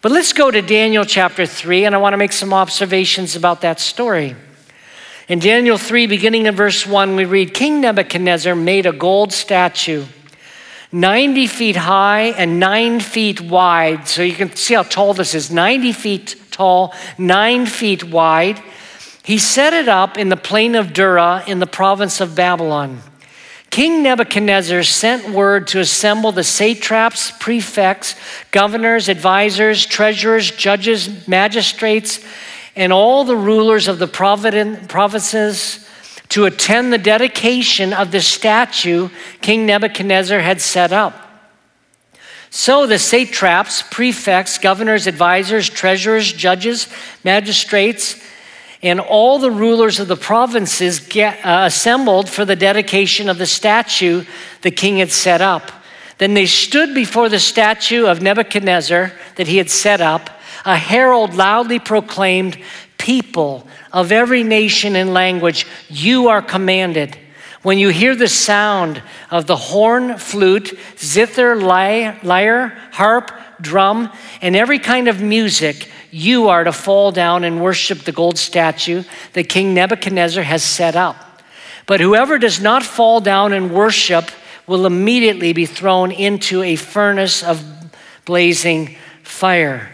But 0.00 0.10
let's 0.10 0.32
go 0.32 0.50
to 0.50 0.62
Daniel 0.62 1.04
chapter 1.04 1.44
3, 1.44 1.84
and 1.84 1.94
I 1.94 1.98
want 1.98 2.14
to 2.14 2.18
make 2.18 2.32
some 2.32 2.54
observations 2.54 3.36
about 3.36 3.60
that 3.60 3.78
story. 3.78 4.36
In 5.28 5.38
Daniel 5.38 5.76
3, 5.76 6.06
beginning 6.06 6.46
in 6.46 6.56
verse 6.56 6.86
1, 6.86 7.14
we 7.14 7.26
read 7.26 7.52
King 7.52 7.82
Nebuchadnezzar 7.82 8.54
made 8.54 8.86
a 8.86 8.92
gold 8.92 9.34
statue 9.34 10.06
90 10.90 11.46
feet 11.46 11.76
high 11.76 12.28
and 12.36 12.58
nine 12.58 13.00
feet 13.00 13.40
wide. 13.40 14.08
So 14.08 14.22
you 14.22 14.34
can 14.34 14.54
see 14.56 14.74
how 14.74 14.84
tall 14.84 15.12
this 15.14 15.34
is 15.34 15.50
90 15.50 15.92
feet 15.92 16.36
tall, 16.50 16.94
nine 17.18 17.66
feet 17.66 18.04
wide. 18.04 18.62
He 19.22 19.38
set 19.38 19.74
it 19.74 19.88
up 19.88 20.16
in 20.16 20.30
the 20.30 20.36
plain 20.36 20.74
of 20.74 20.94
Dura 20.94 21.44
in 21.46 21.58
the 21.58 21.66
province 21.66 22.20
of 22.20 22.34
Babylon. 22.34 23.02
King 23.70 24.02
Nebuchadnezzar 24.02 24.82
sent 24.82 25.28
word 25.28 25.66
to 25.68 25.80
assemble 25.80 26.32
the 26.32 26.42
satraps, 26.42 27.32
prefects, 27.38 28.14
governors, 28.50 29.10
advisors, 29.10 29.84
treasurers, 29.84 30.50
judges, 30.50 31.28
magistrates, 31.28 32.24
and 32.74 32.94
all 32.94 33.24
the 33.24 33.36
rulers 33.36 33.86
of 33.88 33.98
the 33.98 34.06
provinces 34.08 35.87
to 36.30 36.44
attend 36.44 36.92
the 36.92 36.98
dedication 36.98 37.92
of 37.92 38.10
the 38.10 38.20
statue 38.20 39.08
King 39.40 39.66
Nebuchadnezzar 39.66 40.40
had 40.40 40.60
set 40.60 40.92
up. 40.92 41.24
So 42.50 42.86
the 42.86 42.98
satraps, 42.98 43.82
prefects, 43.90 44.58
governors, 44.58 45.06
advisors, 45.06 45.68
treasurers, 45.68 46.32
judges, 46.32 46.88
magistrates, 47.22 48.22
and 48.82 49.00
all 49.00 49.38
the 49.38 49.50
rulers 49.50 50.00
of 50.00 50.08
the 50.08 50.16
provinces 50.16 51.00
get, 51.00 51.44
uh, 51.44 51.64
assembled 51.66 52.28
for 52.28 52.44
the 52.44 52.56
dedication 52.56 53.28
of 53.28 53.38
the 53.38 53.46
statue 53.46 54.24
the 54.62 54.70
king 54.70 54.98
had 54.98 55.10
set 55.10 55.40
up. 55.40 55.70
Then 56.18 56.34
they 56.34 56.46
stood 56.46 56.94
before 56.94 57.28
the 57.28 57.38
statue 57.38 58.06
of 58.06 58.22
Nebuchadnezzar 58.22 59.12
that 59.36 59.46
he 59.46 59.58
had 59.58 59.70
set 59.70 60.00
up. 60.00 60.30
A 60.64 60.76
herald 60.76 61.34
loudly 61.34 61.78
proclaimed, 61.78 62.58
People 62.98 63.66
of 63.92 64.12
every 64.12 64.42
nation 64.42 64.96
and 64.96 65.14
language, 65.14 65.66
you 65.88 66.28
are 66.28 66.42
commanded. 66.42 67.16
When 67.62 67.78
you 67.78 67.88
hear 67.88 68.14
the 68.14 68.28
sound 68.28 69.02
of 69.30 69.46
the 69.46 69.56
horn, 69.56 70.18
flute, 70.18 70.78
zither, 70.98 71.56
lyre, 71.56 72.78
harp, 72.92 73.32
drum, 73.60 74.12
and 74.42 74.54
every 74.54 74.78
kind 74.78 75.08
of 75.08 75.22
music, 75.22 75.90
you 76.10 76.48
are 76.48 76.64
to 76.64 76.72
fall 76.72 77.10
down 77.12 77.44
and 77.44 77.62
worship 77.62 78.00
the 78.00 78.12
gold 78.12 78.38
statue 78.38 79.02
that 79.32 79.48
King 79.48 79.74
Nebuchadnezzar 79.74 80.44
has 80.44 80.62
set 80.62 80.96
up. 80.96 81.42
But 81.86 82.00
whoever 82.00 82.38
does 82.38 82.60
not 82.60 82.82
fall 82.82 83.20
down 83.20 83.52
and 83.52 83.72
worship 83.72 84.30
will 84.66 84.86
immediately 84.86 85.52
be 85.52 85.66
thrown 85.66 86.12
into 86.12 86.62
a 86.62 86.76
furnace 86.76 87.42
of 87.42 87.64
blazing 88.24 88.96
fire. 89.22 89.90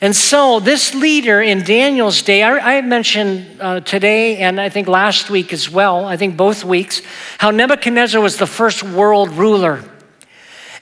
And 0.00 0.14
so, 0.14 0.60
this 0.60 0.94
leader 0.94 1.40
in 1.40 1.62
Daniel's 1.62 2.22
day, 2.22 2.42
I, 2.42 2.78
I 2.78 2.80
mentioned 2.80 3.60
uh, 3.60 3.80
today 3.80 4.38
and 4.38 4.60
I 4.60 4.68
think 4.68 4.88
last 4.88 5.30
week 5.30 5.52
as 5.52 5.70
well, 5.70 6.04
I 6.04 6.16
think 6.16 6.36
both 6.36 6.64
weeks, 6.64 7.00
how 7.38 7.50
Nebuchadnezzar 7.50 8.20
was 8.20 8.36
the 8.36 8.46
first 8.46 8.82
world 8.82 9.30
ruler. 9.30 9.84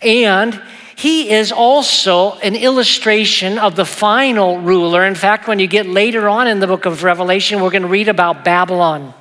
And 0.00 0.60
he 0.96 1.30
is 1.30 1.52
also 1.52 2.34
an 2.38 2.56
illustration 2.56 3.58
of 3.58 3.76
the 3.76 3.84
final 3.84 4.60
ruler. 4.60 5.04
In 5.04 5.14
fact, 5.14 5.46
when 5.46 5.58
you 5.58 5.66
get 5.66 5.86
later 5.86 6.28
on 6.28 6.48
in 6.48 6.60
the 6.60 6.66
book 6.66 6.86
of 6.86 7.02
Revelation, 7.02 7.60
we're 7.60 7.70
going 7.70 7.82
to 7.82 7.88
read 7.88 8.08
about 8.08 8.44
Babylon. 8.44 9.14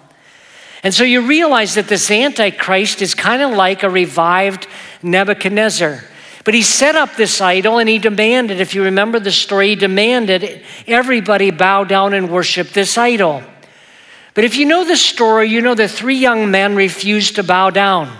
And 0.83 0.93
so 0.93 1.03
you 1.03 1.27
realize 1.27 1.75
that 1.75 1.87
this 1.87 2.09
Antichrist 2.09 3.01
is 3.01 3.13
kind 3.13 3.41
of 3.41 3.51
like 3.51 3.83
a 3.83 3.89
revived 3.89 4.67
Nebuchadnezzar. 5.03 6.03
But 6.43 6.53
he 6.53 6.63
set 6.63 6.95
up 6.95 7.15
this 7.15 7.39
idol 7.39 7.77
and 7.77 7.87
he 7.87 7.99
demanded, 7.99 8.59
if 8.59 8.73
you 8.73 8.83
remember 8.83 9.19
the 9.19 9.31
story, 9.31 9.69
he 9.69 9.75
demanded 9.75 10.63
everybody 10.87 11.51
bow 11.51 11.83
down 11.83 12.13
and 12.13 12.31
worship 12.31 12.69
this 12.69 12.97
idol. 12.97 13.43
But 14.33 14.43
if 14.43 14.55
you 14.55 14.65
know 14.65 14.83
the 14.83 14.97
story, 14.97 15.49
you 15.49 15.61
know 15.61 15.75
the 15.75 15.87
three 15.87 16.15
young 16.15 16.49
men 16.49 16.75
refused 16.75 17.35
to 17.35 17.43
bow 17.43 17.69
down. 17.69 18.15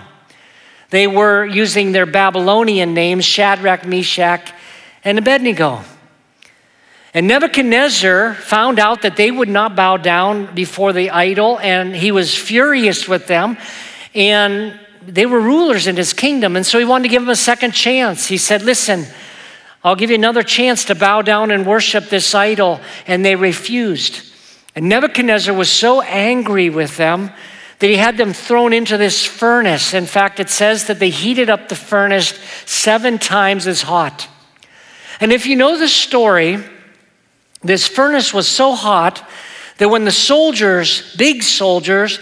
They 0.90 1.06
were 1.06 1.46
using 1.46 1.92
their 1.92 2.06
Babylonian 2.06 2.92
names 2.92 3.24
Shadrach, 3.24 3.86
Meshach, 3.86 4.52
and 5.04 5.18
Abednego. 5.18 5.82
And 7.14 7.26
Nebuchadnezzar 7.26 8.34
found 8.34 8.78
out 8.78 9.02
that 9.02 9.16
they 9.16 9.30
would 9.30 9.48
not 9.48 9.74
bow 9.74 9.96
down 9.96 10.54
before 10.54 10.92
the 10.92 11.10
idol, 11.10 11.58
and 11.60 11.96
he 11.96 12.12
was 12.12 12.34
furious 12.34 13.08
with 13.08 13.26
them. 13.26 13.56
And 14.14 14.78
they 15.06 15.26
were 15.26 15.40
rulers 15.40 15.86
in 15.86 15.96
his 15.96 16.12
kingdom, 16.12 16.56
and 16.56 16.64
so 16.64 16.78
he 16.78 16.84
wanted 16.84 17.04
to 17.04 17.08
give 17.08 17.22
them 17.22 17.30
a 17.30 17.36
second 17.36 17.72
chance. 17.72 18.26
He 18.26 18.36
said, 18.36 18.62
Listen, 18.62 19.06
I'll 19.84 19.96
give 19.96 20.10
you 20.10 20.16
another 20.16 20.42
chance 20.42 20.84
to 20.86 20.94
bow 20.94 21.22
down 21.22 21.50
and 21.50 21.66
worship 21.66 22.08
this 22.08 22.34
idol. 22.34 22.80
And 23.06 23.24
they 23.24 23.34
refused. 23.34 24.32
And 24.74 24.88
Nebuchadnezzar 24.88 25.54
was 25.54 25.70
so 25.70 26.00
angry 26.02 26.70
with 26.70 26.96
them 26.96 27.30
that 27.80 27.88
he 27.88 27.96
had 27.96 28.16
them 28.16 28.32
thrown 28.32 28.72
into 28.72 28.96
this 28.96 29.24
furnace. 29.24 29.92
In 29.92 30.06
fact, 30.06 30.38
it 30.38 30.48
says 30.48 30.86
that 30.86 31.00
they 31.00 31.10
heated 31.10 31.50
up 31.50 31.68
the 31.68 31.74
furnace 31.74 32.38
seven 32.64 33.18
times 33.18 33.66
as 33.66 33.82
hot. 33.82 34.28
And 35.20 35.32
if 35.32 35.46
you 35.46 35.56
know 35.56 35.76
the 35.76 35.88
story, 35.88 36.58
this 37.62 37.86
furnace 37.86 38.32
was 38.32 38.46
so 38.46 38.74
hot 38.74 39.28
that 39.78 39.88
when 39.88 40.04
the 40.04 40.12
soldiers, 40.12 41.14
big 41.16 41.42
soldiers, 41.42 42.20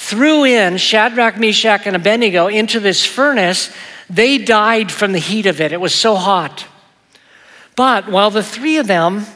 threw 0.00 0.44
in 0.44 0.78
Shadrach, 0.78 1.38
Meshach, 1.38 1.86
and 1.86 1.94
Abednego 1.94 2.46
into 2.46 2.80
this 2.80 3.04
furnace, 3.04 3.70
they 4.08 4.38
died 4.38 4.90
from 4.90 5.12
the 5.12 5.18
heat 5.18 5.44
of 5.44 5.60
it. 5.60 5.72
It 5.72 5.80
was 5.80 5.94
so 5.94 6.16
hot. 6.16 6.66
But 7.76 8.08
while 8.08 8.30
the 8.30 8.42
three 8.42 8.78
of 8.78 8.86
them 8.86 9.26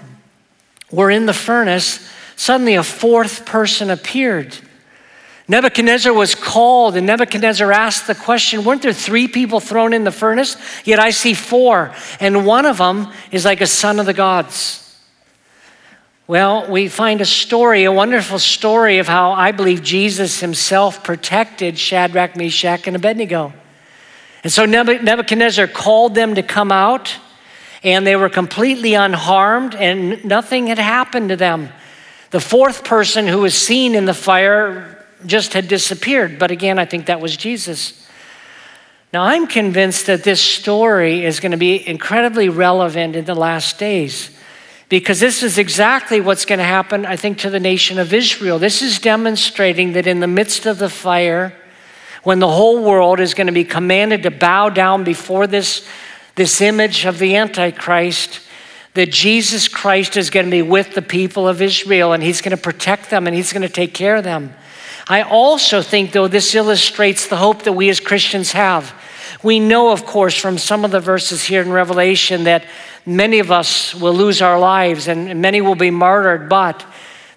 were 0.90 1.10
in 1.10 1.26
the 1.26 1.34
furnace, 1.34 2.08
suddenly 2.34 2.74
a 2.74 2.82
fourth 2.82 3.44
person 3.44 3.90
appeared. 3.90 4.56
Nebuchadnezzar 5.48 6.14
was 6.14 6.34
called, 6.34 6.96
and 6.96 7.06
Nebuchadnezzar 7.06 7.70
asked 7.70 8.06
the 8.06 8.14
question 8.14 8.64
Weren't 8.64 8.80
there 8.80 8.94
three 8.94 9.28
people 9.28 9.60
thrown 9.60 9.92
in 9.92 10.04
the 10.04 10.10
furnace? 10.10 10.56
Yet 10.84 10.98
I 10.98 11.10
see 11.10 11.34
four, 11.34 11.94
and 12.20 12.46
one 12.46 12.64
of 12.64 12.78
them 12.78 13.12
is 13.30 13.44
like 13.44 13.60
a 13.60 13.66
son 13.66 14.00
of 14.00 14.06
the 14.06 14.14
gods. 14.14 14.83
Well, 16.26 16.70
we 16.70 16.88
find 16.88 17.20
a 17.20 17.26
story, 17.26 17.84
a 17.84 17.92
wonderful 17.92 18.38
story 18.38 18.96
of 18.96 19.06
how 19.06 19.32
I 19.32 19.52
believe 19.52 19.82
Jesus 19.82 20.40
himself 20.40 21.04
protected 21.04 21.78
Shadrach, 21.78 22.34
Meshach, 22.34 22.86
and 22.86 22.96
Abednego. 22.96 23.52
And 24.42 24.50
so 24.50 24.64
Nebuchadnezzar 24.64 25.66
called 25.66 26.14
them 26.14 26.34
to 26.36 26.42
come 26.42 26.72
out, 26.72 27.14
and 27.82 28.06
they 28.06 28.16
were 28.16 28.30
completely 28.30 28.94
unharmed, 28.94 29.74
and 29.74 30.24
nothing 30.24 30.68
had 30.68 30.78
happened 30.78 31.28
to 31.28 31.36
them. 31.36 31.68
The 32.30 32.40
fourth 32.40 32.84
person 32.84 33.26
who 33.26 33.40
was 33.40 33.54
seen 33.54 33.94
in 33.94 34.06
the 34.06 34.14
fire 34.14 35.04
just 35.26 35.52
had 35.52 35.68
disappeared, 35.68 36.38
but 36.38 36.50
again, 36.50 36.78
I 36.78 36.86
think 36.86 37.04
that 37.06 37.20
was 37.20 37.36
Jesus. 37.36 38.08
Now, 39.12 39.24
I'm 39.24 39.46
convinced 39.46 40.06
that 40.06 40.24
this 40.24 40.40
story 40.40 41.22
is 41.22 41.38
going 41.38 41.52
to 41.52 41.58
be 41.58 41.86
incredibly 41.86 42.48
relevant 42.48 43.14
in 43.14 43.26
the 43.26 43.34
last 43.34 43.78
days 43.78 44.30
because 44.88 45.20
this 45.20 45.42
is 45.42 45.58
exactly 45.58 46.20
what's 46.20 46.44
going 46.44 46.58
to 46.58 46.64
happen, 46.64 47.06
I 47.06 47.16
think, 47.16 47.38
to 47.38 47.50
the 47.50 47.60
nation 47.60 47.98
of 47.98 48.12
Israel. 48.12 48.58
This 48.58 48.82
is 48.82 48.98
demonstrating 48.98 49.92
that 49.94 50.06
in 50.06 50.20
the 50.20 50.26
midst 50.26 50.66
of 50.66 50.78
the 50.78 50.90
fire, 50.90 51.54
when 52.22 52.38
the 52.38 52.48
whole 52.48 52.82
world 52.82 53.20
is 53.20 53.34
going 53.34 53.46
to 53.46 53.52
be 53.52 53.64
commanded 53.64 54.22
to 54.22 54.30
bow 54.30 54.68
down 54.68 55.04
before 55.04 55.46
this, 55.46 55.86
this 56.34 56.60
image 56.60 57.04
of 57.04 57.18
the 57.18 57.36
Antichrist, 57.36 58.40
that 58.94 59.10
Jesus 59.10 59.68
Christ 59.68 60.16
is 60.16 60.30
going 60.30 60.46
to 60.46 60.50
be 60.50 60.62
with 60.62 60.94
the 60.94 61.02
people 61.02 61.48
of 61.48 61.60
Israel 61.60 62.12
and 62.12 62.22
he's 62.22 62.40
going 62.40 62.56
to 62.56 62.62
protect 62.62 63.10
them 63.10 63.26
and 63.26 63.34
he's 63.34 63.52
going 63.52 63.62
to 63.62 63.68
take 63.68 63.92
care 63.92 64.16
of 64.16 64.24
them. 64.24 64.54
I 65.08 65.22
also 65.22 65.82
think, 65.82 66.12
though, 66.12 66.28
this 66.28 66.54
illustrates 66.54 67.26
the 67.26 67.36
hope 67.36 67.64
that 67.64 67.72
we 67.72 67.90
as 67.90 68.00
Christians 68.00 68.52
have. 68.52 68.94
We 69.42 69.58
know, 69.58 69.92
of 69.92 70.06
course, 70.06 70.38
from 70.38 70.56
some 70.56 70.84
of 70.84 70.90
the 70.90 71.00
verses 71.00 71.44
here 71.44 71.60
in 71.60 71.70
Revelation 71.70 72.44
that 72.44 72.64
many 73.06 73.38
of 73.38 73.50
us 73.50 73.94
will 73.94 74.14
lose 74.14 74.40
our 74.40 74.58
lives 74.58 75.08
and 75.08 75.40
many 75.40 75.60
will 75.60 75.74
be 75.74 75.90
martyred, 75.90 76.48
but 76.48 76.84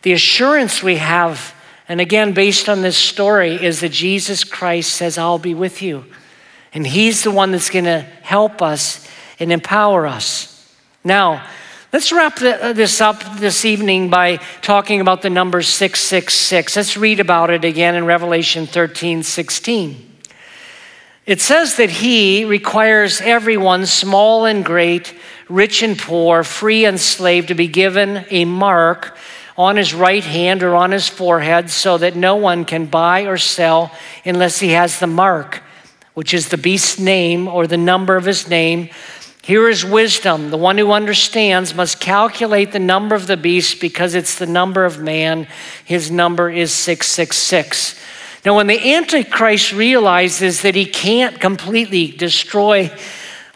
the 0.02 0.14
assurance 0.14 0.82
we 0.82 0.98
have, 0.98 1.54
and 1.90 2.00
again, 2.00 2.34
based 2.34 2.70
on 2.70 2.82
this 2.82 2.98
story, 2.98 3.54
is 3.54 3.82
that 3.82 3.90
Jesus 3.90 4.44
Christ 4.44 4.94
says, 4.94 5.18
I'll 5.18 5.40
be 5.40 5.54
with 5.54 5.82
you. 5.82 6.06
And 6.74 6.86
He's 6.86 7.24
the 7.24 7.32
one 7.32 7.52
that's 7.52 7.70
going 7.70 7.86
to 7.86 8.02
help 8.22 8.62
us 8.62 9.08
and 9.40 9.52
empower 9.52 10.08
us. 10.08 10.54
Now, 11.04 11.46
let's 11.92 12.12
wrap 12.12 12.42
uh, 12.42 12.74
this 12.74 13.02
up 13.02 13.22
this 13.38 13.66
evening 13.66 14.10
by 14.10 14.38
talking 14.62 15.02
about 15.02 15.22
the 15.22 15.30
number 15.30 15.62
666. 15.62 16.76
Let's 16.76 16.98
read 16.98 17.20
about 17.20 17.50
it 17.50 17.64
again 17.64 17.96
in 17.96 18.06
Revelation 18.06 18.66
13 18.66 19.24
16. 19.24 20.04
It 21.26 21.42
says 21.42 21.76
that 21.76 21.90
he 21.90 22.46
requires 22.46 23.20
everyone, 23.20 23.86
small 23.86 24.46
and 24.46 24.64
great, 24.64 25.14
rich 25.50 25.84
and 25.84 25.98
poor, 25.98 26.44
free 26.44 26.86
and 26.86 27.00
slave, 27.00 27.48
to 27.48 27.56
be 27.56 27.68
given 27.68 28.26
a 28.30 28.46
mark 28.46 29.18
on 29.58 29.76
his 29.76 29.94
right 29.94 30.24
hand 30.24 30.62
or 30.62 30.76
on 30.76 30.92
his 30.92 31.08
forehead 31.08 31.70
so 31.70 31.98
that 31.98 32.16
no 32.16 32.36
one 32.36 32.64
can 32.64 32.86
buy 32.86 33.22
or 33.22 33.38
sell 33.38 33.92
unless 34.24 34.60
he 34.60 34.70
has 34.70 35.00
the 35.00 35.08
mark, 35.08 35.64
which 36.14 36.34
is 36.34 36.50
the 36.50 36.58
beast's 36.58 37.00
name 37.00 37.48
or 37.48 37.66
the 37.66 37.78
number 37.78 38.16
of 38.16 38.26
his 38.26 38.48
name. 38.48 38.90
Here 39.42 39.70
is 39.70 39.86
wisdom. 39.86 40.52
The 40.52 40.58
one 40.58 40.78
who 40.78 40.92
understands 40.92 41.74
must 41.74 42.02
calculate 42.02 42.74
the 42.74 42.80
number 42.80 43.16
of 43.16 43.28
the 43.28 43.38
beast 43.38 43.80
because 43.80 44.14
it's 44.14 44.38
the 44.38 44.46
number 44.46 44.84
of 44.84 45.00
man. 45.00 45.48
His 45.86 46.12
number 46.12 46.50
is 46.50 46.74
666. 46.74 47.98
Now, 48.46 48.58
when 48.58 48.68
the 48.68 48.94
Antichrist 48.94 49.74
realizes 49.74 50.62
that 50.62 50.76
he 50.76 50.86
can't 50.86 51.40
completely 51.40 52.08
destroy 52.08 52.92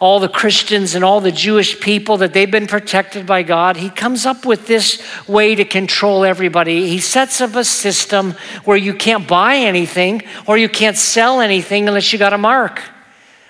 all 0.02 0.18
the 0.18 0.28
Christians 0.28 0.96
and 0.96 1.04
all 1.04 1.20
the 1.20 1.30
Jewish 1.30 1.78
people, 1.78 2.16
that 2.16 2.32
they've 2.32 2.50
been 2.50 2.66
protected 2.66 3.24
by 3.24 3.44
God, 3.44 3.76
he 3.76 3.88
comes 3.88 4.26
up 4.26 4.44
with 4.44 4.66
this 4.66 5.00
way 5.28 5.54
to 5.54 5.64
control 5.64 6.24
everybody. 6.24 6.88
He 6.88 6.98
sets 6.98 7.40
up 7.40 7.54
a 7.54 7.62
system 7.62 8.32
where 8.64 8.76
you 8.76 8.94
can't 8.94 9.28
buy 9.28 9.58
anything 9.58 10.24
or 10.48 10.58
you 10.58 10.68
can't 10.68 10.96
sell 10.96 11.40
anything 11.40 11.86
unless 11.86 12.12
you 12.12 12.18
got 12.18 12.32
a 12.32 12.38
mark, 12.38 12.82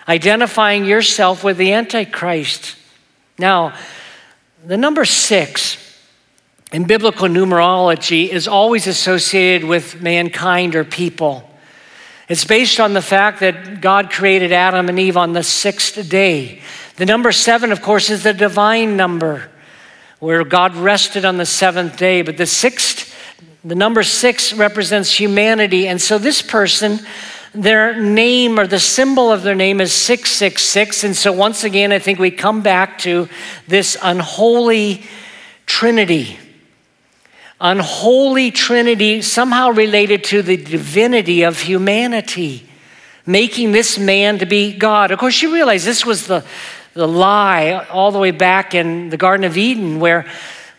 identifying 0.06 0.84
yourself 0.84 1.42
with 1.42 1.56
the 1.56 1.72
Antichrist. 1.72 2.76
Now, 3.38 3.74
the 4.62 4.76
number 4.76 5.06
six 5.06 5.78
in 6.70 6.84
biblical 6.84 7.28
numerology 7.28 8.28
is 8.28 8.46
always 8.46 8.86
associated 8.86 9.66
with 9.66 10.02
mankind 10.02 10.74
or 10.74 10.84
people. 10.84 11.48
It's 12.32 12.46
based 12.46 12.80
on 12.80 12.94
the 12.94 13.02
fact 13.02 13.40
that 13.40 13.82
God 13.82 14.10
created 14.10 14.52
Adam 14.52 14.88
and 14.88 14.98
Eve 14.98 15.18
on 15.18 15.34
the 15.34 15.42
sixth 15.42 16.08
day. 16.08 16.62
The 16.96 17.04
number 17.04 17.30
seven, 17.30 17.72
of 17.72 17.82
course, 17.82 18.08
is 18.08 18.22
the 18.22 18.32
divine 18.32 18.96
number 18.96 19.50
where 20.18 20.42
God 20.42 20.74
rested 20.74 21.26
on 21.26 21.36
the 21.36 21.44
seventh 21.44 21.98
day. 21.98 22.22
But 22.22 22.38
the 22.38 22.46
sixth, 22.46 23.14
the 23.62 23.74
number 23.74 24.02
six 24.02 24.54
represents 24.54 25.12
humanity. 25.12 25.86
And 25.86 26.00
so 26.00 26.16
this 26.16 26.40
person, 26.40 27.00
their 27.52 28.00
name 28.00 28.58
or 28.58 28.66
the 28.66 28.80
symbol 28.80 29.30
of 29.30 29.42
their 29.42 29.54
name 29.54 29.78
is 29.78 29.92
666. 29.92 31.04
And 31.04 31.14
so 31.14 31.32
once 31.32 31.64
again, 31.64 31.92
I 31.92 31.98
think 31.98 32.18
we 32.18 32.30
come 32.30 32.62
back 32.62 32.96
to 33.00 33.28
this 33.68 33.94
unholy 34.00 35.04
trinity. 35.66 36.38
Unholy 37.64 38.50
trinity, 38.50 39.22
somehow 39.22 39.70
related 39.70 40.24
to 40.24 40.42
the 40.42 40.56
divinity 40.56 41.44
of 41.44 41.60
humanity, 41.60 42.66
making 43.24 43.70
this 43.70 44.00
man 44.00 44.40
to 44.40 44.46
be 44.46 44.76
God. 44.76 45.12
Of 45.12 45.20
course, 45.20 45.40
you 45.42 45.54
realize 45.54 45.84
this 45.84 46.04
was 46.04 46.26
the, 46.26 46.44
the 46.94 47.06
lie 47.06 47.86
all 47.88 48.10
the 48.10 48.18
way 48.18 48.32
back 48.32 48.74
in 48.74 49.10
the 49.10 49.16
Garden 49.16 49.44
of 49.44 49.56
Eden, 49.56 50.00
where, 50.00 50.26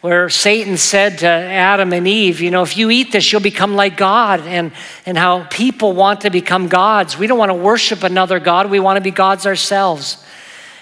where 0.01 0.27
Satan 0.27 0.75
said 0.75 1.19
to 1.19 1.25
Adam 1.25 1.93
and 1.93 2.05
Eve, 2.05 2.41
You 2.41 2.51
know, 2.51 2.63
if 2.63 2.75
you 2.75 2.89
eat 2.89 3.13
this, 3.13 3.31
you'll 3.31 3.39
become 3.39 3.75
like 3.75 3.95
God, 3.95 4.41
and, 4.41 4.73
and 5.05 5.17
how 5.17 5.45
people 5.45 5.93
want 5.93 6.19
to 6.21 6.29
become 6.29 6.67
gods. 6.67 7.17
We 7.17 7.27
don't 7.27 7.39
want 7.39 7.51
to 7.51 7.55
worship 7.55 8.03
another 8.03 8.41
God, 8.41 8.69
we 8.69 8.81
want 8.81 8.97
to 8.97 9.01
be 9.01 9.11
gods 9.11 9.45
ourselves. 9.45 10.21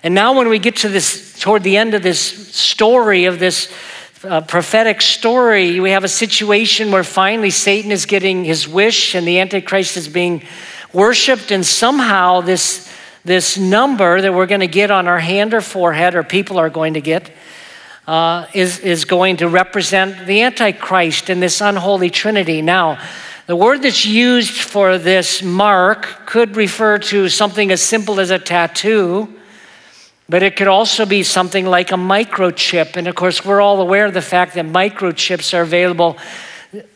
And 0.02 0.16
now, 0.16 0.36
when 0.36 0.50
we 0.50 0.58
get 0.58 0.78
to 0.78 0.90
this, 0.90 1.40
toward 1.40 1.62
the 1.62 1.78
end 1.78 1.94
of 1.94 2.02
this 2.02 2.20
story, 2.20 3.26
of 3.26 3.38
this 3.38 3.72
uh, 4.24 4.42
prophetic 4.42 5.02
story, 5.02 5.80
we 5.80 5.92
have 5.92 6.04
a 6.04 6.10
situation 6.10 6.92
where 6.92 7.04
finally 7.04 7.50
Satan 7.50 7.92
is 7.92 8.06
getting 8.06 8.44
his 8.44 8.68
wish 8.68 9.16
and 9.16 9.28
the 9.28 9.40
Antichrist 9.40 9.98
is 9.98 10.08
being 10.08 10.44
worshiped, 10.94 11.52
and 11.52 11.66
somehow 11.66 12.42
this 12.42 12.92
this 13.24 13.58
number 13.58 14.20
that 14.20 14.34
we're 14.34 14.48
going 14.48 14.62
to 14.62 14.68
get 14.68 14.90
on 14.90 15.08
our 15.08 15.20
hand 15.20 15.54
or 15.54 15.62
forehead, 15.62 16.16
or 16.16 16.24
people 16.24 16.58
are 16.58 16.70
going 16.70 16.96
to 16.96 17.02
get, 17.02 17.32
uh, 18.08 18.48
is, 18.54 18.80
is 18.80 19.06
going 19.06 19.38
to 19.38 19.48
represent 19.48 20.26
the 20.26 20.42
Antichrist 20.42 21.30
in 21.30 21.40
this 21.40 21.62
unholy 21.62 22.10
trinity. 22.10 22.64
Now, 22.64 23.00
the 23.46 23.56
word 23.56 23.84
that's 23.84 24.06
used 24.06 24.54
for 24.54 24.98
this 24.98 25.44
mark 25.44 26.26
could 26.26 26.56
refer 26.56 26.98
to 26.98 27.30
something 27.30 27.72
as 27.72 27.82
simple 27.82 28.20
as 28.20 28.32
a 28.32 28.40
tattoo, 28.40 29.40
but 30.32 30.42
it 30.44 30.56
could 30.56 30.70
also 30.70 31.06
be 31.06 31.24
something 31.24 31.66
like 31.66 31.92
a 31.92 31.96
microchip. 31.96 32.96
And 32.96 33.10
of 33.10 33.16
course, 33.16 33.44
we're 33.44 33.60
all 33.60 33.82
aware 33.82 34.06
of 34.06 34.14
the 34.14 34.22
fact 34.22 34.54
that 34.54 34.66
microchips 34.66 35.54
are 35.54 35.62
available 35.62 36.18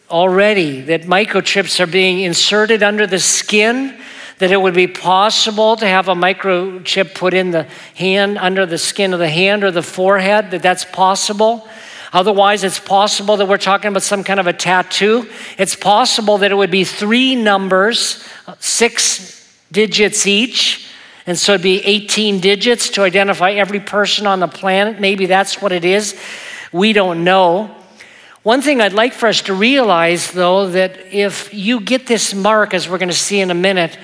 already, 0.10 0.80
that 0.84 1.02
microchips 1.02 1.82
are 1.82 1.86
being 1.86 2.22
inserted 2.22 2.82
under 2.82 3.06
the 3.06 3.20
skin 3.20 4.00
that 4.38 4.52
it 4.52 4.62
would 4.62 4.74
be 4.74 4.88
possible 4.88 5.76
to 5.76 5.86
have 5.86 6.08
a 6.08 6.16
microchip 6.16 7.14
put 7.14 7.34
in 7.34 7.52
the 7.52 7.64
hand, 7.96 8.38
under 8.38 8.66
the 8.66 8.78
skin 8.78 9.12
of 9.12 9.20
the 9.20 9.30
hand 9.30 9.66
or 9.66 9.72
the 9.72 9.84
forehead, 9.84 10.52
that 10.52 10.62
that's 10.62 10.86
possible. 10.86 11.68
Otherwise, 12.14 12.64
it's 12.64 12.80
possible 12.80 13.36
that 13.36 13.48
we're 13.50 13.58
talking 13.58 13.90
about 13.90 14.04
some 14.04 14.24
kind 14.24 14.40
of 14.40 14.48
a 14.48 14.54
tattoo. 14.54 15.28
It's 15.58 15.76
possible 15.76 16.38
that 16.38 16.52
it 16.52 16.56
would 16.56 16.72
be 16.72 16.86
three 16.86 17.36
numbers, 17.36 18.26
six 18.60 19.54
digits 19.74 20.26
each. 20.26 20.88
And 21.28 21.38
so 21.38 21.54
it'd 21.54 21.64
be 21.64 21.84
18 21.84 22.40
digits 22.40 22.90
to 22.92 23.02
identify 23.02 23.52
every 23.52 23.80
person 23.80 24.28
on 24.28 24.40
the 24.40 24.48
planet. 24.48 25.00
Maybe 25.00 25.26
that's 25.26 25.62
what 25.62 25.72
it 25.72 25.84
is. 25.84 26.20
We 26.72 26.94
don't 26.94 27.24
know. 27.24 27.76
One 28.44 28.62
thing 28.62 28.80
I'd 28.80 28.94
like 28.94 29.14
for 29.14 29.28
us 29.28 29.42
to 29.44 29.56
realize, 29.56 30.32
though, 30.32 30.68
that 30.70 31.00
if 31.12 31.52
you 31.52 31.80
get 31.80 32.06
this 32.06 32.36
mark, 32.36 32.76
as 32.76 32.88
we're 32.88 33.00
going 33.00 33.10
to 33.10 33.16
see 33.16 33.40
in 33.40 33.50
a 33.50 33.56
minute, 33.56 33.98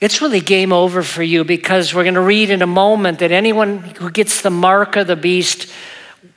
it's 0.00 0.20
really 0.20 0.40
game 0.40 0.72
over 0.72 1.04
for 1.04 1.22
you 1.22 1.44
because 1.44 1.94
we're 1.94 2.02
going 2.02 2.14
to 2.14 2.20
read 2.20 2.50
in 2.50 2.62
a 2.62 2.66
moment 2.66 3.20
that 3.20 3.30
anyone 3.30 3.78
who 3.78 4.10
gets 4.10 4.42
the 4.42 4.50
mark 4.50 4.96
of 4.96 5.06
the 5.06 5.14
beast 5.14 5.70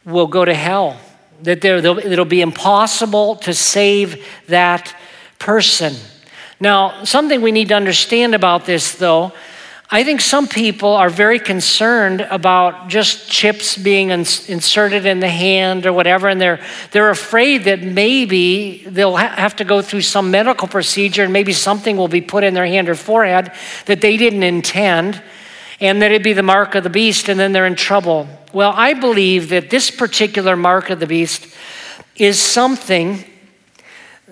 will 0.05 0.27
go 0.27 0.45
to 0.45 0.53
hell. 0.53 0.99
That 1.41 1.61
there, 1.61 1.77
it'll 1.77 2.25
be 2.25 2.41
impossible 2.41 3.37
to 3.37 3.55
save 3.55 4.23
that 4.47 4.95
person. 5.39 5.95
Now, 6.59 7.03
something 7.05 7.41
we 7.41 7.51
need 7.51 7.69
to 7.69 7.75
understand 7.75 8.35
about 8.35 8.65
this, 8.67 8.93
though, 8.95 9.31
I 9.93 10.05
think 10.05 10.21
some 10.21 10.47
people 10.47 10.93
are 10.93 11.09
very 11.09 11.37
concerned 11.37 12.21
about 12.21 12.87
just 12.87 13.29
chips 13.29 13.77
being 13.77 14.11
ins- 14.11 14.47
inserted 14.47 15.05
in 15.05 15.19
the 15.19 15.27
hand 15.27 15.85
or 15.85 15.91
whatever, 15.91 16.29
and 16.29 16.39
they're, 16.39 16.61
they're 16.91 17.09
afraid 17.09 17.65
that 17.65 17.83
maybe 17.83 18.85
they'll 18.85 19.17
ha- 19.17 19.35
have 19.35 19.57
to 19.57 19.65
go 19.65 19.81
through 19.81 20.03
some 20.03 20.31
medical 20.31 20.69
procedure 20.69 21.25
and 21.25 21.33
maybe 21.33 21.51
something 21.51 21.97
will 21.97 22.07
be 22.07 22.21
put 22.21 22.45
in 22.45 22.53
their 22.53 22.65
hand 22.65 22.87
or 22.87 22.95
forehead 22.95 23.51
that 23.85 23.99
they 23.99 24.15
didn't 24.15 24.43
intend, 24.43 25.21
and 25.81 26.01
that 26.01 26.11
it'd 26.11 26.23
be 26.23 26.31
the 26.31 26.41
mark 26.41 26.73
of 26.73 26.85
the 26.85 26.89
beast, 26.89 27.27
and 27.27 27.37
then 27.37 27.51
they're 27.51 27.65
in 27.65 27.75
trouble. 27.75 28.29
Well, 28.53 28.71
I 28.73 28.93
believe 28.93 29.49
that 29.49 29.69
this 29.69 29.91
particular 29.91 30.55
mark 30.55 30.89
of 30.89 31.01
the 31.01 31.07
beast 31.07 31.53
is 32.15 32.41
something 32.41 33.25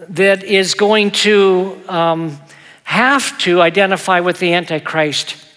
that 0.08 0.42
is 0.42 0.74
going 0.74 1.12
to 1.12 1.82
um, 1.90 2.40
have 2.84 3.38
to 3.40 3.60
identify 3.60 4.22
with 4.22 4.40
the 4.40 4.54
Antichrist. 4.54 5.48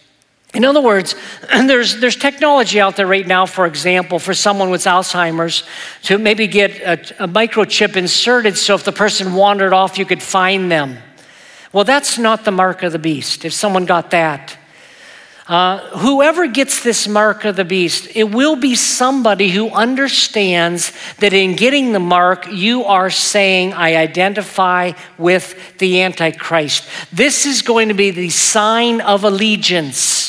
In 0.55 0.67
other 0.67 0.83
words, 0.83 1.15
there's, 1.51 1.99
there's 1.99 2.17
technology 2.17 2.81
out 2.81 2.97
there 2.97 3.07
right 3.07 3.27
now, 3.27 3.47
for 3.47 3.67
example, 3.67 4.19
for 4.19 4.35
someone 4.35 4.71
with 4.71 4.83
Alzheimer's 4.83 5.65
to 6.03 6.19
maybe 6.19 6.47
get 6.47 6.81
a, 6.81 7.25
a 7.25 7.29
microchip 7.29 7.97
inserted 7.97 8.57
so 8.59 8.75
if 8.75 8.85
the 8.85 8.93
person 8.93 9.35
wandered 9.35 9.73
off, 9.73 9.99
you 9.99 10.05
could 10.05 10.23
find 10.23 10.71
them. 10.71 10.99
Well, 11.73 11.85
that's 11.85 12.19
not 12.19 12.45
the 12.45 12.51
mark 12.51 12.83
of 12.83 12.93
the 12.93 12.99
beast, 12.99 13.47
if 13.47 13.55
someone 13.55 13.87
got 13.87 14.11
that. 14.11 14.59
Uh, 15.49 15.79
whoever 15.99 16.47
gets 16.47 16.85
this 16.85 17.09
mark 17.09 17.45
of 17.45 17.57
the 17.57 17.65
beast, 17.65 18.09
it 18.15 18.25
will 18.25 18.55
be 18.55 18.75
somebody 18.77 19.51
who 19.51 19.71
understands 19.71 20.93
that 21.19 21.33
in 21.33 21.57
getting 21.57 21.93
the 21.93 21.99
mark, 21.99 22.47
you 22.53 22.85
are 22.85 23.11
saying, 23.11 23.73
I 23.73 23.97
identify 23.97 24.93
with 25.19 25.79
the 25.79 26.03
Antichrist. 26.03 26.89
This 27.13 27.45
is 27.45 27.63
going 27.63 27.89
to 27.89 27.95
be 27.95 28.13
the 28.13 28.31
sign 28.31 29.01
of 29.01 29.25
allegiance 29.25 30.22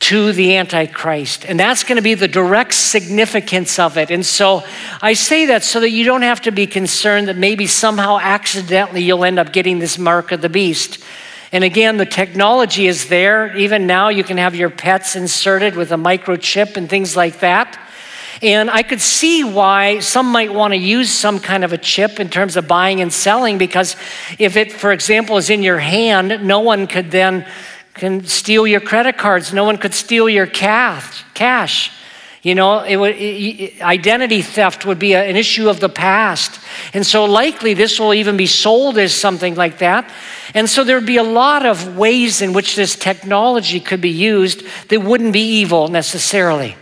to 0.00 0.32
the 0.32 0.56
Antichrist. 0.56 1.44
And 1.44 1.60
that's 1.60 1.84
going 1.84 1.96
to 1.96 2.02
be 2.02 2.14
the 2.14 2.26
direct 2.26 2.74
significance 2.74 3.78
of 3.78 3.96
it. 3.98 4.10
And 4.10 4.24
so 4.24 4.64
I 5.02 5.12
say 5.12 5.46
that 5.46 5.62
so 5.62 5.80
that 5.80 5.90
you 5.90 6.04
don't 6.04 6.22
have 6.22 6.40
to 6.42 6.50
be 6.50 6.66
concerned 6.66 7.28
that 7.28 7.36
maybe 7.36 7.66
somehow 7.66 8.18
accidentally 8.18 9.02
you'll 9.02 9.24
end 9.24 9.38
up 9.38 9.52
getting 9.52 9.78
this 9.78 9.98
mark 9.98 10.32
of 10.32 10.40
the 10.40 10.48
beast. 10.48 11.04
And 11.52 11.64
again, 11.64 11.96
the 11.96 12.06
technology 12.06 12.86
is 12.86 13.08
there. 13.08 13.56
Even 13.56 13.86
now, 13.86 14.08
you 14.08 14.24
can 14.24 14.38
have 14.38 14.54
your 14.54 14.70
pets 14.70 15.16
inserted 15.16 15.76
with 15.76 15.92
a 15.92 15.96
microchip 15.96 16.76
and 16.76 16.88
things 16.88 17.16
like 17.16 17.40
that. 17.40 17.78
And 18.40 18.70
I 18.70 18.82
could 18.82 19.02
see 19.02 19.44
why 19.44 19.98
some 19.98 20.26
might 20.26 20.54
want 20.54 20.72
to 20.72 20.78
use 20.78 21.10
some 21.10 21.40
kind 21.40 21.62
of 21.62 21.74
a 21.74 21.78
chip 21.78 22.18
in 22.20 22.30
terms 22.30 22.56
of 22.56 22.66
buying 22.66 23.02
and 23.02 23.12
selling, 23.12 23.58
because 23.58 23.96
if 24.38 24.56
it, 24.56 24.72
for 24.72 24.92
example, 24.92 25.36
is 25.36 25.50
in 25.50 25.62
your 25.62 25.78
hand, 25.78 26.46
no 26.46 26.60
one 26.60 26.86
could 26.86 27.10
then 27.10 27.46
can 28.00 28.24
steal 28.24 28.66
your 28.66 28.80
credit 28.80 29.18
cards. 29.18 29.52
No 29.52 29.64
one 29.64 29.76
could 29.76 29.92
steal 29.92 30.26
your 30.28 30.46
cash. 30.46 31.22
cash. 31.34 31.92
You 32.42 32.54
know, 32.54 32.80
it 32.82 32.96
would, 32.96 33.16
it, 33.16 33.82
identity 33.82 34.40
theft 34.40 34.86
would 34.86 34.98
be 34.98 35.12
a, 35.12 35.22
an 35.22 35.36
issue 35.36 35.68
of 35.68 35.80
the 35.80 35.90
past. 35.90 36.58
And 36.94 37.04
so, 37.06 37.26
likely, 37.26 37.74
this 37.74 38.00
will 38.00 38.14
even 38.14 38.38
be 38.38 38.46
sold 38.46 38.96
as 38.96 39.14
something 39.14 39.54
like 39.54 39.78
that. 39.78 40.10
And 40.54 40.68
so, 40.68 40.82
there'd 40.82 41.04
be 41.04 41.18
a 41.18 41.22
lot 41.22 41.66
of 41.66 41.98
ways 41.98 42.40
in 42.40 42.54
which 42.54 42.74
this 42.74 42.96
technology 42.96 43.78
could 43.78 44.00
be 44.00 44.08
used 44.08 44.62
that 44.88 45.02
wouldn't 45.02 45.34
be 45.34 45.60
evil 45.60 45.88
necessarily. 45.88 46.76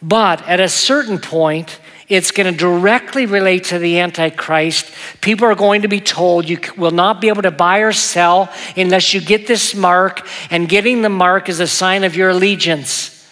But 0.00 0.46
at 0.46 0.60
a 0.60 0.68
certain 0.68 1.18
point, 1.18 1.80
it's 2.10 2.32
going 2.32 2.52
to 2.52 2.58
directly 2.58 3.24
relate 3.24 3.64
to 3.64 3.78
the 3.78 4.00
Antichrist. 4.00 4.92
People 5.20 5.46
are 5.46 5.54
going 5.54 5.82
to 5.82 5.88
be 5.88 6.00
told 6.00 6.48
you 6.48 6.58
will 6.76 6.90
not 6.90 7.20
be 7.20 7.28
able 7.28 7.42
to 7.42 7.52
buy 7.52 7.78
or 7.78 7.92
sell 7.92 8.52
unless 8.76 9.14
you 9.14 9.20
get 9.20 9.46
this 9.46 9.74
mark, 9.74 10.26
and 10.50 10.68
getting 10.68 11.02
the 11.02 11.08
mark 11.08 11.48
is 11.48 11.60
a 11.60 11.66
sign 11.68 12.02
of 12.02 12.16
your 12.16 12.30
allegiance. 12.30 13.28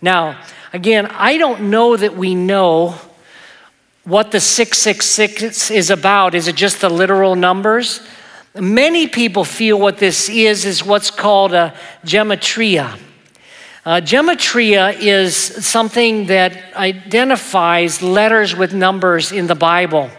Now, 0.00 0.40
again, 0.72 1.06
I 1.06 1.36
don't 1.36 1.70
know 1.70 1.96
that 1.96 2.16
we 2.16 2.34
know 2.34 2.96
what 4.04 4.32
the 4.32 4.40
666 4.40 5.70
is 5.70 5.90
about. 5.90 6.34
Is 6.34 6.48
it 6.48 6.56
just 6.56 6.80
the 6.80 6.90
literal 6.90 7.36
numbers? 7.36 8.00
Many 8.54 9.06
people 9.06 9.44
feel 9.44 9.78
what 9.78 9.98
this 9.98 10.28
is 10.28 10.64
is 10.64 10.84
what's 10.84 11.10
called 11.10 11.52
a 11.52 11.74
gematria. 12.04 12.98
Uh, 13.86 14.00
gematria 14.00 14.98
is 14.98 15.36
something 15.36 16.24
that 16.24 16.74
identifies 16.74 18.00
letters 18.00 18.56
with 18.56 18.72
numbers 18.72 19.30
in 19.30 19.46
the 19.46 19.54
Bible. 19.54 20.10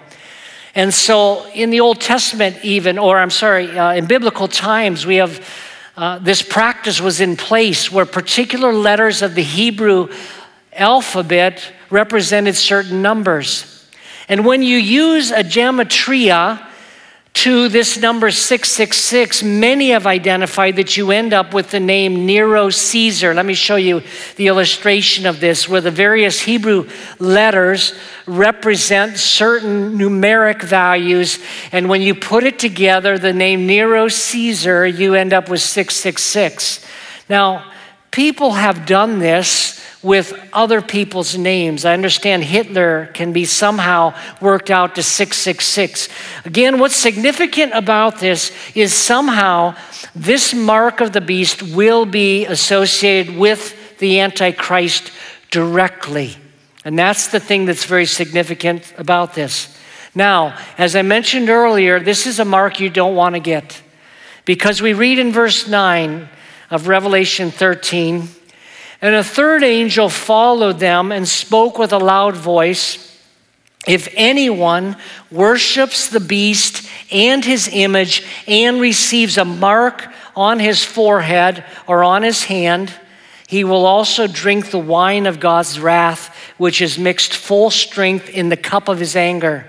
And 0.75 0.93
so, 0.93 1.47
in 1.47 1.71
the 1.71 1.79
Old 1.79 1.99
Testament, 1.99 2.63
even, 2.63 2.99
or 2.99 3.17
I'm 3.17 3.31
sorry, 3.31 3.75
uh, 3.75 3.93
in 3.93 4.05
biblical 4.05 4.47
times, 4.47 5.07
we 5.07 5.15
have 5.15 5.43
uh, 5.97 6.19
this 6.19 6.43
practice 6.43 7.01
was 7.01 7.19
in 7.21 7.35
place 7.35 7.91
where 7.91 8.05
particular 8.05 8.71
letters 8.71 9.23
of 9.23 9.33
the 9.33 9.41
Hebrew 9.41 10.09
alphabet 10.73 11.71
represented 11.89 12.55
certain 12.55 13.01
numbers. 13.01 13.89
And 14.29 14.45
when 14.45 14.61
you 14.61 14.77
use 14.77 15.31
a 15.31 15.43
gematria 15.43 16.63
to 17.35 17.67
this 17.67 17.97
number 17.97 18.31
666, 18.31 19.43
many 19.43 19.89
have 19.89 20.07
identified 20.07 20.77
that 20.77 20.95
you 20.95 21.11
end 21.11 21.33
up 21.33 21.53
with 21.53 21.69
the 21.69 21.79
name 21.81 22.25
Nero 22.25 22.69
Caesar. 22.69 23.33
Let 23.33 23.45
me 23.45 23.53
show 23.53 23.75
you 23.75 24.01
the 24.37 24.47
illustration 24.47 25.25
of 25.25 25.41
this, 25.41 25.67
where 25.67 25.81
the 25.81 25.91
various 25.91 26.41
Hebrew 26.41 26.89
letters 27.19 27.93
represent 28.25 29.17
certain 29.17 29.97
numeric 29.97 30.63
values. 30.63 31.39
And 31.73 31.89
when 31.89 32.01
you 32.01 32.15
put 32.15 32.45
it 32.45 32.57
together, 32.57 33.17
the 33.17 33.33
name 33.33 33.67
Nero 33.67 34.07
Caesar, 34.07 34.87
you 34.87 35.13
end 35.13 35.33
up 35.33 35.49
with 35.49 35.61
666. 35.61 36.85
Now, 37.29 37.69
people 38.15 38.51
have 38.51 38.85
done 38.85 39.19
this 39.19 39.77
with 40.01 40.33
other 40.53 40.81
people's 40.81 41.37
names. 41.37 41.83
I 41.83 41.93
understand 41.93 42.45
Hitler 42.45 43.07
can 43.07 43.33
be 43.33 43.43
somehow 43.43 44.13
worked 44.39 44.71
out 44.71 44.95
to 44.95 45.03
666. 45.03 46.07
Again, 46.45 46.79
what's 46.79 46.95
significant 46.95 47.73
about 47.73 48.19
this 48.19 48.53
is 48.73 48.93
somehow 48.93 49.75
this 50.15 50.53
mark 50.53 51.01
of 51.01 51.11
the 51.11 51.19
beast 51.19 51.61
will 51.61 52.05
be 52.05 52.45
associated 52.45 53.35
with 53.35 53.97
the 53.97 54.21
Antichrist 54.21 55.11
directly. 55.51 56.37
And 56.85 56.97
that's 56.97 57.27
the 57.27 57.41
thing 57.41 57.65
that's 57.65 57.83
very 57.83 58.05
significant 58.05 58.93
about 58.97 59.33
this. 59.33 59.77
Now, 60.13 60.57
as 60.77 60.95
I 60.95 61.01
mentioned 61.01 61.49
earlier, 61.49 61.99
this 61.99 62.25
is 62.25 62.39
a 62.39 62.45
mark 62.45 62.79
you 62.79 62.89
don't 62.89 63.15
want 63.15 63.35
to 63.35 63.41
get 63.41 63.81
because 64.45 64.81
we 64.81 64.93
read 64.93 65.19
in 65.19 65.33
verse 65.33 65.67
9 65.67 66.29
of 66.69 66.87
Revelation 66.87 67.51
13 67.51 68.29
and 69.01 69.15
a 69.15 69.23
third 69.23 69.63
angel 69.63 70.09
followed 70.09 70.79
them 70.79 71.11
and 71.11 71.27
spoke 71.27 71.77
with 71.77 71.93
a 71.93 71.99
loud 71.99 72.35
voice 72.35 73.01
If 73.87 74.07
anyone 74.15 74.95
worships 75.29 76.09
the 76.09 76.19
beast 76.19 76.89
and 77.11 77.45
his 77.45 77.69
image 77.71 78.25
and 78.47 78.81
receives 78.81 79.37
a 79.37 79.45
mark 79.45 80.07
on 80.35 80.59
his 80.59 80.83
forehead 80.83 81.63
or 81.85 82.03
on 82.03 82.23
his 82.23 82.45
hand, 82.45 82.91
he 83.47 83.63
will 83.63 83.85
also 83.85 84.25
drink 84.25 84.71
the 84.71 84.79
wine 84.79 85.27
of 85.27 85.39
God's 85.39 85.79
wrath, 85.79 86.35
which 86.57 86.81
is 86.81 86.97
mixed 86.97 87.35
full 87.35 87.69
strength 87.69 88.27
in 88.29 88.49
the 88.49 88.57
cup 88.57 88.87
of 88.87 88.97
his 88.97 89.15
anger. 89.15 89.67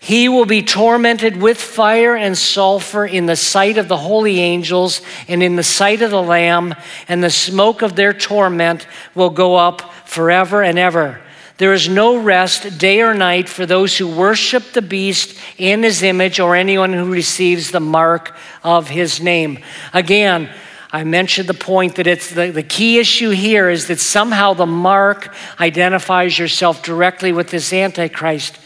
He 0.00 0.28
will 0.28 0.46
be 0.46 0.62
tormented 0.62 1.36
with 1.36 1.60
fire 1.60 2.14
and 2.14 2.38
sulfur 2.38 3.04
in 3.04 3.26
the 3.26 3.36
sight 3.36 3.78
of 3.78 3.88
the 3.88 3.96
holy 3.96 4.40
angels 4.40 5.02
and 5.26 5.42
in 5.42 5.56
the 5.56 5.62
sight 5.62 6.02
of 6.02 6.10
the 6.10 6.22
Lamb, 6.22 6.74
and 7.08 7.22
the 7.22 7.30
smoke 7.30 7.82
of 7.82 7.96
their 7.96 8.12
torment 8.12 8.86
will 9.14 9.30
go 9.30 9.56
up 9.56 9.92
forever 10.06 10.62
and 10.62 10.78
ever. 10.78 11.20
There 11.58 11.72
is 11.72 11.88
no 11.88 12.16
rest 12.16 12.78
day 12.78 13.00
or 13.00 13.14
night 13.14 13.48
for 13.48 13.66
those 13.66 13.98
who 13.98 14.06
worship 14.06 14.72
the 14.72 14.82
beast 14.82 15.36
in 15.58 15.82
his 15.82 16.04
image 16.04 16.38
or 16.38 16.54
anyone 16.54 16.92
who 16.92 17.10
receives 17.10 17.72
the 17.72 17.80
mark 17.80 18.36
of 18.62 18.88
his 18.88 19.20
name. 19.20 19.58
Again, 19.92 20.48
I 20.92 21.02
mentioned 21.02 21.48
the 21.48 21.54
point 21.54 21.96
that 21.96 22.06
it's 22.06 22.30
the, 22.30 22.52
the 22.52 22.62
key 22.62 22.98
issue 22.98 23.30
here 23.30 23.68
is 23.68 23.88
that 23.88 23.98
somehow 23.98 24.54
the 24.54 24.66
mark 24.66 25.34
identifies 25.58 26.38
yourself 26.38 26.82
directly 26.84 27.32
with 27.32 27.50
this 27.50 27.72
Antichrist. 27.72 28.56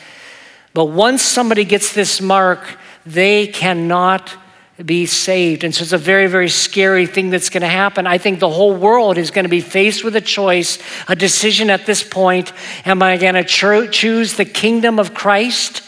But 0.75 0.87
once 0.87 1.23
somebody 1.23 1.65
gets 1.65 1.93
this 1.93 2.21
mark, 2.21 2.79
they 3.05 3.47
cannot 3.47 4.37
be 4.85 5.07
saved. 5.07 5.65
And 5.65 5.75
so 5.75 5.83
it's 5.83 5.93
a 5.93 5.99
very, 5.99 6.27
very 6.27 6.49
scary 6.49 7.07
thing 7.07 7.31
that's 7.31 7.51
going 7.51 7.63
to 7.63 7.69
happen. 7.69 8.07
I 8.07 8.19
think 8.19 8.41
the 8.41 8.51
whole 8.51 8.75
world 8.75 9.19
is 9.19 9.31
going 9.31 9.45
to 9.45 9.51
be 9.51 9.61
faced 9.61 10.03
with 10.03 10.17
a 10.17 10.21
choice, 10.21 10.79
a 11.09 11.15
decision 11.15 11.71
at 11.71 11.87
this 11.87 12.03
point. 12.03 12.53
Am 12.87 13.03
I 13.03 13.17
going 13.17 13.35
to 13.35 13.45
cho- 13.45 13.87
choose 13.87 14.35
the 14.35 14.45
kingdom 14.45 14.99
of 14.99 15.15
Christ? 15.15 15.83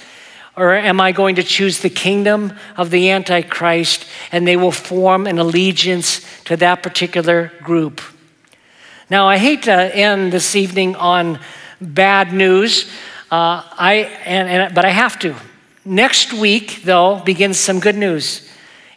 Or 0.56 0.74
am 0.74 1.00
I 1.00 1.10
going 1.12 1.36
to 1.36 1.42
choose 1.42 1.80
the 1.80 1.90
kingdom 1.90 2.52
of 2.76 2.90
the 2.90 3.10
Antichrist? 3.10 4.06
And 4.30 4.46
they 4.46 4.56
will 4.56 4.70
form 4.70 5.26
an 5.26 5.38
allegiance 5.38 6.20
to 6.44 6.56
that 6.58 6.82
particular 6.82 7.50
group. 7.62 8.00
Now, 9.10 9.26
I 9.26 9.38
hate 9.38 9.64
to 9.64 9.96
end 9.96 10.32
this 10.32 10.54
evening 10.54 10.94
on 10.96 11.40
bad 11.80 12.32
news. 12.32 12.88
Uh, 13.34 13.64
I, 13.72 13.94
and, 14.26 14.48
and, 14.48 14.74
but 14.76 14.84
I 14.84 14.90
have 14.90 15.18
to. 15.18 15.34
Next 15.84 16.32
week, 16.32 16.82
though, 16.84 17.18
begins 17.18 17.58
some 17.58 17.80
good 17.80 17.96
news. 17.96 18.48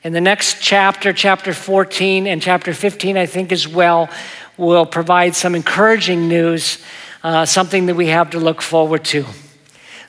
In 0.04 0.14
the 0.14 0.22
next 0.22 0.62
chapter, 0.62 1.12
chapter 1.12 1.56
14 1.56 2.28
and 2.28 2.40
chapter 2.40 2.72
15, 2.72 3.18
I 3.18 3.26
think 3.26 3.52
as 3.52 3.68
well, 3.68 4.12
will 4.56 4.86
provide 4.86 5.34
some 5.34 5.56
encouraging 5.56 6.28
news, 6.28 6.84
uh, 7.24 7.48
something 7.48 7.88
that 7.88 7.96
we 7.96 8.10
have 8.10 8.30
to 8.30 8.40
look 8.40 8.62
forward 8.62 9.04
to. 9.06 9.26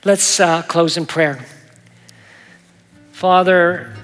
Let's 0.05 0.39
uh, 0.39 0.61
close 0.61 0.95
in 0.95 1.07
prayer. 1.07 1.43
Father, 3.11 3.95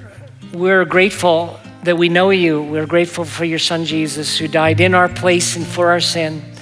we're 0.51 0.85
grateful 0.85 1.59
that 1.83 1.99
we 1.99 2.09
know 2.09 2.31
you. 2.31 2.63
We're 2.63 2.87
grateful 2.87 3.25
for 3.25 3.45
your 3.45 3.59
son 3.59 3.85
Jesus, 3.85 4.39
who 4.39 4.47
died 4.47 4.81
in 4.81 4.95
our 4.95 5.07
place 5.07 5.55
and 5.55 5.67
for 5.67 5.91
our 5.91 5.99
sin 5.99 6.54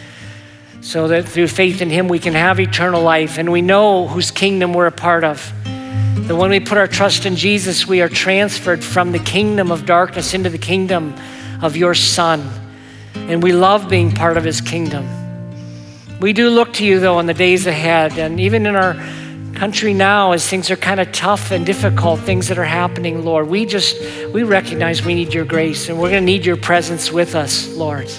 so 0.83 1.07
that 1.07 1.25
through 1.25 1.47
faith 1.47 1.81
in 1.81 1.89
Him 1.89 2.09
we 2.09 2.19
can 2.19 2.33
have 2.33 2.59
eternal 2.59 3.01
life. 3.01 3.37
And 3.37 3.51
we 3.51 3.61
know 3.61 4.05
whose 4.05 4.31
kingdom 4.31 4.73
we're 4.73 4.87
a 4.87 4.91
part 4.91 5.23
of. 5.23 5.51
That 6.27 6.35
when 6.35 6.49
we 6.49 6.59
put 6.59 6.77
our 6.77 6.87
trust 6.87 7.25
in 7.25 7.37
Jesus, 7.37 7.87
we 7.87 8.01
are 8.01 8.09
transferred 8.09 8.83
from 8.83 9.13
the 9.13 9.19
kingdom 9.19 9.71
of 9.71 9.85
darkness 9.85 10.33
into 10.33 10.49
the 10.49 10.57
kingdom 10.57 11.15
of 11.61 11.77
your 11.77 11.95
Son. 11.95 12.47
And 13.15 13.41
we 13.41 13.53
love 13.53 13.89
being 13.89 14.11
part 14.11 14.35
of 14.35 14.43
His 14.43 14.59
kingdom. 14.59 15.07
We 16.19 16.33
do 16.33 16.49
look 16.49 16.73
to 16.73 16.85
you, 16.85 16.99
though, 16.99 17.19
in 17.19 17.27
the 17.27 17.33
days 17.33 17.65
ahead. 17.65 18.17
And 18.17 18.39
even 18.41 18.65
in 18.65 18.75
our 18.75 18.93
country 19.55 19.93
now, 19.93 20.33
as 20.33 20.45
things 20.47 20.69
are 20.69 20.75
kind 20.75 20.99
of 20.99 21.13
tough 21.13 21.51
and 21.51 21.65
difficult, 21.65 22.19
things 22.19 22.49
that 22.49 22.57
are 22.57 22.65
happening, 22.65 23.23
Lord, 23.23 23.47
we 23.47 23.65
just, 23.65 24.01
we 24.33 24.43
recognize 24.43 25.03
we 25.05 25.15
need 25.15 25.33
your 25.33 25.45
grace 25.45 25.87
and 25.87 25.97
we're 25.97 26.09
going 26.09 26.23
to 26.23 26.25
need 26.25 26.45
your 26.45 26.57
presence 26.57 27.09
with 27.09 27.35
us, 27.35 27.69
Lord 27.69 28.09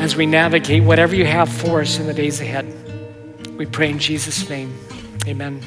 as 0.00 0.16
we 0.16 0.26
navigate 0.26 0.82
whatever 0.82 1.14
you 1.14 1.24
have 1.24 1.48
for 1.48 1.80
us 1.80 1.98
in 1.98 2.06
the 2.06 2.14
days 2.14 2.40
ahead. 2.40 2.66
We 3.56 3.66
pray 3.66 3.90
in 3.90 3.98
Jesus' 3.98 4.48
name. 4.48 4.76
Amen. 5.26 5.62